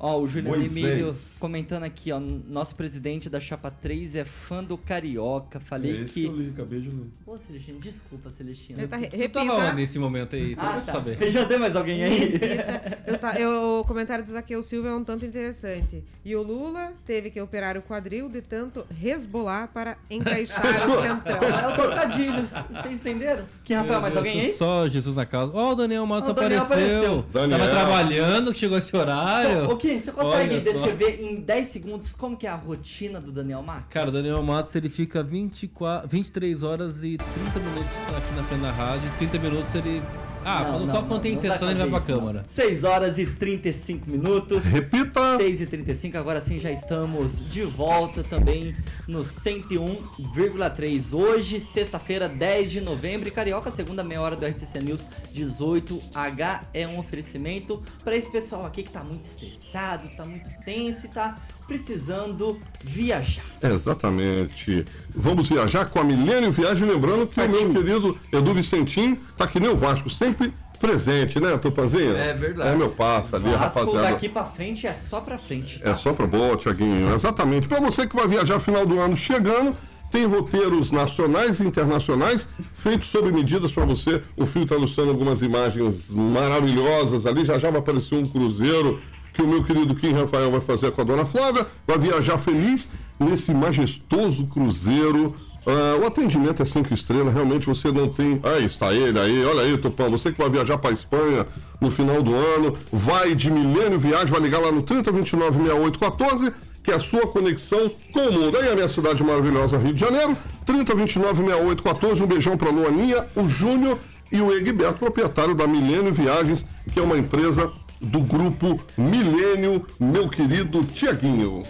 Ó, 0.04 0.20
o 0.20 0.26
Juliano 0.26 0.58
Moisés. 0.58 0.76
Emílio 0.84 1.16
comentando 1.40 1.84
aqui, 1.84 2.12
ó. 2.12 2.20
Nosso 2.20 2.76
presidente 2.76 3.30
da 3.30 3.40
Chapa 3.40 3.70
3 3.70 4.16
é 4.16 4.24
fã 4.26 4.64
do 4.64 4.76
Carioca. 4.76 5.60
É 5.60 5.62
Falei 5.62 5.92
esse 6.02 6.14
que 6.16 6.22
que. 6.22 6.26
eu 6.26 6.36
li, 6.36 6.50
acabei 6.50 6.82
de 6.82 6.90
ler. 6.90 7.06
Pô, 7.24 7.38
Celestino, 7.38 7.80
desculpa, 7.80 8.32
Celestino. 8.32 8.80
Ele 8.80 8.88
tá 8.88 8.98
re- 8.98 9.10
Você 9.12 9.30
tava 9.30 9.46
repita. 9.46 9.64
onde 9.68 9.76
nesse 9.76 10.00
momento 10.00 10.36
aí? 10.36 10.56
Só 10.56 10.62
Ah, 10.64 10.72
pra 10.72 10.82
tá. 10.82 10.92
saber. 10.94 11.18
Já 11.32 11.46
tem 11.46 11.60
mais 11.60 11.76
alguém 11.76 12.04
aí? 12.04 12.18
Repita. 12.18 13.00
Eu 13.06 13.18
tá- 13.20 13.40
eu- 13.40 13.80
o 13.82 13.84
comentário 13.84 14.26
do 14.26 14.32
Zaqueu 14.32 14.64
Silva 14.64 14.90
é 14.90 14.96
um 14.96 15.04
tanto 15.04 15.24
interessante. 15.24 16.04
E 16.26 16.36
o 16.36 16.42
Lula 16.42 16.94
teve 17.06 17.30
que 17.30 17.40
operar 17.40 17.78
o 17.78 17.84
quadril 17.84 18.28
de 18.28 18.42
tanto 18.42 18.84
resbolar 18.90 19.68
para 19.72 19.98
encaixar 20.10 20.66
o 20.90 20.96
centrão. 21.02 21.42
É 21.62 21.68
o 21.68 21.76
trocadilho. 21.76 22.48
Vocês 22.72 23.00
entenderam? 23.02 23.46
Quem, 23.64 23.76
Rafael, 23.78 24.02
mais 24.02 24.18
alguém 24.18 24.40
aí? 24.42 24.54
Só 24.54 24.88
Jesus 24.88 25.16
na 25.16 25.26
casa. 25.28 25.52
Ó, 25.54 25.74
o 25.74 25.76
Daniel 25.76 26.06
Matos 26.08 26.30
Ó, 26.30 26.32
o 26.32 26.36
Daniel 26.36 26.64
apareceu. 26.64 26.98
apareceu. 26.98 27.26
Daniel. 27.32 27.60
Tava 27.60 27.70
trabalhando, 27.72 28.54
chegou 28.56 28.78
esse 28.78 28.96
horário. 28.96 29.70
Ô, 29.70 29.78
Kim, 29.92 30.00
você 30.00 30.12
consegue 30.12 30.54
Olha 30.56 30.64
só. 30.64 30.72
descrever 30.72 31.22
em 31.22 31.36
10 31.42 31.68
segundos 31.68 32.14
como 32.14 32.38
que 32.38 32.48
é 32.48 32.50
a 32.50 32.56
rotina 32.56 33.20
do 33.20 33.32
Daniel 33.32 33.62
Marques? 33.62 33.88
Cara, 33.89 34.10
o 34.10 34.12
Daniel 34.12 34.42
Matos 34.42 34.76
ele 34.76 34.89
fica 34.89 35.22
24, 35.22 36.08
23 36.08 36.64
horas 36.64 37.04
e 37.04 37.18
30 37.18 37.60
minutos 37.60 37.98
aqui 38.18 38.36
na 38.36 38.44
frente 38.44 38.62
da 38.62 38.72
rádio. 38.72 39.12
30 39.18 39.39
minutos 39.39 39.76
ele. 39.76 40.02
Ah, 40.44 40.60
Não, 40.64 40.72
quando- 40.72 40.80
não, 40.86 40.88
só 40.88 41.02
não, 41.02 41.08
quando 41.08 41.22
tem 41.22 41.38
sessão 41.38 41.70
ele 41.70 41.80
vai 41.80 41.89
pra 41.89 41.98
isso, 42.00 42.08
câmara. 42.08 42.39
não. 42.42 42.48
6 42.48 42.84
horas 42.84 43.18
e 43.18 43.26
35 43.26 44.10
minutos. 44.10 44.66
Repita. 44.66 45.38
6 45.38 45.62
e 45.62 45.66
35 45.68 46.18
agora 46.18 46.42
sim 46.42 46.60
já 46.60 46.72
estamos 46.72 47.48
de 47.50 47.64
volta 47.64 48.24
também 48.24 48.76
no 49.08 49.24
101,3. 49.24 51.14
Hoje, 51.14 51.60
sexta-feira, 51.60 52.28
10 52.28 52.72
de 52.72 52.82
novembro, 52.82 53.28
e 53.28 53.32
Carioca, 53.32 53.70
segunda 53.72 54.04
meia 54.04 54.22
hora 54.22 54.36
do 54.36 54.46
RCC 54.46 54.80
News 54.80 55.08
18H 55.34 56.62
é 56.74 56.88
um 56.88 56.98
oferecimento 57.00 57.82
para 58.04 58.16
esse 58.16 58.30
pessoal 58.32 58.66
aqui 58.66 58.84
que 58.84 58.92
tá 58.92 59.04
muito 59.04 59.26
estressado, 59.26 60.08
tá 60.16 60.26
muito 60.26 60.50
tenso 60.64 61.06
e 61.06 61.10
tá 61.10 61.36
precisando 61.72 62.59
viajar. 62.84 63.45
Exatamente. 63.63 64.86
Vamos 65.15 65.47
viajar 65.47 65.86
com 65.86 65.99
a 65.99 66.03
Milênio 66.03 66.51
Viagem. 66.51 66.86
Lembrando 66.86 67.26
que 67.26 67.39
o 67.39 67.49
meu 67.49 67.74
querido 67.74 68.17
Edu 68.30 68.53
Vicentim 68.53 69.15
tá 69.38 69.47
que 69.47 69.57
nem 69.57 69.69
o 69.69 69.78
Vasco, 69.78 70.09
sempre 70.09 70.53
presente, 70.82 71.39
né, 71.39 71.57
Tupanzinho? 71.57 72.17
É 72.17 72.34
verdade. 72.34 72.72
É 72.72 72.76
meu 72.76 72.89
passo 72.89 73.36
ali, 73.38 73.51
Vasco 73.51 73.80
rapaziada. 73.80 74.11
daqui 74.11 74.28
pra 74.28 74.43
frente 74.43 74.86
é 74.86 74.93
só 74.93 75.22
pra 75.22 75.38
frente. 75.38 75.80
tá? 75.80 75.91
É 75.91 75.95
só 75.95 76.11
para 76.11 76.28
boa, 76.28 76.57
Tiaguinho. 76.57 77.13
Exatamente. 77.13 77.67
Para 77.69 77.80
você 77.80 78.05
que 78.05 78.15
vai 78.15 78.28
viajar 78.28 78.59
final 78.59 78.86
do 78.86 78.99
ano 78.99 79.15
chegando, 79.15 79.74
tem 80.11 80.26
roteiros 80.26 80.91
nacionais 80.91 81.61
e 81.61 81.63
internacionais 81.65 82.49
feitos 82.74 83.07
sob 83.07 83.32
medidas 83.32 83.72
para 83.72 83.86
você. 83.86 84.22
O 84.36 84.45
Fio 84.45 84.63
está 84.63 84.76
ilustrando 84.76 85.11
algumas 85.11 85.41
imagens 85.41 86.09
maravilhosas 86.09 87.26
ali. 87.26 87.45
Já 87.45 87.57
já 87.57 87.69
vai 87.72 87.80
aparecer 87.80 88.15
um 88.15 88.28
cruzeiro 88.28 88.99
que 89.42 89.44
o 89.44 89.48
meu 89.48 89.64
querido 89.64 89.96
Kim 89.96 90.12
Rafael 90.12 90.52
vai 90.52 90.62
fazer 90.62 90.92
com 90.92 91.02
a 91.02 91.04
dona 91.04 91.26
Flávia. 91.26 91.66
Vai 91.88 91.98
viajar 91.98 92.38
feliz 92.38 92.89
nesse 93.20 93.54
majestoso 93.54 94.46
cruzeiro. 94.46 95.34
Ah, 95.66 96.00
o 96.02 96.06
atendimento 96.06 96.62
é 96.62 96.66
cinco 96.66 96.94
estrelas, 96.94 97.34
realmente 97.34 97.66
você 97.66 97.92
não 97.92 98.08
tem. 98.08 98.39
Aí 98.44 98.66
está 98.66 98.94
ele 98.94 99.20
aí, 99.20 99.44
olha 99.44 99.62
aí, 99.62 99.78
Topão. 99.78 100.12
Você 100.12 100.32
que 100.32 100.38
vai 100.38 100.50
viajar 100.50 100.78
para 100.78 100.92
Espanha 100.92 101.48
no 101.80 101.89
final 101.89 102.22
do 102.22 102.36
ano, 102.36 102.74
vai 102.92 103.34
de 103.34 103.50
Milênio 103.50 104.00
Viagem, 104.00 104.28
vai 104.28 104.42
ligar 104.42 104.60
lá 104.60 104.72
no 104.72 104.84
3029 104.84 105.58
6814 105.58 106.54
que 106.84 106.89
é 106.89 106.96
a 106.96 107.00
sua 107.00 107.28
conexão 107.28 107.92
com 108.12 108.22
o 108.22 108.34
mundo. 108.34 108.58
Aí 108.58 108.68
a 108.68 108.74
minha 108.74 108.89
cidade 108.89 109.24
maravilhosa, 109.24 109.78
Rio 109.78 109.94
de 109.94 110.02
Janeiro, 110.02 110.36
3029 110.66 111.44
6814. 111.44 112.24
Um 112.24 112.26
beijão 112.26 112.58
para 112.58 112.72
Luaninha, 112.72 113.28
o 113.36 113.48
Júnior 113.48 114.00
e 114.32 114.42
o 114.42 114.52
Egberto, 114.52 114.98
proprietário 114.98 115.54
da 115.54 115.68
Milênio 115.68 116.12
Viagens, 116.12 116.66
que 116.92 117.00
é 117.00 117.04
uma 117.04 117.20
empresa 117.20 117.72
do 118.02 118.20
grupo 118.22 118.82
Milênio, 118.97 119.86
meu 119.99 120.30
querido 120.30 120.84
Tiaguinho. 120.86 121.64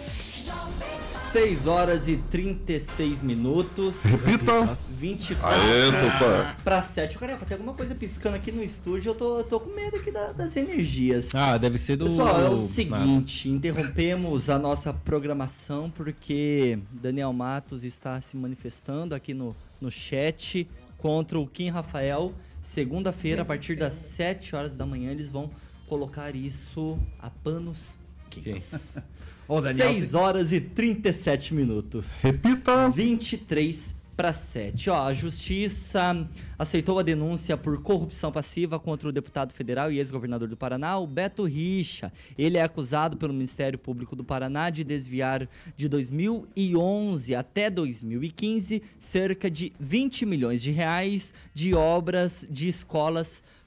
6 1.32 1.66
horas 1.66 2.08
e 2.08 2.16
36 2.30 3.22
minutos. 3.22 4.02
Repita. 4.04 4.76
24 4.98 5.60
Aê, 5.60 5.86
Tupã. 5.90 6.54
pra 6.62 6.82
7. 6.82 7.18
Cara, 7.18 7.36
tem 7.36 7.54
alguma 7.56 7.72
coisa 7.74 7.94
piscando 7.94 8.36
aqui 8.36 8.52
no 8.52 8.62
estúdio. 8.62 9.10
Eu 9.10 9.14
tô, 9.14 9.38
eu 9.38 9.44
tô 9.44 9.58
com 9.58 9.74
medo 9.74 9.96
aqui 9.96 10.10
da- 10.12 10.32
das 10.32 10.54
energias. 10.56 11.34
Ah, 11.34 11.56
deve 11.56 11.78
ser 11.78 11.96
do. 11.96 12.04
Pessoal, 12.04 12.40
é 12.40 12.48
o 12.50 12.62
seguinte, 12.62 13.48
interrompemos 13.48 14.48
a 14.50 14.58
nossa 14.58 14.92
programação 14.92 15.90
porque 15.90 16.78
Daniel 16.92 17.32
Matos 17.32 17.82
está 17.82 18.20
se 18.20 18.36
manifestando 18.36 19.14
aqui 19.14 19.32
no, 19.34 19.56
no 19.80 19.90
chat 19.90 20.68
contra 20.98 21.38
o 21.38 21.46
Kim 21.46 21.70
Rafael. 21.70 22.32
Segunda-feira, 22.60 23.42
a 23.42 23.44
partir 23.44 23.74
das 23.74 23.94
7 23.94 24.54
horas 24.54 24.76
da 24.76 24.86
manhã, 24.86 25.10
eles 25.10 25.28
vão 25.30 25.50
colocar 25.92 26.34
isso 26.34 26.98
a 27.18 27.28
panos 27.28 27.98
quentes. 28.30 28.96
Ô, 29.46 29.60
Daniel, 29.60 29.88
6 29.92 30.14
horas 30.14 30.50
e 30.50 30.58
37 30.58 31.52
minutos. 31.52 32.22
Repita. 32.22 32.88
23 32.88 33.94
para 34.16 34.32
7. 34.32 34.88
Ó, 34.88 35.08
a 35.08 35.12
justiça 35.12 36.26
aceitou 36.58 36.98
a 36.98 37.02
denúncia 37.02 37.58
por 37.58 37.82
corrupção 37.82 38.32
passiva 38.32 38.80
contra 38.80 39.06
o 39.06 39.12
deputado 39.12 39.52
federal 39.52 39.92
e 39.92 39.98
ex-governador 39.98 40.48
do 40.48 40.56
Paraná, 40.56 40.96
o 40.96 41.06
Beto 41.06 41.44
Richa. 41.44 42.10
Ele 42.38 42.56
é 42.56 42.62
acusado 42.62 43.18
pelo 43.18 43.34
Ministério 43.34 43.78
Público 43.78 44.16
do 44.16 44.24
Paraná 44.24 44.70
de 44.70 44.84
desviar 44.84 45.46
de 45.76 45.88
2011 45.90 47.34
até 47.34 47.68
2015 47.68 48.82
cerca 48.98 49.50
de 49.50 49.74
20 49.78 50.24
milhões 50.24 50.62
de 50.62 50.70
reais 50.70 51.34
de 51.52 51.74
obras 51.74 52.46
de 52.48 52.66
escolas 52.66 53.40
públicas. 53.40 53.61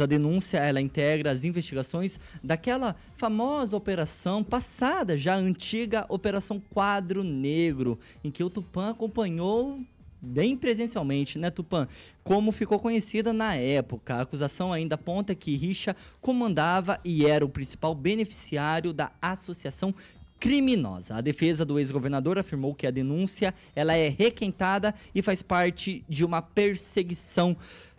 A 0.00 0.06
denúncia 0.06 0.58
ela 0.58 0.80
integra 0.80 1.30
as 1.30 1.44
investigações 1.44 2.18
daquela 2.42 2.96
famosa 3.16 3.76
operação 3.76 4.42
passada, 4.42 5.18
já 5.18 5.36
antiga 5.36 6.06
Operação 6.08 6.60
Quadro 6.72 7.22
Negro, 7.22 7.98
em 8.24 8.30
que 8.30 8.42
o 8.42 8.50
Tupã 8.50 8.90
acompanhou 8.90 9.78
bem 10.20 10.56
presencialmente, 10.56 11.38
né, 11.38 11.50
Tupã? 11.50 11.86
Como 12.22 12.50
ficou 12.50 12.78
conhecida 12.78 13.32
na 13.32 13.54
época. 13.54 14.14
A 14.14 14.22
acusação 14.22 14.72
ainda 14.72 14.94
aponta 14.94 15.34
que 15.34 15.54
Richa 15.54 15.94
comandava 16.20 16.98
e 17.04 17.26
era 17.26 17.44
o 17.44 17.48
principal 17.48 17.94
beneficiário 17.94 18.92
da 18.92 19.12
associação 19.20 19.94
criminosa. 20.40 21.16
A 21.16 21.20
defesa 21.20 21.64
do 21.64 21.78
ex-governador 21.78 22.38
afirmou 22.38 22.74
que 22.74 22.86
a 22.86 22.90
denúncia 22.90 23.54
ela 23.74 23.94
é 23.94 24.08
requentada 24.08 24.94
e 25.14 25.22
faz 25.22 25.42
parte 25.42 26.04
de 26.08 26.24
uma 26.24 26.42
perseguição 26.42 27.56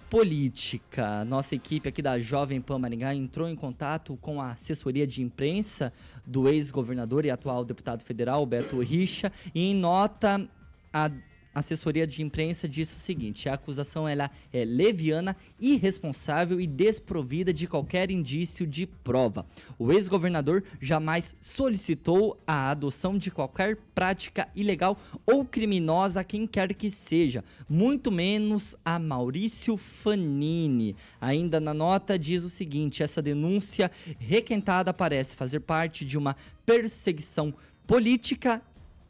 política. 0.10 1.26
Nossa 1.26 1.56
equipe 1.56 1.90
aqui 1.90 2.02
da 2.02 2.20
Jovem 2.20 2.62
Pan 2.62 2.80
Maringá 2.80 3.14
entrou 3.14 3.50
em 3.50 3.56
contato 3.56 4.18
com 4.22 4.42
a 4.42 4.52
assessoria 4.52 5.06
de 5.06 5.22
imprensa 5.22 5.92
do 6.26 6.48
ex-governador 6.48 7.26
e 7.26 7.32
atual 7.32 7.66
deputado 7.66 8.04
federal 8.04 8.46
Beto 8.46 8.80
Richa 8.80 9.32
e 9.54 9.72
em 9.72 9.74
nota 9.74 10.48
a 10.94 11.12
assessoria 11.56 12.06
de 12.06 12.22
imprensa 12.22 12.68
disse 12.68 12.98
o 12.98 13.00
seguinte: 13.00 13.48
a 13.48 13.54
acusação 13.54 14.08
ela 14.08 14.30
é 14.52 14.66
leviana, 14.66 15.36
irresponsável 15.60 16.60
e 16.60 16.68
desprovida 16.68 17.54
de 17.54 17.66
qualquer 17.66 18.12
indício 18.12 18.68
de 18.68 18.86
prova. 18.86 19.48
O 19.80 19.94
ex-governador 19.94 20.64
jamais 20.82 21.36
solicitou 21.40 22.38
a 22.46 22.70
adoção 22.72 23.18
de 23.18 23.32
qualquer 23.32 23.78
prática 23.96 24.50
ilegal 24.54 25.00
ou 25.26 25.46
criminosa 25.46 26.20
a 26.20 26.24
quem 26.24 26.46
quer 26.46 26.74
que 26.74 26.90
seja, 26.90 27.44
muito 27.70 28.12
menos 28.12 28.76
a 28.84 29.00
Maurício 29.00 29.78
Fanini. 29.78 30.96
Ainda 31.22 31.60
na 31.62 31.74
nota 31.74 32.20
diz 32.20 32.44
o 32.44 32.50
seguinte: 32.50 33.02
essa 33.02 33.22
denúncia 33.22 33.90
requentada 34.20 34.94
parece 34.94 35.36
fazer 35.36 35.62
parte 35.62 36.04
de 36.04 36.18
uma 36.18 36.36
perseguição 36.66 37.54
política 37.88 38.62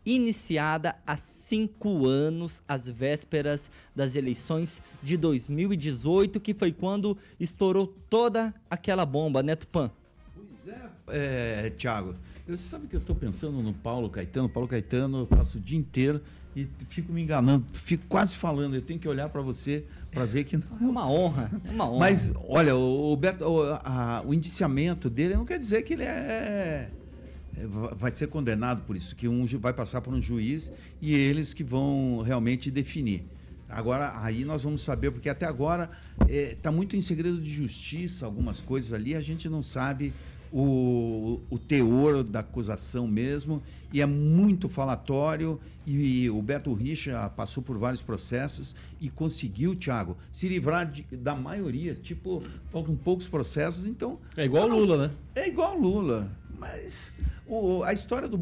iniciada 0.06 0.96
há 1.06 1.18
cinco 1.18 2.06
anos, 2.06 2.62
às 2.68 2.88
vésperas 2.88 3.72
das 3.96 4.16
eleições 4.16 4.82
de 5.02 5.18
2018, 5.18 6.40
que 6.40 6.54
foi 6.54 6.72
quando 6.72 7.18
estourou 7.40 7.94
toda 8.10 8.54
aquela 8.70 9.06
bomba, 9.06 9.42
né, 9.42 9.56
Tupã? 9.56 9.90
É, 11.08 11.72
Thiago, 11.78 12.16
eu 12.48 12.58
sabe 12.58 12.88
que 12.88 12.96
eu 12.96 13.00
estou 13.00 13.16
pensando 13.16 13.62
no 13.62 13.74
Paulo 13.74 14.10
Caetano. 14.10 14.50
Paulo 14.50 14.68
Caetano, 14.68 15.20
eu 15.20 15.28
passo 15.28 15.58
o 15.58 15.62
dia 15.62 15.78
inteiro 15.78 16.22
e 16.56 16.68
fico 16.90 17.12
me 17.12 17.22
enganando, 17.22 17.66
fico 17.72 18.06
quase 18.08 18.36
falando. 18.36 18.76
Eu 18.76 18.82
tenho 18.82 19.00
que 19.00 19.08
olhar 19.08 19.30
para 19.30 19.42
você 19.42 19.84
para 20.12 20.26
ver 20.26 20.44
que 20.46 20.58
não. 20.58 20.64
É 20.82 20.84
uma 20.90 21.10
honra, 21.10 21.52
é 21.66 21.72
uma 21.72 21.88
honra. 21.90 22.00
Mas, 22.00 22.32
olha, 22.48 22.76
o, 22.76 23.16
Beto, 23.16 23.44
o, 23.46 23.64
a- 23.84 24.24
o 24.26 24.34
indiciamento 24.34 25.10
dele 25.10 25.36
não 25.36 25.46
quer 25.46 25.60
dizer 25.60 25.84
que 25.84 25.94
ele 25.94 26.04
é, 26.04 26.08
é, 26.08 26.92
vai 27.98 28.12
ser 28.12 28.28
condenado 28.28 28.84
por 28.86 28.96
isso, 28.96 29.16
que 29.16 29.28
um 29.28 29.46
vai 29.46 29.74
passar 29.74 30.02
por 30.02 30.14
um 30.14 30.22
juiz 30.22 30.72
e 31.02 31.14
eles 31.14 31.54
que 31.54 31.64
vão 31.64 32.22
realmente 32.22 32.70
definir. 32.70 33.24
Agora, 33.70 34.14
aí 34.22 34.46
nós 34.46 34.64
vamos 34.64 34.82
saber, 34.82 35.10
porque 35.12 35.28
até 35.30 35.46
agora 35.46 35.90
está 36.30 36.72
muito 36.72 36.96
em 36.96 37.02
segredo 37.02 37.40
de 37.42 37.50
justiça, 37.52 38.26
algumas 38.26 38.62
coisas 38.62 38.94
ali, 38.94 39.16
a 39.16 39.22
gente 39.22 39.50
não 39.50 39.64
sabe 39.64 40.14
o, 40.54 41.42
o 41.50 41.58
teor 41.58 42.24
da 42.24 42.40
acusação 42.40 43.08
mesmo, 43.08 43.62
e 43.92 44.02
é 44.02 44.06
muito 44.06 44.70
falatório, 44.70 45.60
e 45.86 46.30
o 46.30 46.42
Beto 46.42 46.74
Richa 46.74 47.28
passou 47.36 47.62
por 47.64 47.78
vários 47.78 48.02
processos 48.02 48.76
e 49.02 49.10
conseguiu, 49.10 49.76
Thiago, 49.76 50.16
se 50.32 50.48
livrar 50.48 50.90
de- 50.90 51.04
da 51.18 51.36
maioria, 51.36 51.96
tipo, 51.96 52.44
faltam 52.72 52.96
poucos 52.96 53.28
processos, 53.28 53.86
então... 53.86 54.20
É 54.38 54.46
igual 54.46 54.70
não- 54.70 54.78
Lula, 54.80 55.08
né? 55.08 55.14
É 55.36 55.48
igual 55.48 55.78
o 55.78 55.82
Lula, 55.82 56.32
mas 56.58 57.12
o- 57.48 57.84
a 57.84 57.94
história 57.94 58.28
do, 58.28 58.38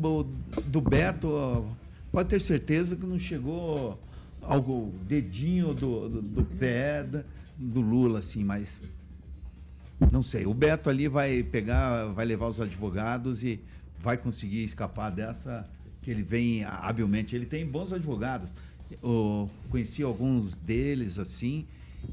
do 0.66 0.82
Beto, 0.82 1.66
pode 2.12 2.30
ter 2.30 2.42
certeza 2.42 2.96
que 2.96 3.06
não 3.06 3.20
chegou 3.20 4.00
ao 4.42 4.92
dedinho 5.08 5.74
do, 5.74 6.10
do, 6.10 6.22
do 6.22 6.44
pé 6.46 7.06
do 7.58 7.82
Lula, 7.82 8.20
assim, 8.20 8.44
mas 8.44 8.82
não 10.12 10.24
sei. 10.24 10.46
O 10.46 10.54
Beto 10.54 10.90
ali 10.90 11.08
vai 11.08 11.44
pegar, 11.44 12.06
vai 12.08 12.26
levar 12.26 12.48
os 12.48 12.60
advogados 12.60 13.44
e 13.44 13.60
vai 14.02 14.18
conseguir 14.18 14.64
escapar 14.64 15.10
dessa 15.10 15.68
que 16.02 16.12
ele 16.12 16.24
vem 16.24 16.64
habilmente. 16.66 17.36
Ele 17.36 17.46
tem 17.46 17.66
bons 17.66 17.94
advogados. 17.94 18.54
Eu 19.02 19.50
conheci 19.70 20.04
alguns 20.04 20.54
deles 20.56 21.18
assim 21.18 21.66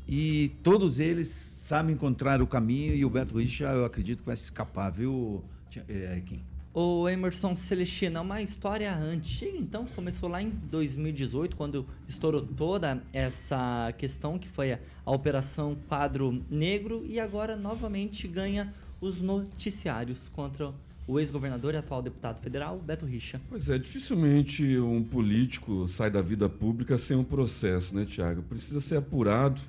e 0.08 0.52
todos 0.62 0.98
eles 1.00 1.28
sabem 1.58 1.94
encontrar 1.94 2.40
o 2.40 2.46
caminho 2.46 2.94
e 2.94 3.04
o 3.04 3.10
Beto 3.10 3.38
Richa 3.38 3.64
eu 3.64 3.84
acredito 3.84 4.20
que 4.20 4.26
vai 4.26 4.36
se 4.36 4.44
escapar, 4.44 4.90
viu, 4.90 5.42
eh, 5.88 6.22
Kim? 6.24 6.42
O 6.72 7.08
Emerson 7.08 7.56
Celestino, 7.56 8.18
é 8.18 8.20
uma 8.20 8.40
história 8.40 8.94
antiga, 8.94 9.58
então, 9.58 9.84
começou 9.86 10.28
lá 10.28 10.40
em 10.40 10.50
2018, 10.50 11.56
quando 11.56 11.84
estourou 12.06 12.42
toda 12.42 13.02
essa 13.12 13.92
questão 13.98 14.38
que 14.38 14.48
foi 14.48 14.74
a, 14.74 14.78
a 15.04 15.10
Operação 15.10 15.76
Quadro 15.88 16.40
Negro, 16.48 17.04
e 17.04 17.18
agora 17.18 17.56
novamente 17.56 18.28
ganha 18.28 18.72
os 19.00 19.20
noticiários 19.20 20.28
contra 20.28 20.72
o 21.08 21.18
ex-governador 21.18 21.74
e 21.74 21.76
atual 21.76 22.00
deputado 22.02 22.40
federal, 22.40 22.78
Beto 22.78 23.04
Richa. 23.04 23.40
Pois 23.48 23.68
é, 23.68 23.76
dificilmente 23.76 24.78
um 24.78 25.02
político 25.02 25.88
sai 25.88 26.08
da 26.08 26.22
vida 26.22 26.48
pública 26.48 26.96
sem 26.96 27.16
um 27.16 27.24
processo, 27.24 27.92
né, 27.92 28.04
Tiago? 28.04 28.42
Precisa 28.44 28.78
ser 28.80 28.98
apurado. 28.98 29.60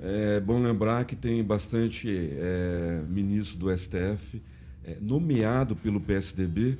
É 0.00 0.40
bom 0.40 0.60
lembrar 0.60 1.04
que 1.04 1.14
tem 1.14 1.44
bastante 1.44 2.08
é, 2.10 3.04
ministro 3.08 3.56
do 3.56 3.78
STF 3.78 4.42
é, 4.86 4.96
nomeado 5.00 5.74
pelo 5.74 6.00
PSDB 6.00 6.78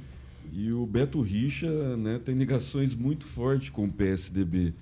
e 0.53 0.73
o 0.73 0.87
Beto 0.87 1.21
Richa 1.21 1.97
né, 1.97 2.21
tem 2.25 2.35
ligações 2.35 2.95
muito 2.95 3.27
fortes 3.27 3.71
com 3.71 3.85
o 3.85 3.93
PSDB. 3.93 4.73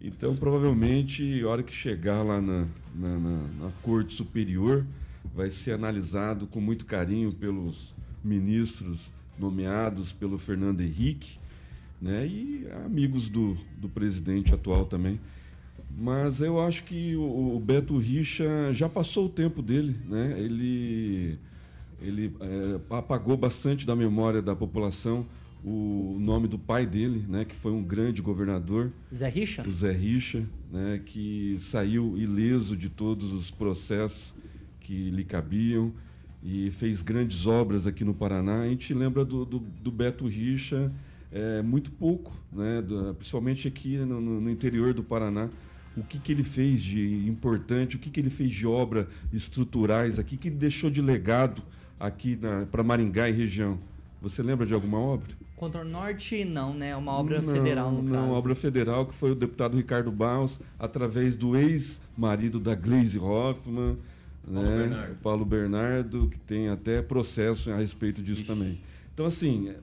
Então, 0.00 0.36
provavelmente, 0.36 1.42
a 1.42 1.48
hora 1.48 1.62
que 1.62 1.74
chegar 1.74 2.22
lá 2.22 2.40
na, 2.40 2.66
na, 2.94 3.18
na, 3.18 3.38
na 3.60 3.70
Corte 3.82 4.14
Superior, 4.14 4.86
vai 5.34 5.50
ser 5.50 5.72
analisado 5.72 6.46
com 6.46 6.60
muito 6.60 6.84
carinho 6.86 7.32
pelos 7.32 7.94
ministros 8.22 9.10
nomeados 9.38 10.12
pelo 10.12 10.38
Fernando 10.38 10.80
Henrique, 10.80 11.38
né? 12.00 12.26
E 12.26 12.66
amigos 12.84 13.28
do, 13.28 13.56
do 13.76 13.88
presidente 13.88 14.54
atual 14.54 14.86
também. 14.86 15.20
Mas 15.96 16.40
eu 16.40 16.60
acho 16.60 16.84
que 16.84 17.16
o, 17.16 17.56
o 17.56 17.60
Beto 17.60 17.96
Richa 17.98 18.72
já 18.72 18.88
passou 18.88 19.26
o 19.26 19.28
tempo 19.28 19.62
dele, 19.62 19.96
né? 20.08 20.34
Ele, 20.38 21.38
ele 22.00 22.34
é, 22.40 22.80
apagou 22.96 23.36
bastante 23.36 23.86
da 23.86 23.96
memória 23.96 24.40
da 24.40 24.54
população 24.54 25.26
o 25.64 26.16
nome 26.20 26.46
do 26.46 26.58
pai 26.58 26.86
dele, 26.86 27.24
né? 27.28 27.44
Que 27.44 27.54
foi 27.54 27.72
um 27.72 27.82
grande 27.82 28.22
governador. 28.22 28.92
Zé 29.14 29.28
Richa? 29.28 29.64
O 29.66 29.72
Zé 29.72 29.92
Richa, 29.92 30.46
né? 30.70 31.00
Que 31.04 31.58
saiu 31.60 32.16
ileso 32.16 32.76
de 32.76 32.88
todos 32.88 33.32
os 33.32 33.50
processos 33.50 34.34
que 34.80 35.10
lhe 35.10 35.24
cabiam 35.24 35.92
e 36.42 36.70
fez 36.70 37.02
grandes 37.02 37.46
obras 37.46 37.86
aqui 37.86 38.04
no 38.04 38.14
Paraná. 38.14 38.62
A 38.62 38.68
gente 38.68 38.94
lembra 38.94 39.24
do, 39.24 39.44
do, 39.44 39.58
do 39.58 39.90
Beto 39.90 40.26
Richa 40.26 40.92
é, 41.32 41.60
muito 41.62 41.90
pouco, 41.90 42.32
né? 42.52 42.80
Do, 42.80 43.14
principalmente 43.14 43.66
aqui 43.66 43.98
no, 43.98 44.20
no, 44.20 44.50
interior 44.50 44.94
do 44.94 45.02
Paraná. 45.02 45.48
O 45.96 46.02
que, 46.04 46.20
que 46.20 46.30
ele 46.30 46.44
fez 46.44 46.80
de 46.80 47.26
importante, 47.28 47.96
o 47.96 47.98
que, 47.98 48.08
que 48.08 48.20
ele 48.20 48.30
fez 48.30 48.52
de 48.52 48.64
obra 48.64 49.08
estruturais 49.32 50.20
aqui, 50.20 50.36
que 50.36 50.46
ele 50.46 50.56
deixou 50.56 50.88
de 50.88 51.02
legado 51.02 51.60
aqui 51.98 52.38
para 52.70 52.82
Maringá 52.82 53.28
e 53.28 53.32
região. 53.32 53.78
Você 54.20 54.42
lembra 54.42 54.66
de 54.66 54.74
alguma 54.74 54.98
obra? 54.98 55.28
Contorno 55.56 55.90
Norte, 55.90 56.44
não, 56.44 56.72
né? 56.72 56.90
É 56.90 56.96
uma 56.96 57.12
obra 57.12 57.42
não, 57.42 57.52
federal, 57.52 57.90
no 57.90 58.02
não, 58.02 58.10
caso. 58.10 58.26
Não, 58.26 58.30
obra 58.32 58.54
federal 58.54 59.06
que 59.06 59.14
foi 59.14 59.32
o 59.32 59.34
deputado 59.34 59.76
Ricardo 59.76 60.10
Barros, 60.10 60.60
através 60.78 61.36
do 61.36 61.56
ex-marido 61.56 62.60
da 62.60 62.74
Gleise 62.74 63.18
Hoffmann, 63.18 63.96
Paulo, 64.44 64.68
né? 64.68 64.78
Bernardo. 64.78 65.14
Paulo 65.16 65.44
Bernardo, 65.44 66.28
que 66.28 66.38
tem 66.38 66.68
até 66.68 67.02
processo 67.02 67.70
a 67.72 67.76
respeito 67.76 68.22
disso 68.22 68.42
Ixi. 68.42 68.50
também. 68.50 68.80
Então, 69.12 69.26
assim, 69.26 69.74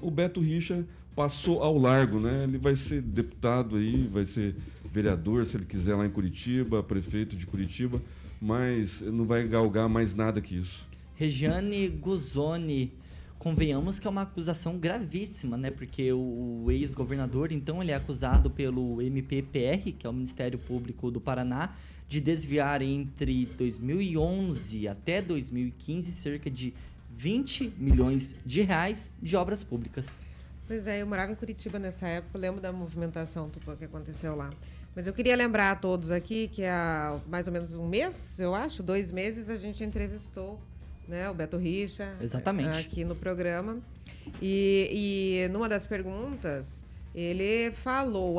o 0.00 0.10
Beto 0.10 0.40
Richa 0.40 0.84
passou 1.16 1.62
ao 1.62 1.76
largo, 1.76 2.20
né? 2.20 2.44
Ele 2.44 2.58
vai 2.58 2.76
ser 2.76 3.02
deputado 3.02 3.76
aí, 3.76 4.08
vai 4.12 4.24
ser 4.24 4.54
vereador, 4.92 5.44
se 5.46 5.56
ele 5.56 5.64
quiser, 5.64 5.96
lá 5.96 6.06
em 6.06 6.10
Curitiba, 6.10 6.80
prefeito 6.80 7.36
de 7.36 7.44
Curitiba, 7.44 8.00
mas 8.40 9.00
não 9.00 9.24
vai 9.24 9.46
galgar 9.48 9.88
mais 9.88 10.14
nada 10.14 10.40
que 10.40 10.56
isso. 10.56 10.86
Regiane 11.16 11.88
Guzoni, 11.88 12.92
convenhamos 13.38 13.98
que 13.98 14.06
é 14.06 14.10
uma 14.10 14.22
acusação 14.22 14.78
gravíssima, 14.78 15.56
né? 15.56 15.70
Porque 15.70 16.12
o, 16.12 16.66
ex-governador, 16.70 17.52
então, 17.52 17.82
ele 17.82 17.92
é 17.92 17.94
acusado 17.94 18.50
pelo 18.50 19.00
MPPR, 19.00 19.92
que 19.92 20.06
é 20.06 20.10
o 20.10 20.12
Ministério 20.12 20.58
Público 20.58 21.10
do 21.10 21.20
Paraná, 21.20 21.74
de 22.08 22.20
desviar 22.20 22.82
entre 22.82 23.46
2011 23.46 24.88
até 24.88 25.22
2015 25.22 26.10
cerca 26.12 26.50
de 26.50 26.74
20 27.16 27.74
milhões 27.78 28.34
de 28.44 28.62
reais 28.62 29.10
de 29.22 29.36
obras 29.36 29.62
públicas. 29.62 30.20
Pois 30.66 30.86
é, 30.86 31.02
eu 31.02 31.06
morava 31.06 31.30
em 31.30 31.34
Curitiba 31.34 31.78
nessa 31.78 32.08
época, 32.08 32.38
lembro 32.38 32.60
da 32.60 32.72
movimentação 32.72 33.50
que 33.50 33.84
aconteceu 33.84 34.34
lá. 34.34 34.50
Mas 34.96 35.06
eu 35.06 35.12
queria 35.12 35.36
lembrar 35.36 35.72
a 35.72 35.76
todos 35.76 36.10
aqui 36.10 36.48
que 36.48 36.64
há 36.64 37.20
mais 37.28 37.46
ou 37.46 37.52
menos 37.52 37.74
um 37.74 37.86
mês, 37.86 38.40
eu 38.40 38.54
acho, 38.54 38.82
dois 38.82 39.12
meses, 39.12 39.50
a 39.50 39.56
gente 39.56 39.84
entrevistou 39.84 40.60
né, 41.08 41.28
o 41.30 41.34
Beto 41.34 41.56
Richa 41.56 42.14
Exatamente. 42.20 42.78
aqui 42.78 43.04
no 43.04 43.14
programa. 43.14 43.78
E, 44.40 45.44
e 45.44 45.48
numa 45.48 45.68
das 45.68 45.86
perguntas, 45.86 46.84
ele 47.14 47.70
falou, 47.72 48.36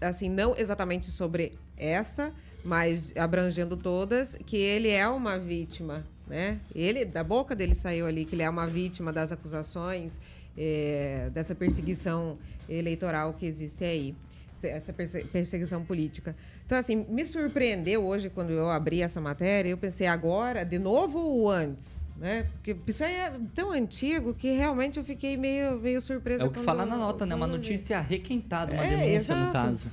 assim, 0.00 0.28
não 0.28 0.56
exatamente 0.56 1.10
sobre 1.10 1.52
esta, 1.76 2.32
mas 2.64 3.12
abrangendo 3.16 3.76
todas, 3.76 4.36
que 4.46 4.56
ele 4.56 4.90
é 4.90 5.06
uma 5.08 5.38
vítima, 5.38 6.04
né? 6.26 6.58
Ele, 6.74 7.04
da 7.04 7.22
boca 7.22 7.54
dele 7.54 7.74
saiu 7.74 8.06
ali 8.06 8.24
que 8.24 8.34
ele 8.34 8.42
é 8.42 8.48
uma 8.48 8.66
vítima 8.66 9.12
das 9.12 9.30
acusações, 9.32 10.18
é, 10.56 11.30
dessa 11.32 11.54
perseguição 11.54 12.38
eleitoral 12.68 13.34
que 13.34 13.44
existe 13.44 13.84
aí, 13.84 14.14
essa 14.62 14.92
perseguição 14.92 15.84
política. 15.84 16.34
Então, 16.66 16.78
assim, 16.78 17.04
me 17.08 17.24
surpreendeu 17.26 18.04
hoje 18.04 18.30
quando 18.30 18.50
eu 18.50 18.70
abri 18.70 19.02
essa 19.02 19.20
matéria, 19.20 19.68
eu 19.68 19.76
pensei 19.76 20.06
agora, 20.06 20.64
de 20.64 20.78
novo 20.78 21.18
ou 21.18 21.50
antes? 21.50 22.04
Né? 22.16 22.46
Porque 22.54 22.76
isso 22.86 23.02
aí 23.02 23.12
é 23.12 23.32
tão 23.54 23.72
antigo 23.72 24.32
que 24.34 24.52
realmente 24.52 24.98
eu 24.98 25.04
fiquei 25.04 25.36
meio, 25.36 25.78
meio 25.80 26.00
surpresa. 26.00 26.44
É 26.44 26.46
o 26.46 26.50
que 26.50 26.60
fala 26.60 26.86
na 26.86 26.96
nota, 26.96 27.26
né? 27.26 27.34
Uma 27.34 27.46
notícia 27.46 28.00
requentada, 28.00 28.72
uma 28.72 28.84
é, 28.84 28.88
denúncia 28.88 29.14
exato. 29.14 29.46
no 29.46 29.52
caso. 29.52 29.90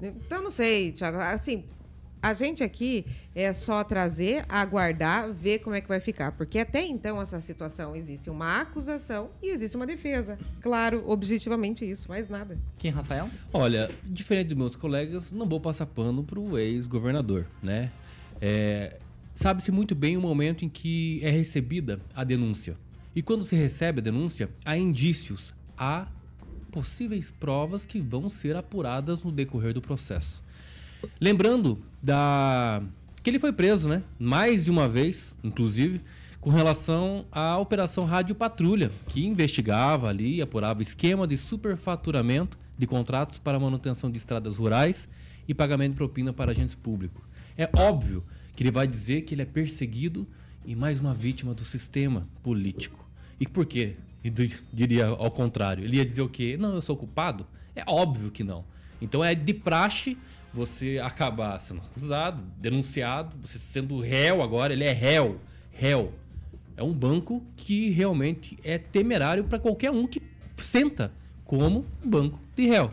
Então, 0.00 0.42
não 0.42 0.50
sei, 0.50 0.90
Tiago. 0.90 1.18
Assim, 1.18 1.64
a 2.22 2.34
gente 2.34 2.62
aqui 2.62 3.06
é 3.34 3.52
só 3.52 3.82
trazer, 3.84 4.44
aguardar, 4.48 5.32
ver 5.32 5.60
como 5.60 5.74
é 5.76 5.80
que 5.80 5.88
vai 5.88 6.00
ficar. 6.00 6.32
Porque 6.32 6.58
até 6.58 6.84
então 6.84 7.20
essa 7.20 7.40
situação 7.40 7.94
existe 7.96 8.28
uma 8.28 8.60
acusação 8.60 9.30
e 9.42 9.50
existe 9.50 9.76
uma 9.76 9.86
defesa. 9.86 10.38
Claro, 10.60 11.02
objetivamente 11.06 11.88
isso, 11.88 12.08
mais 12.08 12.28
nada. 12.28 12.58
Quem, 12.78 12.90
Rafael? 12.90 13.28
Olha, 13.52 13.90
diferente 14.04 14.48
dos 14.48 14.56
meus 14.56 14.76
colegas, 14.76 15.32
não 15.32 15.48
vou 15.48 15.60
passar 15.60 15.86
pano 15.86 16.22
para 16.22 16.38
o 16.38 16.58
ex-governador, 16.58 17.46
né? 17.62 17.90
É, 18.40 18.98
Sabe-se 19.40 19.72
muito 19.72 19.94
bem 19.94 20.18
o 20.18 20.20
momento 20.20 20.66
em 20.66 20.68
que 20.68 21.18
é 21.22 21.30
recebida 21.30 21.98
a 22.14 22.24
denúncia. 22.24 22.76
E 23.16 23.22
quando 23.22 23.42
se 23.42 23.56
recebe 23.56 24.00
a 24.00 24.02
denúncia, 24.02 24.50
há 24.66 24.76
indícios, 24.76 25.54
há 25.78 26.08
possíveis 26.70 27.30
provas 27.30 27.86
que 27.86 28.00
vão 28.00 28.28
ser 28.28 28.54
apuradas 28.54 29.22
no 29.22 29.32
decorrer 29.32 29.72
do 29.72 29.80
processo. 29.80 30.42
Lembrando 31.20 31.78
da 32.02 32.82
que 33.22 33.28
ele 33.28 33.38
foi 33.38 33.52
preso, 33.52 33.88
né? 33.88 34.02
Mais 34.18 34.64
de 34.64 34.70
uma 34.70 34.88
vez, 34.88 35.36
inclusive, 35.44 36.00
com 36.40 36.48
relação 36.48 37.26
à 37.30 37.58
Operação 37.58 38.04
Rádio 38.04 38.34
Patrulha, 38.34 38.90
que 39.08 39.26
investigava 39.26 40.08
ali 40.08 40.36
e 40.36 40.42
apurava 40.42 40.80
esquema 40.80 41.26
de 41.26 41.36
superfaturamento 41.36 42.58
de 42.78 42.86
contratos 42.86 43.38
para 43.38 43.60
manutenção 43.60 44.10
de 44.10 44.16
estradas 44.16 44.56
rurais 44.56 45.06
e 45.46 45.52
pagamento 45.52 45.92
de 45.92 45.96
propina 45.96 46.32
para 46.32 46.52
agentes 46.52 46.74
públicos. 46.74 47.22
É 47.58 47.68
óbvio 47.76 48.24
que 48.56 48.62
ele 48.62 48.70
vai 48.70 48.86
dizer 48.86 49.22
que 49.22 49.34
ele 49.34 49.42
é 49.42 49.46
perseguido 49.46 50.26
e 50.64 50.74
mais 50.74 50.98
uma 50.98 51.12
vítima 51.12 51.52
do 51.52 51.64
sistema 51.64 52.26
político. 52.42 53.06
E 53.38 53.46
por 53.46 53.66
quê? 53.66 53.96
Ele 54.24 54.50
diria 54.72 55.06
ao 55.06 55.30
contrário. 55.30 55.84
Ele 55.84 55.96
ia 55.96 56.04
dizer 56.04 56.22
o 56.22 56.28
quê? 56.28 56.56
Não, 56.58 56.74
eu 56.74 56.82
sou 56.82 56.96
culpado? 56.96 57.46
É 57.76 57.82
óbvio 57.86 58.30
que 58.30 58.42
não. 58.42 58.64
Então 59.00 59.22
é 59.22 59.34
de 59.34 59.52
praxe 59.52 60.16
você 60.52 60.98
acabar 61.02 61.58
sendo 61.58 61.80
acusado, 61.80 62.42
denunciado, 62.58 63.36
você 63.40 63.58
sendo 63.58 64.00
réu 64.00 64.42
agora, 64.42 64.72
ele 64.72 64.84
é 64.84 64.92
réu, 64.92 65.40
réu. 65.72 66.12
É 66.76 66.82
um 66.82 66.92
banco 66.92 67.42
que 67.56 67.90
realmente 67.90 68.58
é 68.64 68.78
temerário 68.78 69.44
para 69.44 69.58
qualquer 69.58 69.90
um 69.90 70.06
que 70.06 70.22
senta 70.56 71.12
como 71.44 71.84
um 72.04 72.08
banco 72.08 72.38
de 72.56 72.66
réu. 72.66 72.90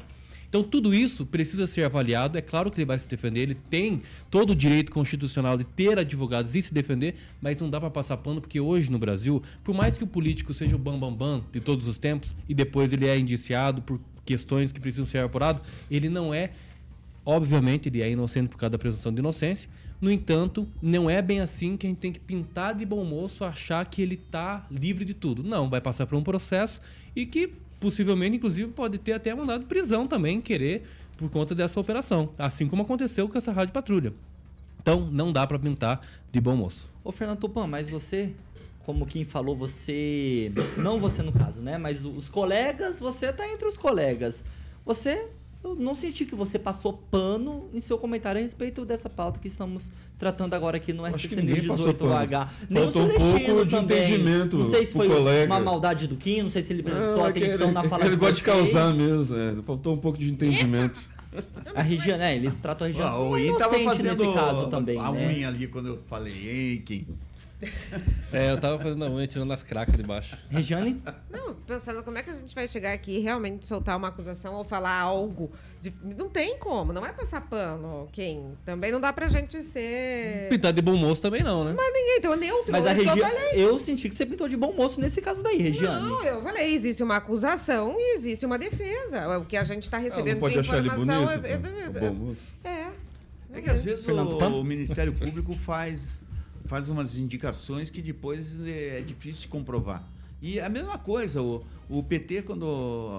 Então 0.49 0.64
tudo 0.64 0.93
isso 0.93 1.26
precisa 1.26 1.68
ser 1.68 1.84
avaliado. 1.84 2.38
É 2.38 2.41
claro 2.41 2.72
que 2.72 2.78
ele 2.78 2.86
vai 2.86 2.97
se 2.97 3.08
defender, 3.08 3.41
ele 3.41 3.55
tem 3.55 4.01
todo 4.30 4.51
o 4.51 4.55
direito 4.55 4.91
constitucional 4.91 5.58
de 5.58 5.64
ter 5.64 5.99
advogados 5.99 6.55
e 6.55 6.62
se 6.62 6.74
defender, 6.74 7.16
mas 7.41 7.60
não 7.60 7.70
dá 7.70 7.80
para 7.80 7.89
passar 7.89 8.18
pano 8.18 8.41
porque 8.41 8.60
hoje 8.60 8.89
no 8.89 8.97
Brasil, 8.97 9.43
por 9.64 9.76
mais 9.76 9.97
que 9.97 10.03
o 10.03 10.08
político 10.08 10.53
seja 10.53 10.76
o 10.76 10.80
bambambam 10.80 11.12
bam, 11.12 11.39
bam 11.39 11.45
de 11.51 11.60
todos 11.60 11.88
os 11.88 11.97
tempos 11.97 12.36
e 12.47 12.53
depois 12.53 12.93
ele 12.93 13.08
é 13.08 13.18
indiciado 13.18 13.82
por 13.82 13.99
questões 14.26 14.72
que 14.72 14.80
precisam 14.80 15.05
ser 15.05 15.20
apuradas, 15.20 15.62
ele 15.89 16.10
não 16.10 16.34
é 16.34 16.51
Obviamente, 17.30 17.90
ele 17.90 18.02
é 18.02 18.10
inocente 18.10 18.48
por 18.48 18.58
causa 18.58 18.70
da 18.70 18.78
presunção 18.78 19.14
de 19.14 19.20
inocência. 19.20 19.70
No 20.00 20.10
entanto, 20.10 20.66
não 20.82 21.10
é 21.10 21.22
bem 21.22 21.42
assim 21.42 21.76
que 21.76 21.86
a 21.86 21.90
gente 21.90 22.00
tem 22.00 22.14
que 22.14 22.22
pintar 22.22 22.74
de 22.74 22.86
bom 22.86 23.04
moço, 23.04 23.44
achar 23.44 23.86
que 23.86 24.02
ele 24.02 24.16
está 24.16 24.66
livre 24.72 25.04
de 25.04 25.14
tudo. 25.14 25.44
Não, 25.44 25.70
vai 25.70 25.82
passar 25.82 26.08
por 26.08 26.16
um 26.16 26.24
processo 26.24 26.80
e 27.14 27.26
que 27.26 27.52
possivelmente, 27.82 28.38
inclusive, 28.38 28.72
pode 28.72 28.98
ter 28.98 29.12
até 29.12 29.36
mandado 29.36 29.66
prisão 29.66 30.08
também, 30.08 30.40
querer, 30.40 30.88
por 31.18 31.30
conta 31.30 31.54
dessa 31.54 31.78
operação. 31.78 32.30
Assim 32.38 32.66
como 32.66 32.84
aconteceu 32.84 33.28
com 33.28 33.38
essa 33.38 33.52
rádio 33.52 33.74
patrulha. 33.74 34.14
Então, 34.82 35.10
não 35.12 35.34
dá 35.34 35.46
para 35.46 35.60
pintar 35.60 36.00
de 36.32 36.40
bom 36.40 36.56
moço. 36.56 36.90
Ô, 37.04 37.12
Fernando 37.12 37.40
Tupan, 37.40 37.68
mas 37.68 37.90
você, 37.90 38.32
como 38.86 39.06
quem 39.06 39.26
falou, 39.26 39.54
você. 39.54 40.50
Não 40.78 40.98
você 40.98 41.22
no 41.22 41.34
caso, 41.34 41.62
né? 41.62 41.78
Mas 41.78 42.06
os 42.06 42.30
colegas, 42.30 43.02
você 43.02 43.34
tá 43.34 43.46
entre 43.52 43.68
os 43.68 43.78
colegas. 43.78 44.46
Você 44.86 45.28
eu 45.70 45.76
não 45.76 45.95
senti 45.95 46.26
que 46.26 46.36
você 46.36 46.57
passou 46.57 46.93
pano 46.93 47.70
em 47.74 47.80
seu 47.80 47.97
comentário 47.97 48.39
a 48.39 48.41
respeito 48.41 48.86
dessa 48.86 49.09
pauta 49.09 49.39
que 49.39 49.47
estamos 49.47 49.91
tratando 50.18 50.53
agora 50.53 50.78
aqui 50.78 50.93
no 50.93 51.05
RCC 51.05 51.41
News 51.41 51.65
18H. 51.65 52.47
Nem 52.70 52.84
Faltou 52.84 53.03
um 53.03 53.09
pouco 53.09 53.65
de 53.65 53.72
também. 53.72 54.03
entendimento. 54.03 54.57
Não 54.57 54.70
sei 54.70 54.86
se 54.86 54.93
foi 54.93 55.07
colega. 55.07 55.53
uma 55.53 55.59
maldade 55.59 56.07
do 56.07 56.15
Kim, 56.15 56.43
não 56.43 56.49
sei 56.49 56.61
se 56.61 56.74
ele 56.74 56.84
prestou 56.84 57.26
é 57.26 57.30
atenção 57.30 57.68
ele, 57.68 57.74
na 57.74 57.84
fala 57.84 58.03
ele 58.05 58.11
de 58.11 58.18
gosta 58.18 58.36
de 58.36 58.43
causar 58.43 58.93
mesmo. 58.93 59.38
É. 59.38 59.55
Faltou 59.63 59.93
um 59.93 59.97
pouco 59.97 60.18
de 60.18 60.30
entendimento. 60.30 61.01
A 61.76 61.82
Regiane, 61.82 62.24
é, 62.24 62.36
ele 62.36 62.49
tratou 62.61 62.86
a 62.86 62.88
Regiane 62.88 63.09
Ah, 63.09 63.18
como 63.18 63.32
o 63.32 63.38
I 63.38 63.57
tava 63.57 63.78
inocente 63.78 63.84
fazendo 63.86 64.24
nesse 64.26 64.34
caso 64.34 64.68
também, 64.68 64.97
a 64.99 65.11
né? 65.11 65.28
unha 65.28 65.47
ali 65.49 65.68
quando 65.68 65.89
eu 65.89 65.99
falei, 66.07 66.34
hein, 66.74 66.82
quem? 66.86 67.05
É, 68.34 68.51
eu 68.51 68.58
tava 68.60 68.78
fazendo 68.78 69.05
a 69.05 69.10
unha, 69.10 69.26
tirando 69.26 69.51
as 69.53 69.64
cracas 69.64 69.95
de 69.95 70.03
baixo. 70.03 70.38
Regiane? 70.49 71.01
Não, 71.32 71.55
pensando 71.55 72.03
como 72.03 72.18
é 72.18 72.24
que 72.24 72.30
a 72.30 72.34
gente 72.34 72.53
vai 72.53 72.68
chegar 72.68 72.91
aqui 72.91 73.18
e 73.18 73.20
realmente 73.20 73.66
soltar 73.66 73.95
uma 73.97 74.10
acusação 74.10 74.53
ou 74.55 74.64
falar 74.66 74.93
algo. 74.99 75.49
de- 75.82 75.93
Não 76.03 76.28
tem 76.30 76.58
como, 76.60 76.91
não 76.91 77.05
é 77.05 77.12
passar 77.14 77.39
pano, 77.41 78.10
quem? 78.12 78.51
Também 78.66 78.91
não 78.91 78.99
dá 78.99 79.14
pra 79.14 79.30
gente 79.30 79.64
ser. 79.64 80.49
Pintar 80.49 80.74
de 80.74 80.82
bom 80.82 80.95
moço 80.97 81.22
também 81.22 81.41
não, 81.41 81.64
né? 81.64 81.74
Mas 81.76 81.86
ninguém, 81.93 82.18
então 82.18 82.36
neutro. 82.36 82.72
Mas 82.72 82.86
a 82.86 82.91
é 82.91 82.95
que 82.95 83.20
eu 83.60 83.70
eu 83.72 83.80
senti 83.80 84.10
que 84.10 84.16
você 84.16 84.26
pintou 84.26 84.47
de 84.49 84.58
bom 84.58 84.74
moço 84.74 84.99
nesse 84.99 85.22
caso 85.22 85.41
daí, 85.41 85.58
Regiane. 85.58 86.01
Não, 86.10 86.24
eu 86.26 86.41
falei, 86.43 86.74
existe 86.74 87.01
uma 87.01 87.16
acusação 87.16 87.95
e 87.97 88.14
existe 88.16 88.45
uma 88.45 88.58
defesa. 88.60 89.38
O 89.39 89.45
que 89.45 89.55
a 89.55 89.64
gente 89.64 89.84
está 89.84 89.97
Ah, 89.97 90.01
recebendo 90.01 90.34
não 90.36 90.41
pode 90.41 90.53
de 90.55 90.60
achar 90.60 90.78
ele 90.80 90.88
informação. 90.88 91.26
bonito? 91.26 91.45
é- 91.45 91.51
é- 91.53 91.99
Bom 92.01 92.14
moço. 92.14 92.41
é. 92.64 92.88
É 93.53 93.62
que 93.62 93.70
às 93.70 93.82
vezes 93.82 94.05
o, 94.05 94.12
o 94.14 94.64
Ministério 94.64 95.14
Público 95.14 95.53
faz, 95.55 96.20
faz 96.68 96.89
umas 96.89 97.18
indicações 97.18 97.89
que 97.89 98.01
depois 98.01 98.59
é 98.65 99.01
difícil 99.01 99.41
de 99.43 99.47
comprovar. 99.47 100.03
E 100.39 100.59
a 100.59 100.70
mesma 100.70 100.99
coisa, 100.99 101.41
o, 101.41 101.63
o 101.89 102.03
PT 102.03 102.43
quando 102.43 102.65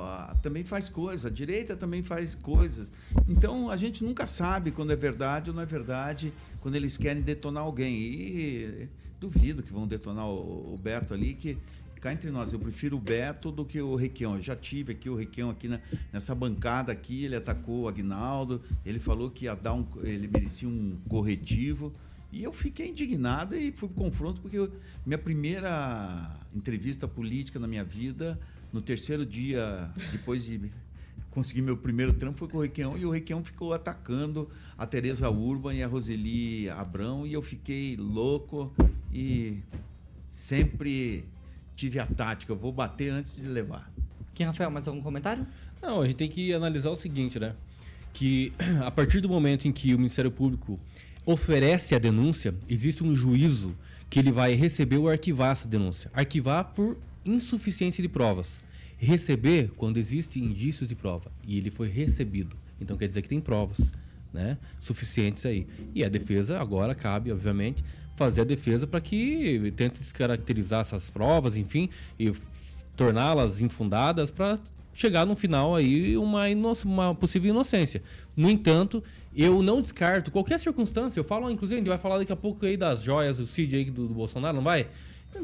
ah, 0.03 0.36
também 0.40 0.62
faz 0.62 0.88
coisa, 0.88 1.26
a 1.26 1.30
direita 1.30 1.76
também 1.76 2.03
faz 2.03 2.36
coisas. 2.36 2.92
Então 3.28 3.70
a 3.70 3.76
gente 3.76 4.05
nunca 4.05 4.24
sabe 4.26 4.70
quando 4.70 4.92
é 4.92 4.96
verdade 4.96 5.51
ou 5.51 5.57
não 5.57 5.62
é 5.62 5.66
verdade, 5.66 6.32
quando 6.61 6.76
eles 6.76 6.96
querem 6.96 7.20
detonar 7.22 7.64
alguém. 7.64 7.94
E 7.96 8.88
duvido 9.20 9.64
que 9.64 9.72
vão 9.72 9.84
detonar 9.86 10.26
o, 10.28 10.74
o 10.74 10.78
Beto 10.80 11.12
ali, 11.12 11.34
que 11.34 11.59
cá 12.01 12.12
entre 12.12 12.30
nós, 12.30 12.53
eu 12.53 12.59
prefiro 12.61 12.96
o 12.96 13.01
Beto 13.01 13.51
do 13.51 13.64
que 13.64 13.80
o 13.82 13.96
Requião. 13.96 14.36
Eu 14.36 14.42
já 14.42 14.55
tive 14.55 14.92
aqui 14.92 15.11
o 15.11 15.16
Requião 15.16 15.51
aqui 15.51 15.66
na- 15.66 15.80
nessa 16.12 16.32
bancada 16.36 16.92
aqui, 16.92 17.24
ele 17.24 17.34
atacou 17.34 17.80
o 17.82 17.88
Agnaldo, 17.88 18.62
ele 18.86 19.01
falou 19.01 19.28
que 19.28 19.46
ia 19.46 19.57
dar 19.57 19.74
um, 19.74 19.84
ele 20.05 20.28
merecia 20.28 20.68
um 20.68 20.96
corretivo. 21.09 21.92
E 22.31 22.43
eu 22.43 22.53
fiquei 22.53 22.91
indignado 22.91 23.57
e 23.57 23.72
fui 23.72 23.89
pro 23.89 24.05
confronto, 24.05 24.41
porque 24.41 24.59
eu- 24.59 24.70
minha 25.07 25.18
primeira 25.18 26.31
entrevista 26.55 27.09
política 27.09 27.59
na 27.59 27.66
minha 27.66 27.85
vida, 27.85 28.39
no 28.72 28.83
terceiro 28.83 29.24
dia, 29.24 29.91
depois 30.12 30.45
de 30.45 30.61
conseguir 31.31 31.62
meu 31.62 31.76
primeiro 31.76 32.12
trampo, 32.12 32.39
foi 32.39 32.49
com 32.49 32.59
o 32.59 32.61
Requião, 32.62 32.99
e 32.99 33.07
o 33.07 33.11
Requião 33.11 33.43
ficou 33.43 33.72
atacando 33.72 34.49
a 34.76 34.87
Tereza 34.87 35.31
Urban 35.31 35.74
e 35.74 35.83
a 35.83 35.87
Roseli 35.87 36.68
Abrão, 36.68 37.26
e 37.26 37.33
eu 37.33 37.41
fiquei 37.41 37.97
louco 37.97 38.72
e 39.12 39.59
sempre 40.29 41.24
tive 41.76 41.99
a 41.99 42.07
tática, 42.07 42.53
eu 42.53 42.57
vou 42.57 42.72
bater 42.72 43.11
antes 43.11 43.37
de 43.37 43.47
levar. 43.47 43.91
Quem, 44.35 44.47
Rafael, 44.47 44.70
mais 44.70 44.87
algum 44.87 45.01
comentário? 45.01 45.47
Não, 45.81 46.03
a 46.03 46.07
gente 46.07 46.16
tem 46.16 46.29
que 46.29 46.53
analisar 46.53 46.91
o 46.91 46.97
seguinte, 46.97 47.39
né? 47.39 47.55
Que 48.12 48.53
a 48.85 48.91
partir 48.91 49.20
do 49.20 49.29
momento 49.29 49.66
em 49.68 49.72
que 49.72 49.95
o 49.95 49.99
Ministério 49.99 50.31
Público 50.31 50.79
oferece 51.29 51.95
a 51.95 51.99
denúncia, 51.99 52.55
existe 52.70 53.05
um 53.05 53.14
juízo 53.14 53.76
que 54.09 54.18
ele 54.18 54.33
vai 54.33 54.55
receber 54.55 54.97
ou 54.97 55.11
arquivar 55.11 55.53
essa 55.53 55.68
denúncia. 55.68 56.11
Arquivar 56.14 56.72
por 56.72 56.97
insuficiência 57.22 58.01
de 58.01 58.09
provas. 58.09 58.59
Receber 58.97 59.70
quando 59.76 59.99
existem 59.99 60.43
indícios 60.43 60.89
de 60.89 60.95
prova. 60.95 61.31
E 61.47 61.59
ele 61.59 61.70
foi 61.70 61.87
recebido. 61.87 62.57
Então 62.81 62.97
quer 62.97 63.09
dizer 63.09 63.20
que 63.20 63.29
tem 63.29 63.43
provas 63.43 63.79
né, 64.33 64.57
suficientes 64.81 65.45
aí. 65.45 65.66
E 65.95 66.03
a 66.03 66.09
defesa 66.09 66.59
agora 66.59 66.95
cabe, 66.95 67.31
obviamente, 67.31 67.85
fazer 68.16 68.41
a 68.41 68.45
defesa 68.45 68.87
para 68.87 69.01
que 69.01 69.70
tente 69.76 69.99
descaracterizar 69.99 70.81
essas 70.81 71.11
provas, 71.11 71.59
enfim, 71.59 71.91
e 72.18 72.33
torná-las 72.97 73.61
infundadas 73.61 74.31
para 74.31 74.59
chegar 74.99 75.24
no 75.24 75.36
final 75.36 75.76
aí 75.76 76.16
uma, 76.16 76.51
ino- 76.51 76.72
uma 76.84 77.14
possível 77.14 77.51
inocência. 77.51 78.03
No 78.36 78.51
entanto, 78.51 79.03
eu 79.34 79.62
não 79.62 79.80
descarto 79.80 80.30
qualquer 80.30 80.59
circunstância. 80.59 81.20
Eu 81.20 81.24
falo, 81.24 81.49
inclusive, 81.51 81.76
a 81.76 81.78
gente 81.80 81.88
vai 81.88 81.99
falar 81.99 82.18
daqui 82.18 82.32
a 82.32 82.36
pouco 82.36 82.66
aí 82.66 82.76
das 82.76 83.03
joias, 83.03 83.38
o 83.38 83.46
CID 83.46 83.76
aí 83.76 83.84
do, 83.84 84.09
do 84.09 84.14
Bolsonaro, 84.14 84.57
não 84.57 84.64
vai? 84.64 84.88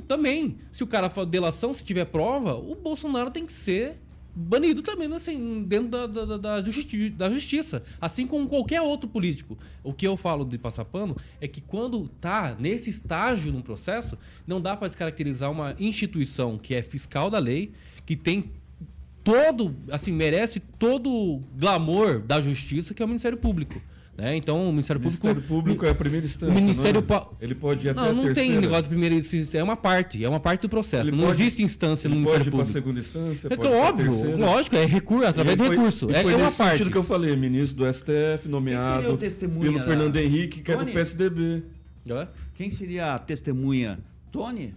Também, 0.09 0.57
se 0.73 0.83
o 0.83 0.87
cara 0.87 1.09
for 1.09 1.25
delação, 1.25 1.73
se 1.73 1.85
tiver 1.85 2.07
prova, 2.07 2.55
o 2.57 2.75
Bolsonaro 2.75 3.31
tem 3.31 3.47
que 3.47 3.53
ser 3.53 3.97
banido 4.35 4.83
também, 4.83 5.13
assim, 5.15 5.63
dentro 5.63 5.89
da, 5.91 6.07
da, 6.09 6.37
da- 6.37 6.63
justi- 6.65 7.11
da 7.11 7.31
justiça. 7.31 7.85
Assim 8.01 8.27
como 8.27 8.49
qualquer 8.49 8.81
outro 8.83 9.09
político. 9.09 9.57
O 9.85 9.93
que 9.93 10.05
eu 10.05 10.17
falo 10.17 10.45
de 10.45 10.59
passar 10.59 10.85
pano 10.85 11.17
é 11.41 11.47
que 11.47 11.61
quando 11.61 12.09
tá 12.21 12.57
nesse 12.59 12.91
estágio 12.91 13.53
num 13.53 13.63
processo, 13.63 14.19
não 14.45 14.61
dá 14.61 14.77
para 14.77 14.89
descaracterizar 14.89 15.53
uma 15.53 15.77
instituição 15.79 16.59
que 16.59 16.75
é 16.75 16.83
fiscal 16.83 17.31
da 17.31 17.39
lei, 17.39 17.71
que 18.05 18.17
tem 18.17 18.51
todo, 19.25 19.75
assim, 19.91 20.13
merece 20.13 20.61
todo 20.61 21.11
o 21.11 21.43
glamour 21.57 22.21
da 22.21 22.41
justiça, 22.41 22.93
que 22.95 23.03
é 23.03 23.05
o 23.05 23.09
Ministério 23.09 23.39
Público. 23.39 23.81
Né? 24.17 24.37
Então, 24.37 24.63
o 24.69 24.71
Ministério 24.71 25.01
O 25.01 25.03
Público. 25.03 25.27
Ministério 25.27 25.49
Público 25.49 25.85
é 25.87 25.91
a 25.91 25.95
primeira 25.95 26.25
instância. 26.25 26.49
O 26.53 26.55
Ministério 26.55 27.01
não 27.01 27.17
é? 27.17 27.19
Pa- 27.21 27.29
Ele 27.41 27.55
pode 27.55 27.85
ir 27.85 27.91
até 27.91 28.01
Não, 28.01 28.09
a 28.11 28.13
não 28.13 28.23
tem 28.23 28.35
terceira. 28.35 28.61
negócio 28.61 28.83
de 28.85 28.89
primeira 28.91 29.13
instância. 29.17 29.59
É 29.59 29.63
uma 29.65 29.77
parte, 29.77 30.25
é 30.25 30.29
uma 30.29 30.39
parte 30.39 30.61
do 30.61 30.69
processo. 30.69 31.11
Ele 31.11 31.17
não 31.17 31.25
pode- 31.27 31.43
existe 31.43 31.65
instância 31.65 32.09
no 32.09 32.15
ele 32.15 32.21
Ministério 32.21 32.53
pode 32.53 32.71
ir 32.71 32.73
Público. 32.73 32.73
segunda 32.73 33.01
instância, 33.01 33.49
É 33.53 33.57
pode 33.57 33.73
óbvio, 33.75 34.13
terceira. 34.13 34.37
lógico, 34.37 34.77
é 34.77 34.85
recurso, 34.87 35.27
através 35.27 35.55
E 35.55 35.59
de 35.59 35.67
foi- 35.67 35.77
recurso. 35.77 36.11
e 36.11 36.15
É, 36.15 36.23
foi 36.23 36.33
é 36.33 36.37
uma 36.37 36.53
parte. 36.53 36.71
sentido 36.79 36.91
que 36.93 36.97
eu 36.97 37.03
falei, 37.03 37.35
ministro 37.35 37.79
do 37.79 37.87
STF, 37.87 38.47
nomeado 38.49 39.19
pelo 39.19 39.79
da- 39.79 39.85
Fernando 39.85 40.17
Henrique, 40.17 40.63
que 40.63 40.71
é 40.71 40.75
do 40.77 40.81
Tony? 40.83 40.93
PSDB. 40.93 41.63
É? 42.07 42.29
Quem 42.55 42.71
seria 42.71 43.15
a 43.15 43.19
testemunha? 43.19 43.99
Tony? 44.31 44.75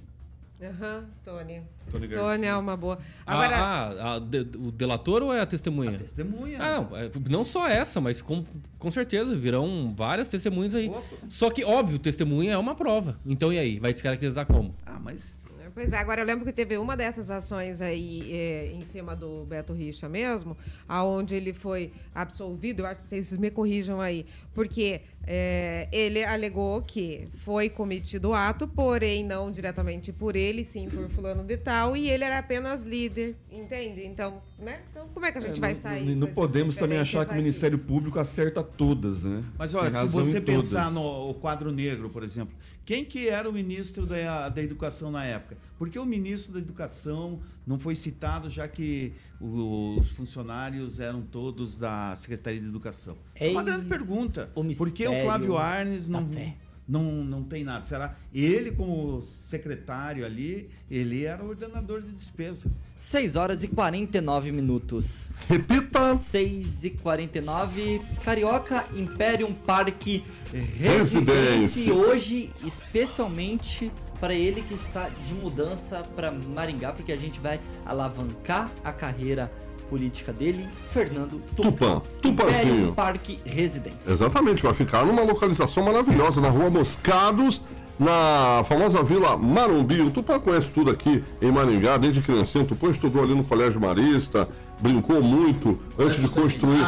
Aham, 0.59 1.03
Tony. 1.23 1.61
Tony 1.91 2.07
Garcia. 2.07 2.29
Tony 2.31 2.45
é 2.45 2.55
uma 2.55 2.75
boa. 2.77 2.99
Ah, 3.25 3.33
Agora, 3.33 3.55
ah, 3.57 4.15
a 4.15 4.19
de- 4.19 4.57
o 4.57 4.71
delator 4.71 5.21
ou 5.23 5.33
é 5.33 5.41
a 5.41 5.45
testemunha? 5.45 5.91
A 5.91 5.99
testemunha. 5.99 6.57
Ah, 6.61 6.81
não, 6.81 6.97
é, 6.97 7.09
não 7.29 7.43
só 7.43 7.67
essa, 7.67 7.99
mas 8.01 8.21
com, 8.21 8.45
com 8.77 8.91
certeza 8.91 9.35
virão 9.35 9.93
várias 9.95 10.27
testemunhas 10.29 10.75
aí. 10.75 10.89
Opa. 10.89 11.01
Só 11.29 11.49
que, 11.49 11.63
óbvio, 11.63 11.97
testemunha 11.99 12.53
é 12.53 12.57
uma 12.57 12.75
prova. 12.75 13.19
Então 13.25 13.51
e 13.51 13.57
aí? 13.59 13.79
Vai 13.79 13.93
descaracterizar 13.93 14.45
como? 14.45 14.75
Ah, 14.85 14.99
mas 15.01 15.41
Pois 15.77 15.93
é, 15.93 15.97
agora 15.99 16.21
eu 16.21 16.25
lembro 16.25 16.43
que 16.43 16.51
teve 16.51 16.75
uma 16.75 16.97
dessas 16.97 17.29
ações 17.29 17.83
aí 17.83 18.33
é, 18.33 18.71
em 18.73 18.83
cima 18.83 19.15
do 19.15 19.45
Beto 19.45 19.73
Richa 19.73 20.09
mesmo, 20.09 20.57
aonde 20.89 21.35
ele 21.35 21.53
foi 21.53 21.91
absolvido, 22.15 22.79
eu 22.79 22.87
acho 22.87 23.01
que 23.03 23.09
vocês 23.09 23.37
me 23.37 23.51
corrijam 23.51 24.01
aí, 24.01 24.25
porque 24.55 25.01
é, 25.23 25.87
ele 25.91 26.23
alegou 26.23 26.81
que 26.81 27.27
foi 27.35 27.69
cometido 27.69 28.29
o 28.29 28.33
ato, 28.33 28.67
porém 28.67 29.23
não 29.23 29.51
diretamente 29.51 30.11
por 30.11 30.35
ele, 30.35 30.65
sim 30.65 30.89
por 30.89 31.07
fulano 31.09 31.43
de 31.43 31.57
tal, 31.57 31.95
e 31.95 32.09
ele 32.09 32.23
era 32.23 32.39
apenas 32.39 32.81
líder, 32.81 33.35
entende? 33.51 34.03
Então, 34.03 34.41
né? 34.57 34.79
Então 34.89 35.07
como 35.13 35.27
é 35.27 35.31
que 35.31 35.37
a 35.37 35.41
gente 35.41 35.59
É, 35.59 35.61
vai 35.61 35.73
não- 35.75 35.79
sair? 35.79 36.05
Não, 36.07 36.15
não 36.15 36.27
podemos 36.33 36.75
também 36.75 36.97
achar 36.97 37.23
que 37.23 37.33
o 37.33 37.35
Ministério 37.35 37.77
Público 37.77 38.17
acerta 38.17 38.63
todas, 38.63 39.25
né? 39.25 39.43
Mas 39.55 39.75
olha, 39.75 39.91
se 39.91 40.07
você 40.07 40.41
pensar 40.41 40.89
no 40.89 41.35
quadro 41.35 41.71
negro, 41.71 42.09
por 42.09 42.23
exemplo, 42.23 42.55
quem 42.87 43.03
que 43.03 43.27
era 43.27 43.49
o 43.49 43.51
ministro 43.51 44.05
da, 44.05 44.47
da 44.47 44.63
Educação 44.63 45.11
na 45.11 45.25
época? 45.25 45.57
Porque 45.77 45.99
o 45.99 46.05
ministro 46.05 46.53
da 46.53 46.59
Educação 46.59 47.41
não 47.65 47.77
foi 47.77 47.97
citado, 47.97 48.49
já 48.49 48.65
que 48.65 49.11
os 49.41 50.09
funcionários 50.11 51.01
eram 51.01 51.21
todos 51.21 51.75
da 51.75 52.15
Secretaria 52.15 52.61
de 52.61 52.65
Educação? 52.65 53.17
É 53.35 53.49
uma 53.49 53.61
grande 53.61 53.87
pergunta. 53.87 54.49
Por 54.77 54.93
que 54.93 55.05
o 55.05 55.21
Flávio 55.21 55.57
Arnes 55.57 56.07
não, 56.07 56.29
fé. 56.29 56.55
Não, 56.87 57.03
não 57.03 57.43
tem 57.43 57.63
nada? 57.63 57.83
Será? 57.83 58.15
Ele, 58.33 58.71
como 58.71 59.21
secretário 59.21 60.25
ali, 60.25 60.69
ele 60.89 61.25
era 61.25 61.43
o 61.43 61.49
ordenador 61.49 62.01
de 62.01 62.13
despesa. 62.13 62.71
6 62.97 63.35
horas 63.35 63.63
e 63.63 63.67
49 63.67 64.51
minutos. 64.51 65.29
Repita! 65.47 66.15
6 66.15 66.85
e 66.85 66.89
49 66.91 68.01
Carioca 68.23 68.85
Imperium 68.95 69.53
Parque 69.53 70.23
Residência. 70.53 71.59
Residência. 71.59 71.93
Hoje, 71.93 72.51
especialmente 72.63 73.91
para 74.19 74.33
ele 74.33 74.61
que 74.61 74.73
está 74.73 75.09
de 75.09 75.33
mudança 75.33 76.03
para 76.15 76.31
Maringá, 76.31 76.91
porque 76.91 77.11
a 77.11 77.17
gente 77.17 77.39
vai 77.39 77.59
alavancar 77.85 78.71
a 78.83 78.91
carreira 78.91 79.51
política 79.89 80.31
dele, 80.31 80.67
Fernando 80.91 81.41
Tupã. 81.55 81.69
Imperium 81.71 82.01
Tupanzinho. 82.21 82.93
Parque 82.93 83.39
Residência. 83.45 84.11
Exatamente, 84.11 84.63
vai 84.63 84.73
ficar 84.73 85.05
numa 85.05 85.23
localização 85.23 85.83
maravilhosa, 85.83 86.39
na 86.41 86.49
rua 86.49 86.69
Moscados, 86.69 87.61
na 87.99 88.63
famosa 88.67 89.01
Vila 89.03 89.35
Marumbi. 89.37 90.01
O 90.01 90.11
Tupã 90.11 90.39
conhece 90.39 90.69
tudo 90.69 90.91
aqui 90.91 91.23
em 91.41 91.51
Maringá, 91.51 91.97
desde 91.97 92.21
criancinha. 92.21 92.63
O 92.63 92.67
Tupã 92.67 92.89
estudou 92.89 93.23
ali 93.23 93.33
no 93.33 93.43
Colégio 93.43 93.81
Marista, 93.81 94.47
brincou 94.79 95.21
muito 95.21 95.79
antes 95.97 96.21
de 96.21 96.27
construir. 96.27 96.79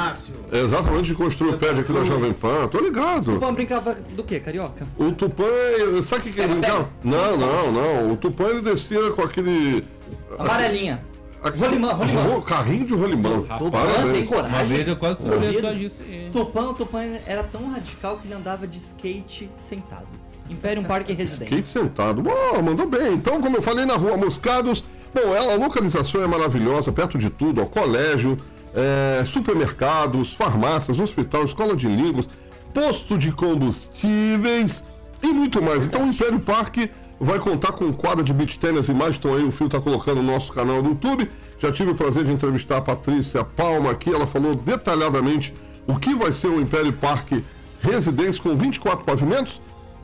Exatamente, 0.51 1.07
de 1.07 1.15
construir 1.15 1.51
o 1.51 1.57
prédio 1.57 1.81
aqui 1.81 1.93
da. 1.93 2.03
Jovem 2.03 2.33
Pan. 2.33 2.67
Tô 2.67 2.79
ligado. 2.79 3.33
Tupã 3.33 3.53
brincava 3.53 3.95
do 4.15 4.23
que, 4.23 4.39
Carioca? 4.39 4.87
O 4.97 5.11
Tupã, 5.11 5.45
sabe 6.05 6.21
o 6.21 6.23
que, 6.25 6.31
que 6.33 6.41
ele 6.41 6.53
brincava? 6.53 6.89
Não, 7.03 7.37
não, 7.37 7.71
não. 7.71 8.11
O 8.11 8.17
Tupã 8.17 8.45
ele 8.45 8.61
descia 8.61 9.11
com 9.11 9.21
aquele. 9.21 9.83
Amarelinha. 10.37 11.08
Rolimã, 11.41 11.93
rolimã. 11.93 12.21
Ro- 12.23 12.41
Carrinho 12.41 12.85
de 12.85 12.93
rolimã. 12.93 13.41
Tupã 13.57 13.69
Parabéns. 13.71 14.11
tem 14.13 14.25
coragem. 14.25 14.55
Uma 14.57 14.65
vez 14.65 14.87
eu 14.87 14.95
quase 14.97 15.17
por 15.19 15.29
causa 15.29 15.75
disso. 15.75 16.01
aí. 16.07 17.21
Era 17.25 17.43
tão 17.43 17.69
radical 17.71 18.17
que 18.17 18.27
ele 18.27 18.33
andava 18.33 18.67
de 18.67 18.77
skate 18.77 19.49
sentado. 19.57 20.07
Imperium 20.49 20.83
Parque 20.83 21.11
Skate 21.13 21.43
Residência. 21.43 21.81
sentado. 21.81 22.21
Bom, 22.21 22.61
mandou 22.63 22.87
bem. 22.87 23.13
Então, 23.13 23.39
como 23.39 23.55
eu 23.57 23.61
falei, 23.61 23.85
na 23.85 23.95
rua 23.95 24.17
Moscados, 24.17 24.83
bom, 25.13 25.33
ela- 25.35 25.53
a 25.53 25.55
localização 25.57 26.23
é 26.23 26.27
maravilhosa, 26.27 26.91
perto 26.91 27.17
de 27.19 27.29
tudo, 27.29 27.61
ó, 27.61 27.65
colégio, 27.65 28.37
é, 28.75 29.23
supermercados, 29.25 30.33
farmácias, 30.33 30.99
hospital, 30.99 31.43
escola 31.43 31.75
de 31.75 31.87
línguas, 31.87 32.27
posto 32.73 33.17
de 33.17 33.31
combustíveis 33.31 34.83
e 35.21 35.27
muito 35.27 35.61
mais. 35.61 35.85
Então 35.85 36.03
o 36.05 36.07
Império 36.09 36.39
Parque 36.39 36.89
vai 37.19 37.37
contar 37.39 37.73
com 37.73 37.85
um 37.85 37.93
quadro 37.93 38.23
de 38.23 38.31
beach 38.31 38.57
tennis, 38.57 38.81
as 38.81 38.89
imagens 38.89 39.17
estão 39.17 39.35
aí, 39.35 39.43
o 39.43 39.51
Fio 39.51 39.67
está 39.67 39.79
colocando 39.79 40.21
no 40.21 40.31
nosso 40.31 40.53
canal 40.53 40.81
do 40.81 40.89
YouTube. 40.89 41.29
Já 41.57 41.71
tive 41.71 41.91
o 41.91 41.95
prazer 41.95 42.23
de 42.23 42.31
entrevistar 42.31 42.77
a 42.77 42.81
Patrícia 42.81 43.43
Palma 43.43 43.91
aqui, 43.91 44.13
ela 44.13 44.25
falou 44.25 44.55
detalhadamente 44.55 45.53
o 45.85 45.97
que 45.99 46.15
vai 46.15 46.31
ser 46.31 46.47
o 46.47 46.59
Império 46.59 46.93
Parque 46.93 47.43
Residência 47.81 48.41
com 48.41 48.55
24 48.55 49.03
pavimentos. 49.03 49.59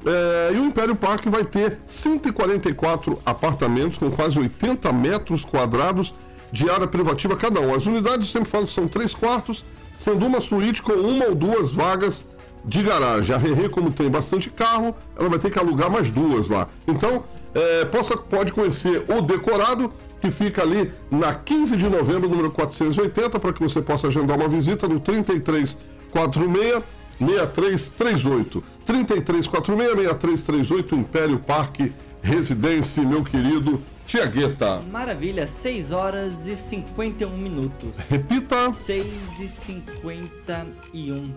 É, 0.06 0.52
e 0.54 0.60
o 0.60 0.66
Império 0.66 0.96
Parque 0.96 1.30
vai 1.30 1.44
ter 1.44 1.80
144 1.86 3.20
apartamentos 3.26 3.98
com 3.98 4.12
quase 4.12 4.38
80 4.38 4.92
metros 4.94 5.44
quadrados 5.44 6.14
de 6.52 6.70
área 6.70 6.88
privativa 6.88 7.36
cada 7.36 7.60
um. 7.60 7.74
As 7.74 7.86
unidades, 7.86 8.30
sempre 8.30 8.50
falo, 8.50 8.68
são 8.68 8.88
três 8.88 9.14
quartos, 9.14 9.66
sendo 9.98 10.26
uma 10.26 10.40
suíte 10.42 10.82
com 10.82 10.94
uma 10.94 11.26
ou 11.26 11.36
duas 11.36 11.72
vagas 11.72 12.26
de 12.66 12.82
garagem. 12.82 13.36
A 13.36 13.38
Rerê, 13.38 13.70
como 13.70 13.92
tem 13.92 14.10
bastante 14.10 14.50
carro, 14.50 14.96
ela 15.18 15.30
vai 15.30 15.40
ter 15.40 15.52
que 15.52 15.60
alugar 15.60 15.90
mais 15.90 16.10
duas 16.10 16.50
lá. 16.50 16.68
Então, 16.88 17.24
é, 17.54 17.86
possa, 17.86 18.18
pode 18.18 18.52
conhecer 18.52 19.06
o 19.08 19.22
decorado, 19.22 19.94
que 20.20 20.32
fica 20.32 20.62
ali 20.62 20.92
na 21.12 21.34
15 21.34 21.78
de 21.78 21.88
novembro, 21.88 22.28
número 22.28 22.50
480, 22.52 23.40
para 23.40 23.54
que 23.54 23.62
você 23.62 23.82
possa 23.82 24.08
agendar 24.08 24.38
uma 24.38 24.48
visita 24.48 24.88
no 24.88 25.00
3346 25.00 26.84
6338. 27.20 28.64
3346 28.86 29.96
6338, 29.96 30.96
Império 30.96 31.40
Parque 31.40 31.94
Residência, 32.22 33.04
meu 33.04 33.24
querido 33.24 33.82
Tiagueta. 34.08 34.82
Maravilha, 34.92 35.48
6 35.48 35.92
horas 35.92 36.48
e 36.48 36.56
51 36.56 37.38
minutos. 37.38 38.00
Repita. 38.10 38.70
6 38.70 39.40
e 39.40 39.48
51. 39.48 41.34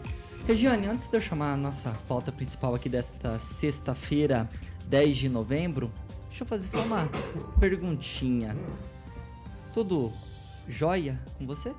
Regiane, 0.46 0.86
antes 0.86 1.08
de 1.08 1.16
eu 1.16 1.20
chamar 1.20 1.52
a 1.52 1.56
nossa 1.56 1.90
pauta 2.08 2.32
principal 2.32 2.74
aqui 2.74 2.88
desta 2.88 3.38
sexta-feira, 3.38 4.48
10 4.86 5.16
de 5.16 5.28
novembro, 5.28 5.92
deixa 6.28 6.42
eu 6.44 6.46
fazer 6.46 6.66
só 6.66 6.82
uma 6.82 7.08
perguntinha. 7.60 8.56
Tudo 9.74 10.10
jóia 10.66 11.20
com 11.36 11.46
você? 11.46 11.74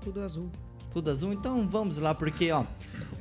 Tudo 0.00 0.20
azul. 0.20 0.50
Tudo 0.90 1.10
azul? 1.10 1.32
Então 1.32 1.68
vamos 1.68 1.98
lá, 1.98 2.12
porque 2.14 2.50
ó, 2.50 2.64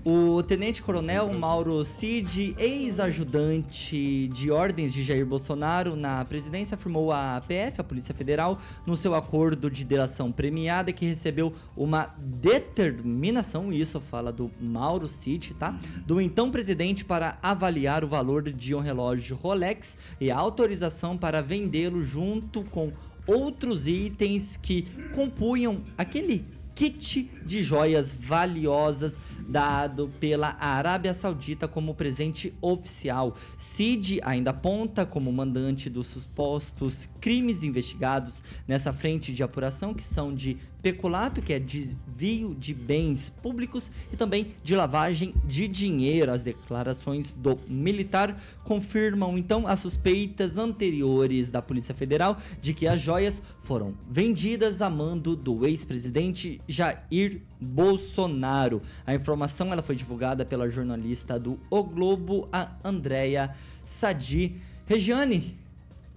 o 0.03 0.41
Tenente 0.41 0.81
Coronel 0.81 1.31
Mauro 1.33 1.83
Cid, 1.83 2.55
ex-ajudante 2.57 4.27
de 4.29 4.49
ordens 4.49 4.91
de 4.91 5.03
Jair 5.03 5.25
Bolsonaro 5.25 5.95
na 5.95 6.25
presidência, 6.25 6.73
afirmou 6.73 7.11
à 7.11 7.39
PF, 7.45 7.79
a 7.79 7.83
Polícia 7.83 8.15
Federal, 8.15 8.57
no 8.87 8.95
seu 8.95 9.13
acordo 9.13 9.69
de 9.69 9.85
delação 9.85 10.31
premiada 10.31 10.91
que 10.91 11.05
recebeu 11.05 11.53
uma 11.77 12.15
determinação, 12.17 13.71
isso 13.71 13.99
fala 13.99 14.31
do 14.31 14.49
Mauro 14.59 15.07
Cid, 15.07 15.53
tá? 15.53 15.77
Do 16.07 16.19
então 16.19 16.49
presidente 16.49 17.05
para 17.05 17.37
avaliar 17.41 18.03
o 18.03 18.07
valor 18.07 18.41
de 18.43 18.73
um 18.73 18.79
relógio 18.79 19.35
Rolex 19.35 19.95
e 20.19 20.31
a 20.31 20.37
autorização 20.37 21.15
para 21.15 21.41
vendê-lo 21.41 22.01
junto 22.01 22.63
com 22.63 22.91
outros 23.27 23.85
itens 23.85 24.57
que 24.57 24.87
compunham 25.13 25.81
aquele 25.95 26.43
kit 26.79 27.29
de 27.45 27.61
joias 27.61 28.09
valiosas 28.09 29.19
dado 29.49 30.09
pela 30.17 30.55
Arábia 30.61 31.13
Saudita 31.13 31.67
como 31.67 31.93
presente 31.93 32.53
oficial. 32.61 33.35
Cid 33.57 34.21
ainda 34.23 34.51
aponta 34.51 35.05
como 35.05 35.29
mandante 35.29 35.89
dos 35.89 36.07
supostos 36.07 37.09
crimes 37.19 37.63
investigados 37.63 38.41
nessa 38.65 38.93
frente 38.93 39.33
de 39.33 39.43
apuração, 39.43 39.93
que 39.93 40.03
são 40.03 40.33
de 40.33 40.55
peculato, 40.81 41.41
que 41.41 41.51
é 41.51 41.59
desvio 41.59 42.55
de 42.55 42.73
bens 42.73 43.29
públicos, 43.29 43.91
e 44.13 44.15
também 44.15 44.53
de 44.63 44.75
lavagem 44.75 45.33
de 45.43 45.67
dinheiro. 45.67 46.31
As 46.31 46.43
declarações 46.43 47.33
do 47.33 47.59
militar 47.67 48.41
confirmam 48.63 49.37
então 49.37 49.67
as 49.67 49.79
suspeitas 49.79 50.57
anteriores 50.57 51.49
da 51.49 51.61
Polícia 51.61 51.93
Federal 51.93 52.37
de 52.61 52.73
que 52.73 52.87
as 52.87 53.01
joias 53.01 53.41
foram 53.59 53.93
vendidas 54.09 54.81
a 54.81 54.89
mando 54.89 55.35
do 55.35 55.65
ex-presidente 55.65 56.61
Jair 56.69 57.41
Bolsonaro. 57.59 58.81
A 59.05 59.13
informação 59.13 59.73
ela 59.73 59.81
foi 59.81 59.95
divulgada 59.95 60.45
pela 60.45 60.69
jornalista 60.69 61.39
do 61.39 61.59
O 61.69 61.83
Globo, 61.83 62.47
a 62.53 62.71
Andrea 62.83 63.53
Sadi. 63.83 64.55
Regiane, 64.85 65.57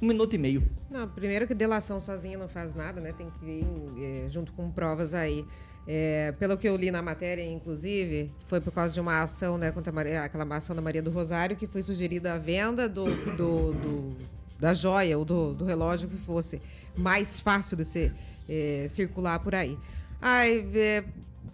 um 0.00 0.06
minuto 0.06 0.34
e 0.34 0.38
meio. 0.38 0.62
Não, 0.90 1.08
primeiro 1.08 1.46
que 1.46 1.54
delação 1.54 1.98
sozinha 1.98 2.36
não 2.36 2.48
faz 2.48 2.74
nada, 2.74 3.00
né? 3.00 3.12
Tem 3.12 3.30
que 3.30 3.44
vir 3.44 3.64
é, 3.98 4.28
junto 4.28 4.52
com 4.52 4.70
provas 4.70 5.14
aí. 5.14 5.44
É, 5.86 6.32
pelo 6.38 6.56
que 6.56 6.68
eu 6.68 6.76
li 6.76 6.90
na 6.90 7.02
matéria, 7.02 7.44
inclusive, 7.44 8.30
foi 8.46 8.60
por 8.60 8.72
causa 8.72 8.94
de 8.94 9.00
uma 9.00 9.22
ação, 9.22 9.58
né, 9.58 9.72
contra 9.72 9.92
Maria, 9.92 10.22
aquela 10.22 10.44
ação 10.56 10.76
da 10.76 10.82
Maria 10.82 11.02
do 11.02 11.10
Rosário, 11.10 11.56
que 11.56 11.66
foi 11.66 11.82
sugerida 11.82 12.34
a 12.34 12.38
venda 12.38 12.88
do, 12.88 13.06
do, 13.36 13.72
do 13.72 14.16
da 14.60 14.74
joia 14.74 15.18
ou 15.18 15.24
do, 15.24 15.54
do, 15.54 15.64
relógio 15.64 16.08
que 16.08 16.16
fosse 16.18 16.62
mais 16.96 17.40
fácil 17.40 17.76
de 17.76 17.84
ser 17.84 18.12
é, 18.48 18.86
circular 18.88 19.40
por 19.40 19.56
aí. 19.56 19.76
Ai, 20.22 20.64
é, 20.74 21.04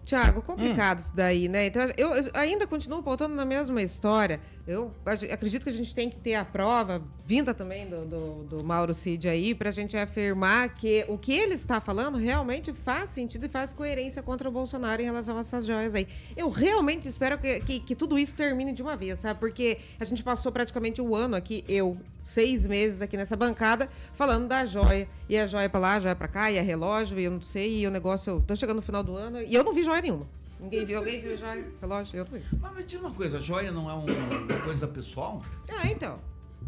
Tiago, 0.05 0.43
complicado 0.43 0.99
hum. 0.99 1.01
isso 1.01 1.15
daí, 1.15 1.49
né? 1.49 1.65
Então, 1.65 1.81
eu, 1.97 2.13
eu 2.13 2.31
ainda 2.35 2.67
continuo 2.67 3.01
voltando 3.01 3.33
na 3.33 3.43
mesma 3.43 3.81
história. 3.81 4.39
Eu 4.69 4.93
acredito 5.31 5.63
que 5.63 5.69
a 5.71 5.73
gente 5.73 5.95
tem 5.95 6.11
que 6.11 6.17
ter 6.17 6.35
a 6.35 6.45
prova, 6.45 7.01
vinda 7.25 7.55
também 7.55 7.89
do, 7.89 8.05
do, 8.05 8.43
do 8.43 8.63
Mauro 8.63 8.93
Cid 8.93 9.27
aí, 9.27 9.55
para 9.55 9.69
a 9.69 9.71
gente 9.71 9.97
afirmar 9.97 10.75
que 10.75 11.03
o 11.07 11.17
que 11.17 11.33
ele 11.33 11.55
está 11.55 11.81
falando 11.81 12.19
realmente 12.19 12.71
faz 12.71 13.09
sentido 13.09 13.47
e 13.47 13.49
faz 13.49 13.73
coerência 13.73 14.21
contra 14.21 14.47
o 14.47 14.51
Bolsonaro 14.51 15.01
em 15.01 15.05
relação 15.05 15.37
a 15.37 15.39
essas 15.39 15.65
joias 15.65 15.95
aí. 15.95 16.07
Eu 16.37 16.51
realmente 16.51 17.07
espero 17.07 17.39
que, 17.39 17.61
que, 17.61 17.79
que 17.79 17.95
tudo 17.95 18.19
isso 18.19 18.35
termine 18.35 18.71
de 18.71 18.83
uma 18.83 18.95
vez, 18.95 19.17
sabe? 19.17 19.39
Porque 19.39 19.79
a 19.99 20.05
gente 20.05 20.21
passou 20.21 20.51
praticamente 20.51 21.01
o 21.01 21.09
um 21.09 21.15
ano 21.15 21.35
aqui, 21.35 21.65
eu, 21.67 21.97
seis 22.23 22.67
meses 22.67 23.01
aqui 23.01 23.17
nessa 23.17 23.35
bancada, 23.35 23.89
falando 24.13 24.47
da 24.47 24.65
joia. 24.65 25.09
E 25.27 25.35
a 25.35 25.47
joia 25.47 25.67
para 25.67 25.79
lá, 25.79 25.95
a 25.95 25.99
joia 25.99 26.15
para 26.15 26.27
cá, 26.27 26.51
e 26.51 26.59
a 26.59 26.61
relógio, 26.61 27.19
e 27.19 27.23
eu 27.23 27.31
não 27.31 27.41
sei, 27.41 27.79
e 27.79 27.87
o 27.87 27.89
negócio. 27.89 28.33
Eu 28.33 28.41
tô 28.41 28.55
chegando 28.55 28.75
no 28.75 28.83
final 28.83 29.01
do 29.01 29.15
ano 29.15 29.41
e 29.41 29.51
eu 29.51 29.63
não 29.63 29.73
vi 29.73 29.81
joia 29.81 29.99
nenhuma. 29.99 30.27
Ninguém 30.59 30.85
viu, 30.85 30.97
alguém 30.97 31.21
viu 31.21 31.37
joia? 31.37 31.71
Relógio? 31.79 32.17
Eu 32.17 32.25
também. 32.25 32.43
Mas 32.59 32.75
me 32.75 32.83
diz 32.83 32.99
uma 32.99 33.11
coisa, 33.11 33.37
a 33.37 33.41
joia 33.41 33.71
não 33.71 33.89
é 33.89 33.93
um, 33.93 34.05
uma 34.05 34.59
coisa 34.61 34.87
pessoal? 34.87 35.41
Ah, 35.69 35.87
então. 35.87 36.19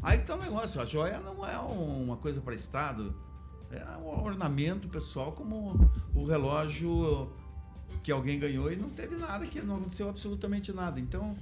Aí 0.02 0.18
tá 0.20 0.36
o 0.36 0.38
um 0.38 0.42
negócio, 0.42 0.80
a 0.80 0.86
joia 0.86 1.20
não 1.20 1.46
é 1.46 1.60
um, 1.60 2.04
uma 2.04 2.18
coisa 2.18 2.40
para 2.40 2.56
Estado, 2.56 3.14
é 3.70 3.84
um 3.98 4.24
ornamento 4.24 4.88
pessoal 4.88 5.34
como 5.34 5.90
o 6.16 6.26
relógio 6.26 7.30
que 8.02 8.12
alguém 8.12 8.40
ganhou 8.40 8.72
e 8.72 8.76
não 8.76 8.90
teve 8.90 9.16
nada, 9.18 9.46
que 9.46 9.62
não 9.62 9.76
aconteceu 9.76 10.10
absolutamente 10.10 10.72
nada. 10.72 11.00
Então, 11.00 11.36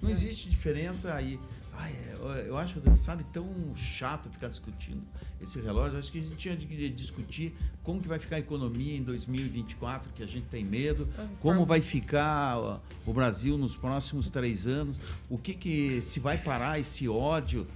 não 0.00 0.10
é. 0.10 0.12
existe 0.12 0.50
diferença 0.50 1.14
aí. 1.14 1.40
Ah, 1.76 1.90
é, 1.90 2.46
eu 2.46 2.56
acho, 2.56 2.80
sabe, 2.96 3.24
tão 3.32 3.46
chato 3.74 4.30
ficar 4.30 4.48
discutindo 4.48 5.02
esse 5.40 5.60
relógio. 5.60 5.98
Acho 5.98 6.10
que 6.10 6.18
a 6.18 6.22
gente 6.22 6.36
tinha 6.36 6.56
de 6.56 6.88
discutir 6.90 7.54
como 7.82 8.00
que 8.00 8.08
vai 8.08 8.18
ficar 8.18 8.36
a 8.36 8.38
economia 8.38 8.96
em 8.96 9.02
2024, 9.02 10.12
que 10.12 10.22
a 10.22 10.26
gente 10.26 10.46
tem 10.46 10.64
medo, 10.64 11.08
como 11.40 11.66
vai 11.66 11.80
ficar 11.80 12.80
o 13.04 13.12
Brasil 13.12 13.58
nos 13.58 13.76
próximos 13.76 14.28
três 14.28 14.66
anos, 14.66 15.00
o 15.28 15.36
que 15.36 15.54
que 15.54 16.02
se 16.02 16.20
vai 16.20 16.38
parar 16.38 16.78
esse 16.78 17.08
ódio 17.08 17.66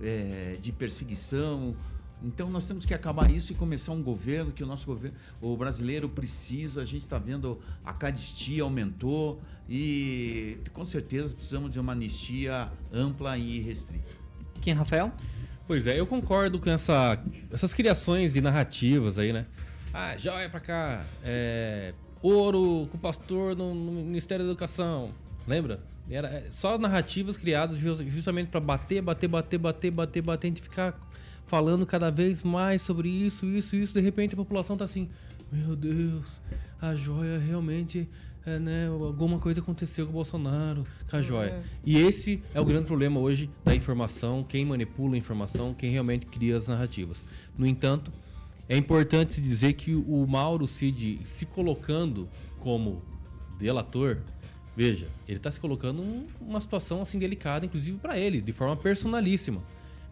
é, 0.00 0.56
de 0.60 0.72
perseguição. 0.72 1.76
Então 2.22 2.50
nós 2.50 2.66
temos 2.66 2.84
que 2.84 2.92
acabar 2.92 3.30
isso 3.30 3.52
e 3.52 3.54
começar 3.54 3.92
um 3.92 4.02
governo 4.02 4.52
que 4.52 4.62
o 4.62 4.66
nosso 4.66 4.86
governo, 4.86 5.16
o 5.40 5.56
brasileiro 5.56 6.08
precisa. 6.08 6.82
A 6.82 6.84
gente 6.84 7.02
está 7.02 7.18
vendo 7.18 7.60
a 7.84 7.92
caristia 7.92 8.62
aumentou 8.62 9.40
e 9.68 10.58
com 10.72 10.84
certeza 10.84 11.34
precisamos 11.34 11.70
de 11.70 11.78
uma 11.78 11.92
anistia 11.92 12.70
ampla 12.92 13.38
e 13.38 13.60
restrita. 13.60 14.10
Quem, 14.60 14.74
Rafael? 14.74 15.12
Pois 15.66 15.86
é, 15.86 16.00
eu 16.00 16.06
concordo 16.06 16.58
com 16.58 16.70
essa, 16.70 17.22
essas 17.52 17.74
criações 17.74 18.34
e 18.34 18.40
narrativas 18.40 19.18
aí, 19.18 19.32
né? 19.32 19.46
Ah, 19.92 20.16
joia 20.16 20.48
pra 20.48 20.60
cá, 20.60 21.04
é, 21.22 21.92
ouro 22.22 22.88
com 22.90 22.96
o 22.96 23.00
pastor 23.00 23.54
no, 23.54 23.74
no, 23.74 23.92
Ministério 24.04 24.44
da 24.44 24.50
Educação, 24.50 25.12
lembra? 25.46 25.82
Era 26.10 26.28
é, 26.28 26.48
só 26.50 26.78
narrativas 26.78 27.36
criadas 27.36 27.76
justamente 27.76 28.48
para 28.48 28.60
bater, 28.60 29.02
bater, 29.02 29.28
bater, 29.28 29.58
bater, 29.58 29.90
bater, 29.90 30.22
bater, 30.22 30.46
a 30.46 30.48
gente 30.48 30.62
ficar 30.62 30.98
falando 31.48 31.84
cada 31.84 32.10
vez 32.10 32.42
mais 32.42 32.82
sobre 32.82 33.08
isso, 33.08 33.46
isso, 33.46 33.74
isso. 33.74 33.94
De 33.94 34.00
repente 34.00 34.34
a 34.34 34.36
população 34.36 34.76
tá 34.76 34.84
assim, 34.84 35.08
meu 35.50 35.74
Deus, 35.74 36.40
a 36.80 36.94
joia 36.94 37.38
realmente 37.38 38.08
é, 38.46 38.58
né, 38.58 38.88
alguma 38.88 39.38
coisa 39.38 39.60
aconteceu 39.60 40.06
com 40.06 40.10
o 40.10 40.14
Bolsonaro, 40.14 40.86
com 41.10 41.16
a 41.16 41.22
joia. 41.22 41.50
É. 41.50 41.62
E 41.84 41.98
esse 41.98 42.42
é 42.54 42.60
o 42.60 42.64
grande 42.64 42.86
problema 42.86 43.18
hoje 43.18 43.50
da 43.64 43.74
informação, 43.74 44.44
quem 44.46 44.64
manipula 44.64 45.14
a 45.14 45.18
informação, 45.18 45.74
quem 45.74 45.90
realmente 45.90 46.26
cria 46.26 46.56
as 46.56 46.68
narrativas. 46.68 47.24
No 47.56 47.66
entanto, 47.66 48.12
é 48.68 48.76
importante 48.76 49.32
se 49.32 49.40
dizer 49.40 49.72
que 49.72 49.94
o 49.94 50.26
Mauro 50.26 50.66
Cid 50.66 51.20
se 51.24 51.46
colocando 51.46 52.28
como 52.58 53.02
delator, 53.58 54.18
veja, 54.76 55.08
ele 55.26 55.38
está 55.38 55.50
se 55.50 55.58
colocando 55.58 56.02
numa 56.40 56.60
situação 56.60 57.00
assim 57.00 57.18
delicada, 57.18 57.66
inclusive 57.66 57.98
para 57.98 58.18
ele, 58.18 58.40
de 58.40 58.52
forma 58.52 58.76
personalíssima. 58.76 59.62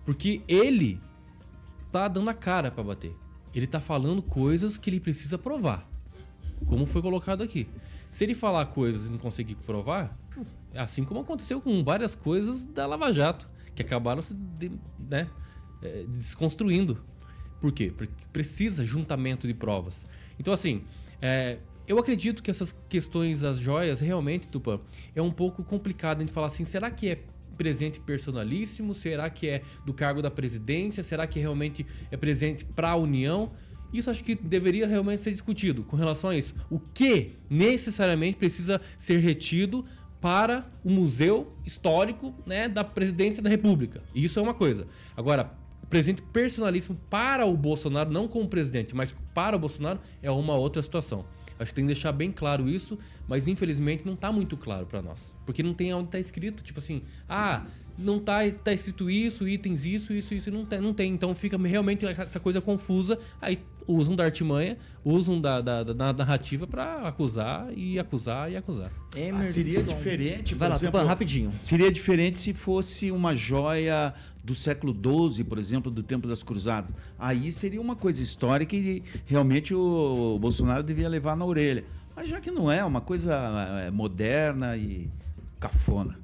Porque 0.05 0.41
ele 0.47 1.01
tá 2.01 2.09
dando 2.09 2.28
a 2.30 2.34
cara 2.34 2.70
para 2.70 2.82
bater. 2.82 3.14
Ele 3.55 3.66
tá 3.66 3.80
falando 3.80 4.22
coisas 4.22 4.76
que 4.76 4.90
ele 4.90 5.01
precisa 5.01 5.38
provar. 5.38 5.88
como 6.66 6.86
foi 6.86 7.03
colocado 7.03 7.42
aqui. 7.42 7.68
Se 8.09 8.24
ele 8.24 8.34
falar 8.34 8.64
coisas 8.66 9.07
e 9.07 9.11
não 9.11 9.18
conseguir 9.18 9.57
provar, 9.57 10.16
assim 10.74 11.05
como 11.05 11.20
aconteceu 11.20 11.61
com 11.61 11.84
várias 11.84 12.14
coisas 12.14 12.64
da 12.64 12.86
Lava 12.86 13.12
Jato, 13.12 13.47
que 13.74 13.82
acabaram 13.82 14.22
se 14.22 14.34
de- 14.34 14.72
né, 14.99 15.28
eh, 15.82 16.07
desconstruindo. 16.09 16.99
Por 17.61 17.72
quê? 17.72 17.92
Porque 17.94 18.12
precisa 18.32 18.84
juntamento 18.86 19.47
de 19.47 19.53
provas. 19.53 20.07
Então, 20.38 20.53
assim, 20.53 20.84
é, 21.20 21.59
eu 21.86 21.99
acredito 21.99 22.42
que 22.42 22.51
essas 22.51 22.74
questões 22.88 23.40
das 23.40 23.59
joias, 23.59 24.01
realmente, 24.01 24.49
Tupã, 24.49 24.80
é 25.14 25.20
um 25.20 25.30
pouco 25.30 25.62
complicado 25.62 26.20
gente 26.20 26.32
falar 26.32 26.47
assim, 26.49 26.64
será 26.64 26.90
que 26.90 27.09
é 27.09 27.22
presente 27.57 27.99
personalíssimo? 28.01 28.95
Será 28.95 29.29
que 29.29 29.49
é 29.49 29.63
do 29.85 29.93
cargo 29.93 30.23
da 30.23 30.31
presidência? 30.31 31.03
Será 31.03 31.27
que 31.27 31.39
realmente 31.39 31.87
é 32.11 32.17
presente 32.17 32.65
para 32.65 32.91
a 32.91 32.97
União? 32.97 33.53
Isso 33.93 34.11
acho 34.11 34.23
que 34.23 34.35
deveria 34.35 34.87
realmente 34.87 35.23
ser 35.23 35.33
discutido 35.33 35.83
com 35.85 35.97
relação 35.97 36.31
a 36.31 36.37
isso. 36.37 36.55
O 36.71 36.79
que 36.79 37.33
necessariamente 37.49 38.37
precisa 38.37 38.81
ser 38.99 39.19
retido 39.19 39.85
para 40.21 40.67
o 40.85 40.91
museu 40.91 41.53
histórico 41.65 42.35
né, 42.45 42.69
da 42.69 42.83
presidência 42.83 43.43
da 43.43 43.49
República. 43.49 44.03
Isso 44.15 44.39
é 44.39 44.43
uma 44.43 44.55
coisa. 44.55 44.87
Agora, 45.17 45.53
presente 45.89 46.23
personalíssimo 46.23 46.99
para 47.09 47.47
o 47.47 47.57
Bolsonaro, 47.57 48.11
não 48.11 48.27
como 48.27 48.49
presidente, 48.49 48.95
mas 48.95 49.15
para 49.35 49.57
o 49.57 49.59
Bolsonaro, 49.59 50.01
é 50.23 50.31
uma 50.31 50.55
outra 50.55 50.83
situação. 50.83 51.25
Acho 51.59 51.71
que 51.71 51.77
tem 51.77 51.85
que 51.85 51.93
deixar 51.93 52.13
bem 52.13 52.31
claro 52.31 52.69
isso, 52.69 52.99
mas 53.27 53.49
infelizmente 53.49 54.05
não 54.05 54.15
está 54.15 54.31
muito 54.31 54.57
claro 54.57 54.87
para 54.87 55.01
nós. 55.01 55.35
Porque 55.45 55.63
não 55.63 55.75
tem 55.75 55.93
onde 55.95 56.09
está 56.09 56.19
escrito, 56.19 56.63
tipo 56.63 56.79
assim, 56.79 57.03
ah, 57.29 57.65
não 57.99 58.19
tá, 58.19 58.41
tá 58.63 58.73
escrito 58.73 59.11
isso, 59.11 59.49
itens 59.49 59.87
isso, 59.87 60.13
isso, 60.13 60.35
isso, 60.35 60.51
não 60.51 60.65
tem, 60.65 60.81
não 60.81 60.93
tem. 60.93 61.13
Então 61.13 61.35
fica 61.35 61.57
realmente 61.57 62.05
essa 62.07 62.39
coisa 62.39 62.61
confusa. 62.61 63.19
Aí 63.41 63.59
usam 63.87 64.17
da 64.17 64.25
artimanha, 64.25 64.77
usam 65.05 65.41
da, 65.41 65.61
da, 65.61 65.83
da 65.83 66.13
narrativa 66.13 66.67
para 66.67 67.07
acusar 67.09 67.69
e 67.77 67.99
acusar 67.99 68.51
e 68.51 68.57
acusar. 68.57 68.91
Ah, 69.33 69.47
seria 69.47 69.83
diferente, 69.83 70.55
Vai 70.55 70.69
lá, 70.69 70.75
exemplo, 70.75 70.99
Tupan, 70.99 71.09
rapidinho. 71.09 71.53
Seria 71.61 71.91
diferente 71.91 72.39
se 72.39 72.53
fosse 72.53 73.11
uma 73.11 73.35
joia 73.35 74.13
do 74.47 74.55
século 74.55 74.94
XII, 74.94 75.42
por 75.42 75.59
exemplo, 75.59 75.90
do 75.90 76.05
tempo 76.05 76.28
das 76.28 76.44
cruzadas. 76.44 76.94
Aí 77.18 77.51
seria 77.51 77.80
uma 77.80 77.97
coisa 77.97 78.22
histórica 78.22 78.76
e 78.76 79.03
realmente 79.26 79.74
o 79.74 80.38
Bolsonaro 80.40 80.84
devia 80.84 81.09
levar 81.09 81.36
na 81.36 81.44
orelha. 81.44 81.84
Mas 82.14 82.28
já 82.28 82.40
que 82.40 82.53
não 82.53 82.70
é, 82.70 82.84
uma 82.84 83.01
coisa 83.01 83.34
é, 83.84 83.90
moderna 83.90 84.76
e 84.76 85.11
cafona. 85.59 86.16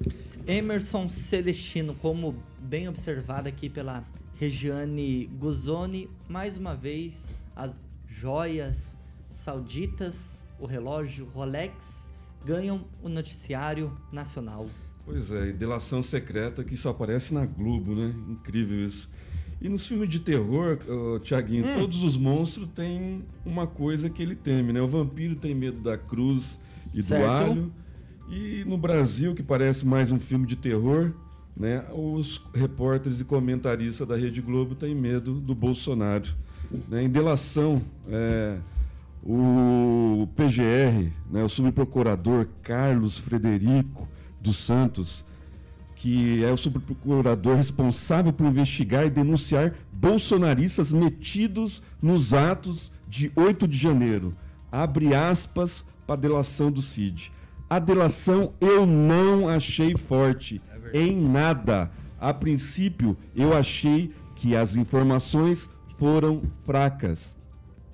Emerson 0.46 1.08
Celestino, 1.08 1.94
como 1.96 2.36
bem 2.60 2.88
observado 2.88 3.48
aqui 3.48 3.68
pela 3.68 4.04
Regiane 4.36 5.26
Guzoni, 5.38 6.08
mais 6.28 6.56
uma 6.56 6.76
vez 6.76 7.32
as 7.56 7.88
joias 8.08 8.96
sauditas, 9.30 10.46
o 10.60 10.66
relógio 10.66 11.26
Rolex, 11.34 12.08
ganham 12.44 12.84
o 13.02 13.08
noticiário 13.08 13.96
nacional. 14.12 14.66
Pois 15.04 15.30
é, 15.32 15.48
e 15.48 15.52
delação 15.52 16.02
secreta 16.02 16.62
que 16.62 16.76
só 16.76 16.90
aparece 16.90 17.34
na 17.34 17.44
Globo, 17.44 17.94
né? 17.94 18.14
Incrível 18.28 18.86
isso. 18.86 19.08
E 19.60 19.68
nos 19.68 19.86
filmes 19.86 20.08
de 20.08 20.20
terror, 20.20 20.78
ô, 20.88 21.18
Tiaguinho, 21.18 21.66
Hum. 21.66 21.74
todos 21.74 22.02
os 22.02 22.16
monstros 22.16 22.68
têm 22.74 23.24
uma 23.44 23.66
coisa 23.66 24.08
que 24.08 24.22
ele 24.22 24.34
teme, 24.34 24.72
né? 24.72 24.80
O 24.80 24.88
vampiro 24.88 25.34
tem 25.36 25.54
medo 25.54 25.80
da 25.80 25.96
cruz 25.98 26.58
e 26.94 27.02
Certo. 27.02 27.22
do 27.22 27.28
alho. 27.30 27.72
E 28.28 28.64
no 28.64 28.78
Brasil, 28.78 29.34
que 29.34 29.42
parece 29.42 29.84
mais 29.84 30.10
um 30.10 30.18
filme 30.18 30.46
de 30.46 30.56
terror, 30.56 31.12
né? 31.56 31.84
Os 31.92 32.40
repórteres 32.54 33.20
e 33.20 33.24
comentaristas 33.24 34.06
da 34.06 34.16
Rede 34.16 34.40
Globo 34.40 34.74
têm 34.74 34.94
medo 34.94 35.34
do 35.34 35.54
Bolsonaro. 35.54 36.30
Né? 36.88 37.04
Em 37.04 37.08
delação, 37.08 37.82
é, 38.08 38.56
o 39.22 40.26
PGR, 40.34 41.12
né, 41.30 41.44
o 41.44 41.48
subprocurador 41.48 42.46
Carlos 42.62 43.18
Frederico 43.18 44.08
dos 44.42 44.58
Santos, 44.58 45.24
que 45.94 46.44
é 46.44 46.52
o 46.52 46.56
subprocurador 46.56 47.56
responsável 47.56 48.32
por 48.32 48.46
investigar 48.46 49.06
e 49.06 49.10
denunciar 49.10 49.74
bolsonaristas 49.92 50.92
metidos 50.92 51.80
nos 52.02 52.34
atos 52.34 52.90
de 53.08 53.30
8 53.36 53.68
de 53.68 53.78
janeiro. 53.78 54.36
Abre 54.70 55.14
aspas 55.14 55.84
para 56.06 56.16
a 56.16 56.18
delação 56.18 56.72
do 56.72 56.82
Cid. 56.82 57.32
A 57.70 57.78
delação 57.78 58.52
eu 58.60 58.84
não 58.84 59.48
achei 59.48 59.96
forte 59.96 60.60
em 60.92 61.16
nada. 61.16 61.90
A 62.20 62.34
princípio, 62.34 63.16
eu 63.34 63.56
achei 63.56 64.12
que 64.34 64.56
as 64.56 64.76
informações 64.76 65.68
foram 65.98 66.42
fracas. 66.64 67.36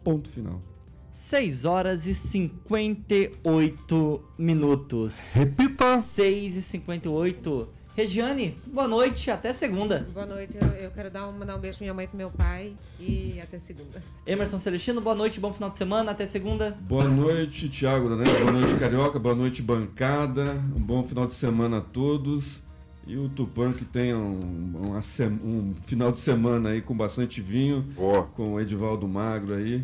Ponto 0.02 0.28
final. 0.30 0.62
6 1.10 1.64
horas 1.64 2.06
e 2.06 2.14
58 2.14 4.22
minutos. 4.38 5.34
Repita! 5.34 5.98
6 5.98 6.56
e 6.56 6.62
58. 6.62 7.68
Regiane, 7.96 8.56
boa 8.72 8.86
noite, 8.86 9.28
até 9.28 9.52
segunda. 9.52 10.06
Boa 10.14 10.24
noite, 10.24 10.56
eu, 10.56 10.68
eu 10.68 10.90
quero 10.92 11.10
dar 11.10 11.26
um, 11.28 11.32
mandar 11.32 11.56
um 11.56 11.58
beijo 11.58 11.78
pra 11.78 11.84
minha 11.84 11.94
mãe 11.94 12.04
e 12.04 12.08
pro 12.08 12.16
meu 12.16 12.30
pai 12.30 12.76
e 13.00 13.40
até 13.42 13.58
segunda. 13.58 14.00
Emerson 14.24 14.56
Celestino, 14.56 15.00
boa 15.00 15.16
noite, 15.16 15.40
bom 15.40 15.52
final 15.52 15.68
de 15.68 15.76
semana, 15.78 16.12
até 16.12 16.24
segunda. 16.24 16.78
Boa 16.82 17.08
noite, 17.08 17.68
Thiago, 17.68 18.10
né? 18.14 18.24
Boa 18.40 18.52
noite, 18.52 18.78
Carioca. 18.78 19.18
Boa 19.18 19.34
noite, 19.34 19.60
bancada. 19.62 20.52
Um 20.76 20.80
bom 20.80 21.02
final 21.08 21.26
de 21.26 21.32
semana 21.32 21.78
a 21.78 21.80
todos. 21.80 22.62
E 23.04 23.16
o 23.16 23.28
Tupã 23.30 23.72
que 23.72 23.84
tenha 23.86 24.16
um, 24.18 25.00
se- 25.02 25.24
um 25.26 25.74
final 25.86 26.12
de 26.12 26.20
semana 26.20 26.68
aí 26.68 26.82
com 26.82 26.94
bastante 26.94 27.40
vinho, 27.40 27.84
Ó. 27.96 28.24
com 28.24 28.52
o 28.52 28.60
Edivaldo 28.60 29.08
Magro 29.08 29.54
aí, 29.54 29.82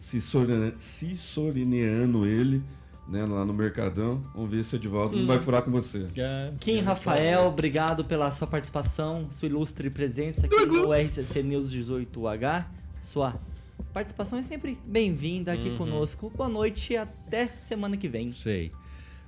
se, 0.00 0.20
sorine, 0.20 0.72
se 0.78 1.16
sorineando 1.16 2.26
ele, 2.26 2.62
né, 3.08 3.24
lá 3.24 3.44
no 3.44 3.52
Mercadão. 3.52 4.24
Vamos 4.34 4.50
ver 4.50 4.64
se 4.64 4.74
o 4.74 4.76
Edivaldo 4.76 5.16
não 5.16 5.26
vai 5.26 5.38
furar 5.38 5.62
com 5.62 5.70
você. 5.70 6.06
Já, 6.14 6.52
Kim 6.58 6.78
já- 6.78 6.82
Rafael, 6.84 7.46
obrigado 7.48 8.04
pela 8.04 8.30
sua 8.30 8.46
participação, 8.46 9.26
sua 9.30 9.46
ilustre 9.46 9.90
presença 9.90 10.46
aqui 10.46 10.66
no 10.66 10.92
RCC 10.92 11.42
News 11.42 11.70
18H. 11.72 12.66
Sua 13.00 13.34
participação 13.92 14.38
é 14.38 14.42
sempre 14.42 14.78
bem-vinda 14.86 15.52
aqui 15.52 15.76
conosco. 15.76 16.30
Boa 16.36 16.48
noite 16.48 16.92
e 16.92 16.96
até 16.96 17.46
semana 17.48 17.96
que 17.96 18.08
vem. 18.08 18.32
Sei. 18.32 18.72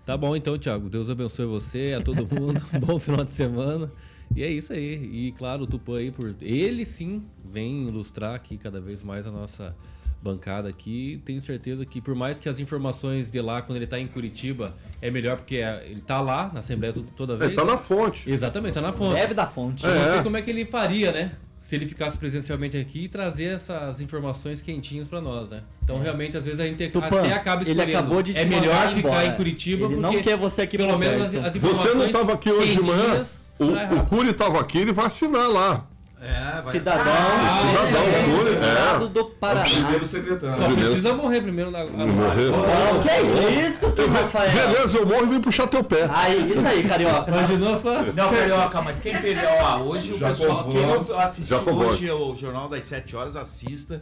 Tá 0.05 0.17
bom 0.17 0.35
então, 0.35 0.59
Thiago. 0.59 0.89
Deus 0.91 1.09
abençoe 1.09 1.47
você, 1.47 1.95
a 1.97 2.01
todo 2.03 2.27
mundo. 2.35 2.61
Bom 2.85 2.99
final 2.99 3.25
de 3.25 3.33
semana. 3.33 3.91
E 4.35 4.43
é 4.43 4.51
isso 4.51 4.73
aí. 4.73 4.95
E 5.29 5.33
claro, 5.33 5.63
o 5.65 5.67
Tupã 5.67 5.99
aí, 5.99 6.11
por 6.11 6.35
ele 6.41 6.85
sim 6.85 7.23
vem 7.45 7.87
ilustrar 7.89 8.35
aqui 8.35 8.57
cada 8.57 8.81
vez 8.81 9.03
mais 9.03 9.27
a 9.27 9.31
nossa 9.31 9.77
bancada 10.23 10.69
aqui. 10.69 11.21
Tenho 11.25 11.41
certeza 11.41 11.85
que 11.85 12.01
por 12.01 12.15
mais 12.15 12.39
que 12.39 12.49
as 12.49 12.59
informações 12.61 13.31
de 13.31 13.41
lá, 13.41 13.61
quando 13.61 13.77
ele 13.77 13.87
tá 13.87 13.99
em 13.99 14.07
Curitiba, 14.07 14.75
é 15.01 15.11
melhor 15.11 15.37
porque 15.37 15.57
é- 15.57 15.85
ele 15.89 16.01
tá 16.01 16.21
lá 16.21 16.51
na 16.53 16.61
Assembleia 16.61 16.93
to- 16.93 17.03
toda 17.17 17.37
vez. 17.37 17.51
Ele 17.51 17.61
tá 17.61 17.65
na 17.65 17.77
fonte. 17.77 18.31
Exatamente, 18.31 18.75
tá 18.75 18.81
na 18.81 18.93
fonte. 18.93 19.15
Bebe 19.15 19.35
da 19.35 19.47
fonte. 19.47 19.85
Eu 19.85 19.95
não 19.95 20.03
É. 20.03 20.13
sei 20.15 20.23
como 20.23 20.37
é 20.37 20.43
que 20.43 20.51
ele 20.51 20.65
faria, 20.65 21.11
né? 21.13 21.33
Se 21.59 21.77
ele 21.77 21.87
ficasse 21.87 22.19
presencialmente 22.19 22.77
aqui 22.77 23.05
e 23.05 23.09
trazer 23.09 23.45
essas 23.45 24.01
informações 24.01 24.61
quentinhas 24.61 25.07
pra 25.07 25.21
nós, 25.21 25.51
né? 25.53 25.63
Então, 25.85 25.99
realmente, 26.01 26.37
às 26.37 26.45
vezes 26.45 26.59
a 26.59 26.67
gente 26.67 26.89
Tupã, 26.89 27.07
até 27.21 27.33
acaba 27.33 27.63
ele 27.63 27.71
escolhendo. 27.71 27.99
acabou 27.99 28.23
de 28.23 28.33
te 28.33 28.39
é 28.41 28.45
melhor 28.45 28.89
ficar 28.89 28.99
embora. 28.99 29.27
em 29.27 29.37
Curitiba 29.37 29.85
Ele 29.87 29.95
porque 29.95 30.17
não 30.17 30.23
quer 30.23 30.37
você 30.37 30.63
aqui 30.63 30.77
pelo 30.77 30.99
menos 30.99 31.23
as, 31.23 31.45
as 31.45 31.57
informações 31.57 31.93
Você 31.93 31.99
não 31.99 32.07
estava 32.07 32.33
aqui 32.33 32.51
hoje 32.51 32.75
de 32.75 32.83
manhã? 32.83 33.25
O, 33.61 33.65
o. 34.01 34.07
Cury 34.07 34.31
estava 34.31 34.61
aqui, 34.61 34.79
ele 34.79 34.93
vai 34.93 35.07
assinar 35.07 35.49
lá. 35.51 35.87
É, 36.25 36.63
Cidadão, 36.71 37.05
cidadão, 37.05 38.03
é, 38.05 38.49
é. 38.49 38.53
estado 38.55 39.09
do 39.09 39.25
Paraná. 39.25 39.65
Primeiro 39.69 40.05
secretário. 40.07 40.57
Só 40.57 40.69
Beleza. 40.69 40.87
precisa 40.87 41.15
morrer 41.15 41.41
primeiro 41.41 41.73
na, 41.73 41.85
na 41.85 42.07
Morrer. 42.07 42.49
Não, 42.49 43.03
que 43.03 43.61
isso, 43.61 43.91
Kim 43.91 44.07
Rafael? 44.07 44.53
Beleza, 44.53 44.99
eu 44.99 45.07
morro 45.07 45.25
e 45.25 45.27
vim 45.27 45.41
puxar 45.41 45.67
teu 45.67 45.83
pé. 45.83 46.09
Aí, 46.13 46.53
isso 46.53 46.69
aí, 46.69 46.85
carioca. 46.85 47.29
Imaginou 47.29 47.77
só? 47.77 48.03
Não, 48.03 48.31
Carioca, 48.31 48.83
mas 48.83 49.01
quem 49.01 49.17
perdeu, 49.21 49.51
ó, 49.63 49.79
hoje 49.79 50.13
o 50.13 50.19
Já 50.19 50.29
pessoal, 50.29 50.65
com 50.65 50.71
quem 50.71 50.87
não 50.87 51.19
assistiu 51.19 51.59
hoje 51.59 52.11
o 52.13 52.37
Jornal 52.37 52.69
das 52.69 52.85
7 52.85 53.17
horas, 53.17 53.35
assista, 53.35 54.01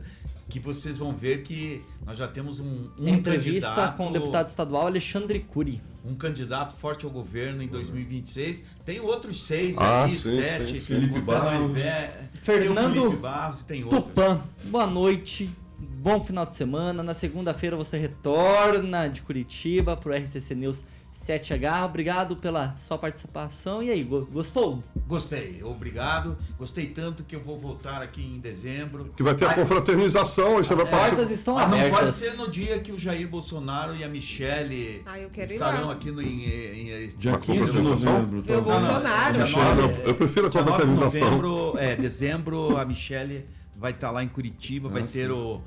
que 0.51 0.61
vocês 0.61 0.98
vão 0.98 1.12
ver 1.14 1.42
que 1.42 1.82
nós 2.05 2.18
já 2.18 2.28
temos 2.28 2.61
um, 2.61 2.88
um 3.01 3.09
Entrevista 3.09 3.68
candidato, 3.68 3.96
com 3.96 4.09
o 4.09 4.12
deputado 4.12 4.46
estadual 4.48 4.86
Alexandre 4.88 5.40
Cury. 5.40 5.80
um 6.05 6.14
candidato 6.14 6.74
forte 6.74 7.05
ao 7.07 7.11
governo 7.11 7.62
em 7.62 7.68
2026. 7.68 8.64
Tem 8.84 9.01
outros 9.01 9.42
seis 9.44 9.78
Ah, 9.78 10.05
aí, 10.05 10.16
sim, 10.16 10.36
sete. 10.36 10.72
sim. 10.74 10.80
Felipe 10.80 11.18
o 11.18 11.22
Barros. 11.22 11.72
Fernando 12.42 12.92
tem 12.92 13.01
o 13.03 13.05
Felipe 13.07 13.22
Barros 13.22 13.61
e 13.61 13.64
tem 13.64 13.84
outros. 13.84 14.05
Tupã, 14.05 14.40
boa 14.64 14.86
noite. 14.86 15.48
Bom 15.78 16.22
final 16.22 16.44
de 16.46 16.55
semana. 16.55 17.03
Na 17.03 17.14
segunda-feira 17.14 17.76
você 17.76 17.96
retorna 17.98 19.09
de 19.09 19.22
Curitiba 19.22 19.96
pro 19.96 20.12
RCC 20.14 20.55
News 20.55 20.84
7H. 21.13 21.85
Obrigado 21.85 22.37
pela 22.37 22.75
sua 22.77 22.97
participação. 22.97 23.83
E 23.83 23.91
aí, 23.91 24.03
go- 24.05 24.27
gostou? 24.33 24.83
Gostei, 25.09 25.61
obrigado. 25.63 26.37
Gostei 26.59 26.87
tanto 26.87 27.25
que 27.25 27.35
eu 27.35 27.41
vou 27.41 27.59
voltar 27.59 28.01
aqui 28.01 28.23
em 28.23 28.39
dezembro. 28.39 29.13
Que 29.17 29.23
vai 29.23 29.35
ter 29.35 29.47
a 29.47 29.55
confraternização, 29.55 30.59
aí 30.59 30.65
você 30.65 30.75
vai 30.75 30.85
As 30.85 30.91
portas 30.91 31.31
estão 31.31 31.59
Ah, 31.59 31.63
não 31.67 31.79
pode 31.79 31.87
abertas. 31.87 32.15
ser 32.15 32.35
no 32.37 32.49
dia 32.51 32.79
que 32.81 32.93
o 32.93 32.99
Jair 32.99 33.29
Bolsonaro 33.29 33.95
e 33.97 34.05
a 34.05 34.09
Michele 34.09 35.03
Ah, 35.05 35.19
eu 35.19 35.29
estarão 35.45 35.91
aqui 35.91 36.11
no 36.11 36.23
em, 36.23 36.45
em, 36.45 36.91
em- 37.05 37.09
Dia 37.19 37.33
Uma 37.33 37.41
15 37.41 37.73
de 37.73 37.81
novembro. 37.81 38.39
O 38.39 38.43
talvez. 38.43 38.65
Bolsonaro. 38.65 39.39
não, 39.77 39.91
eu 40.05 40.15
prefiro 40.15 40.47
a 40.47 40.51
dia 40.51 40.63
9 40.63 40.73
de 40.85 40.89
confraternização. 40.91 41.31
novembro, 41.37 41.79
é, 41.79 41.97
dezembro, 41.97 42.77
a 42.77 42.85
Michele 42.85 43.47
vai 43.77 43.91
estar 43.93 44.11
lá 44.11 44.23
em 44.23 44.29
Curitiba, 44.29 44.89
vai 44.89 45.03
Ah, 45.03 45.07
ter 45.11 45.31
o, 45.31 45.61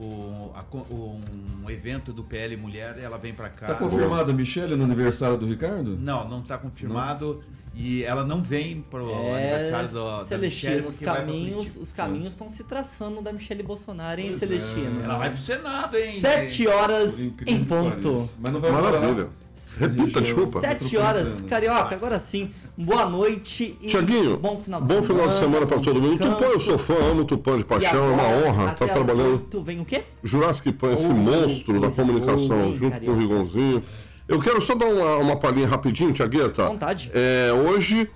o- 0.00 0.52
a 0.54 0.62
co- 0.62 0.84
um 0.90 1.70
evento 1.70 2.12
do 2.12 2.22
PL 2.22 2.56
Mulher, 2.56 2.98
ela 3.00 3.16
vem 3.18 3.34
pra 3.34 3.48
cá. 3.48 3.66
Tá 3.66 3.74
confirmada 3.74 4.30
a 4.32 4.34
Michelle 4.34 4.76
no 4.76 4.84
aniversário 4.84 5.36
do 5.36 5.46
Ricardo? 5.46 5.96
Não, 5.96 6.28
não 6.28 6.40
está 6.40 6.58
confirmado. 6.58 7.42
E 7.78 8.02
ela 8.04 8.24
não 8.24 8.42
vem 8.42 8.80
pro 8.80 9.10
É, 9.10 9.34
aniversário 9.42 9.90
do, 9.90 10.02
da 10.20 10.24
Celestino, 10.24 10.72
Michelle 10.72 10.86
os 10.86 10.98
caminhos, 10.98 11.76
os 11.76 11.92
caminhos 11.92 12.32
estão 12.32 12.48
se 12.48 12.64
traçando 12.64 13.20
da 13.20 13.30
Michele 13.30 13.62
Bolsonaro, 13.62 14.18
hein, 14.18 14.28
Pois 14.28 14.40
Celestino? 14.40 15.02
é. 15.02 15.04
Ela 15.04 15.18
vai 15.18 15.28
pro 15.28 15.38
Senado, 15.38 15.94
hein? 15.98 16.18
Sete 16.18 16.66
horas 16.66 17.20
em 17.20 17.64
ponto. 17.64 18.30
Mas 18.40 18.52
não 18.52 18.60
vai 18.62 18.70
Maravilha. 18.70 19.12
morar. 19.12 19.28
Repita, 19.78 20.20
desculpa. 20.20 20.60
Sete 20.60 20.96
horas, 20.96 21.40
Carioca, 21.48 21.94
agora 21.94 22.18
sim. 22.18 22.50
Boa 22.76 23.06
noite 23.08 23.76
e 23.80 23.88
Tiaguinho, 23.88 24.36
bom 24.36 24.56
final 24.58 24.80
de 24.82 24.86
bom 24.88 25.02
semana. 25.02 25.06
final 25.06 25.28
de 25.28 25.38
semana 25.38 25.66
pra 25.66 25.76
bom 25.78 25.82
todo 25.82 26.00
mundo. 26.00 26.18
Tupã, 26.18 26.44
eu 26.46 26.60
sou 26.60 26.78
fã, 26.78 26.94
amo 27.10 27.24
Tupã 27.24 27.56
de 27.58 27.64
paixão, 27.64 28.10
é 28.10 28.12
uma 28.14 28.22
honra 28.28 28.70
às 28.72 28.74
trabalhando. 28.76 29.32
oito 29.32 29.62
vem 29.62 29.80
o 29.80 29.84
quê? 29.84 30.02
Jurassic 30.22 30.72
Pan, 30.72 30.92
esse 30.94 31.10
Oh, 31.10 31.14
monstro 31.14 31.80
da 31.80 31.90
comunicação, 31.90 32.66
hein, 32.66 32.74
junto 32.74 32.92
carioca. 32.92 33.06
com 33.06 33.12
o 33.12 33.20
Rigonzinho. 33.20 33.82
Eu 34.28 34.40
quero 34.40 34.60
só 34.60 34.74
dar 34.74 34.86
uma, 34.86 35.16
uma 35.18 35.36
palhinha 35.36 35.68
rapidinho, 35.68 36.12
Tiagueta. 36.12 36.64
À 36.64 36.68
vontade. 36.68 37.10
É, 37.14 37.50
hoje, 37.52 38.10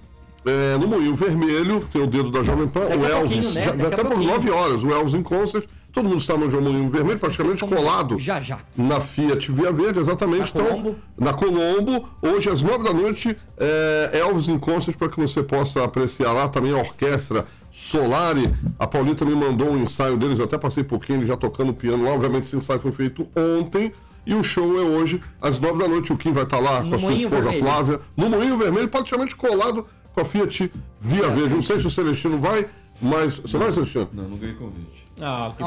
é, 0.44 0.76
no 0.78 0.88
Moinho 0.88 1.14
Vermelho, 1.14 1.86
tem 1.92 2.02
o 2.02 2.06
dedo 2.06 2.30
da 2.30 2.42
Jovem 2.42 2.66
Pan, 2.68 2.80
Daqui 2.86 2.96
o 3.04 3.06
Elvis. 3.06 3.54
né? 3.54 3.64
Já, 3.64 3.70
até 3.72 3.96
por 3.98 4.06
pouquinho. 4.08 4.30
9 4.32 4.50
horas, 4.50 4.82
o 4.84 4.90
Elvis 4.90 5.14
em 5.14 5.22
concert. 5.22 5.64
Todo 5.92 6.08
mundo 6.08 6.18
está 6.18 6.36
no 6.36 6.48
Moinho 6.60 6.88
Vermelho, 6.88 7.18
praticamente 7.18 7.64
colado 7.64 8.18
Já, 8.18 8.40
já. 8.40 8.58
na 8.76 9.00
Fiat 9.00 9.50
Via 9.50 9.72
Verde, 9.72 9.98
exatamente. 9.98 10.54
Na 10.54 10.62
então, 10.62 10.66
Colombo. 10.66 10.96
na 11.18 11.32
Colombo, 11.32 12.08
hoje 12.22 12.48
às 12.48 12.62
nove 12.62 12.84
da 12.84 12.92
noite, 12.92 13.36
é, 13.58 14.20
Elvis 14.20 14.48
em 14.48 14.58
concert 14.58 14.96
para 14.96 15.08
que 15.08 15.18
você 15.20 15.42
possa 15.42 15.82
apreciar 15.84 16.32
lá 16.32 16.48
também 16.48 16.72
a 16.72 16.76
orquestra 16.78 17.46
Solari. 17.72 18.54
A 18.78 18.86
Paulita 18.86 19.24
me 19.24 19.34
mandou 19.34 19.70
um 19.70 19.82
ensaio 19.82 20.16
deles, 20.16 20.38
eu 20.38 20.44
até 20.44 20.58
passei 20.58 20.82
um 20.82 20.86
pouquinho, 20.86 21.20
ele 21.20 21.26
já 21.26 21.36
tocando 21.36 21.72
piano 21.72 22.04
lá. 22.04 22.12
Obviamente, 22.12 22.44
esse 22.44 22.56
ensaio 22.56 22.80
foi 22.80 22.92
feito 22.92 23.26
ontem. 23.36 23.92
E 24.26 24.34
o 24.34 24.42
show 24.42 24.78
é 24.78 24.82
hoje, 24.82 25.20
às 25.40 25.58
nove 25.58 25.78
da 25.78 25.88
noite. 25.88 26.12
O 26.12 26.16
Kim 26.16 26.32
vai 26.32 26.44
estar 26.44 26.58
lá 26.58 26.82
No 26.82 26.90
com 26.90 26.96
a 26.96 26.98
sua 26.98 27.12
esposa 27.12 27.40
Vermelho. 27.42 27.64
Flávia, 27.64 28.00
no 28.16 28.28
Moinho 28.28 28.58
Vermelho, 28.58 28.88
praticamente 28.88 29.34
colado 29.34 29.86
com 30.12 30.20
a 30.20 30.24
Fiat 30.24 30.70
Via 31.00 31.28
Verde. 31.30 31.54
Não 31.54 31.62
sei 31.62 31.80
se 31.80 31.86
o 31.86 31.90
Celestino 31.90 32.38
vai, 32.38 32.66
mas. 33.00 33.34
Você 33.36 33.56
vai, 33.56 33.72
Celestino? 33.72 34.08
Não, 34.12 34.24
não 34.28 34.36
ganhei 34.36 34.54
convite. 34.54 35.06
Ah, 35.20 35.52
que 35.56 35.62
Oh. 35.62 35.66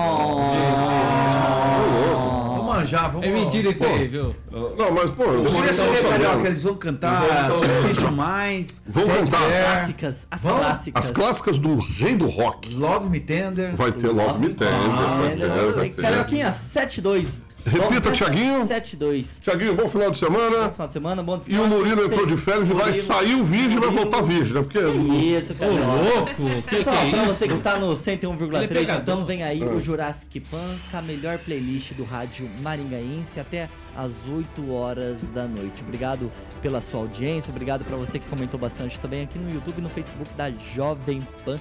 Vamos 2.55 2.65
manjar, 2.75 3.11
vamos 3.11 3.27
É 3.27 3.31
mentira 3.31 3.69
isso 3.69 3.85
aí, 3.85 4.07
viu? 4.07 4.35
Não, 4.51 4.91
mas, 4.91 5.11
pô, 5.11 5.23
eu 5.25 5.45
queria 5.45 5.73
saber. 5.73 6.01
Carioca, 6.03 6.47
eles 6.47 6.63
vão 6.63 6.75
cantar 6.75 7.51
Suspicion 7.51 8.11
Minds, 8.11 8.81
Vão 8.87 9.07
cantar. 9.07 9.39
Clássicas, 9.39 10.27
as 10.31 10.41
Vamos? 10.41 10.59
clássicas. 10.61 11.05
As 11.05 11.11
clássicas 11.11 11.57
do 11.59 11.75
rei 11.79 12.15
do 12.15 12.27
rock. 12.27 12.73
Love 12.73 13.09
Me 13.09 13.19
Tender. 13.19 13.75
Vai 13.75 13.91
ter 13.91 14.07
Love 14.07 14.39
Me 14.39 14.49
Tender, 14.53 14.89
vai 14.89 15.35
ter, 15.35 15.73
vai 15.73 15.89
ter. 15.89 16.01
Carioquinha, 16.01 16.51
7-2. 16.51 17.39
Repita? 17.66 18.11
Thiaguinho. 18.11 18.66
7-2. 18.68 19.39
Tiaguinho, 19.41 19.74
bom 19.76 19.88
final 19.88 20.11
de 20.11 20.20
Bom 20.20 20.28
semana. 20.28 20.70
final 20.72 20.88
de 20.88 20.93
semana, 20.93 21.24
bom 21.24 21.36
E 21.36 21.39
descanso. 21.39 21.61
o 21.64 21.68
Murilo 21.68 22.05
entrou 22.05 22.26
de 22.26 22.38
férias 22.38 22.70
e 22.70 22.74
vai 22.74 22.93
sair 22.95 23.36
o 23.36 23.43
vídeo 23.43 23.78
e 23.78 23.80
vai 23.80 23.89
voltar 23.89 24.22
vídeo, 24.22 24.53
né? 24.55 24.61
Porque. 24.61 24.80
Que 24.80 25.36
isso, 25.38 25.53
Ô, 25.53 25.55
Carioca. 25.55 25.86
louco! 25.86 26.34
Que 26.36 26.61
que 26.61 26.76
Pessoal, 26.78 26.95
é 26.95 27.09
pra 27.09 27.18
isso? 27.24 27.34
você 27.34 27.47
que 27.47 27.53
está 27.53 27.80
no 27.80 27.86
Ele 27.86 27.93
é 27.93 27.95
101,3, 27.95 28.68
pegador. 28.68 29.01
então 29.01 29.26
vem 29.26 29.43
aí 29.43 29.64
Ah. 29.64 29.68
o 29.68 29.80
Jurassic 29.80 30.39
Pan 30.41 30.76
com 30.91 30.97
a 30.97 31.01
melhor 31.01 31.38
playlist 31.39 31.93
do 31.93 32.03
rádio 32.03 32.49
maringaense 32.61 33.39
até 33.39 33.70
às 33.95 34.24
8 34.28 34.72
horas 34.72 35.22
da 35.30 35.47
noite. 35.47 35.82
Obrigado 35.84 36.32
pela 36.61 36.82
sua 36.82 36.99
audiência, 36.99 37.49
obrigado 37.51 37.86
pra 37.86 37.95
você 37.95 38.20
que 38.20 38.28
comentou 38.28 38.59
bastante 38.59 38.99
também 38.99 39.24
aqui 39.24 39.39
no 39.39 39.49
YouTube 39.53 39.78
e 39.78 39.82
no 39.82 39.89
Facebook 39.89 40.30
da 40.36 40.51
Jovem 40.51 41.26
Pan 41.45 41.57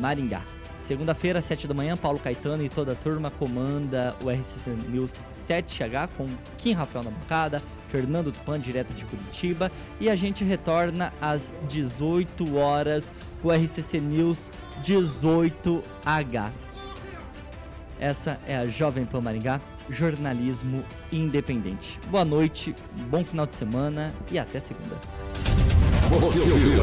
Maringá. 0.00 0.42
Segunda-feira, 0.90 1.40
7 1.40 1.68
da 1.68 1.72
manhã, 1.72 1.96
Paulo 1.96 2.18
Caetano 2.18 2.64
e 2.64 2.68
toda 2.68 2.94
a 2.94 2.94
turma 2.96 3.30
comanda 3.30 4.16
o 4.24 4.28
RCC 4.28 4.70
News 4.88 5.20
7H 5.36 6.08
com 6.16 6.28
Kim 6.58 6.72
Rafael 6.72 7.04
na 7.04 7.12
bancada, 7.12 7.62
Fernando 7.86 8.32
Tupan, 8.32 8.58
direto 8.58 8.92
de 8.92 9.04
Curitiba, 9.04 9.70
e 10.00 10.10
a 10.10 10.16
gente 10.16 10.42
retorna 10.42 11.12
às 11.20 11.54
18 11.68 12.56
horas 12.56 13.14
com 13.40 13.50
o 13.50 13.52
RCC 13.52 14.00
News 14.00 14.50
18H. 14.82 16.50
Essa 18.00 18.40
é 18.44 18.56
a 18.56 18.66
Jovem 18.66 19.04
Pan 19.04 19.20
Maringá, 19.20 19.60
jornalismo 19.88 20.82
independente. 21.12 22.00
Boa 22.10 22.24
noite, 22.24 22.74
bom 23.08 23.24
final 23.24 23.46
de 23.46 23.54
semana 23.54 24.12
e 24.28 24.40
até 24.40 24.58
segunda. 24.58 24.96
Você 26.10 26.50
ouviu 26.50 26.82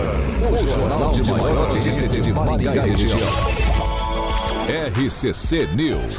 o 0.54 0.58
jornal 0.58 1.12
de 1.12 1.30
maior 1.30 1.58
audiência 1.70 2.22
de 2.22 2.32
Maringá 2.32 2.82
região. 2.82 3.20
RCC 4.96 5.68
News. 5.76 6.18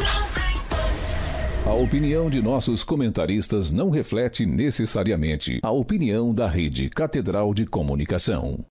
A 1.64 1.72
opinião 1.72 2.28
de 2.28 2.42
nossos 2.42 2.84
comentaristas 2.84 3.72
não 3.72 3.88
reflete 3.88 4.44
necessariamente 4.44 5.58
a 5.62 5.70
opinião 5.70 6.34
da 6.34 6.46
Rede 6.46 6.90
Catedral 6.90 7.54
de 7.54 7.64
Comunicação. 7.64 8.62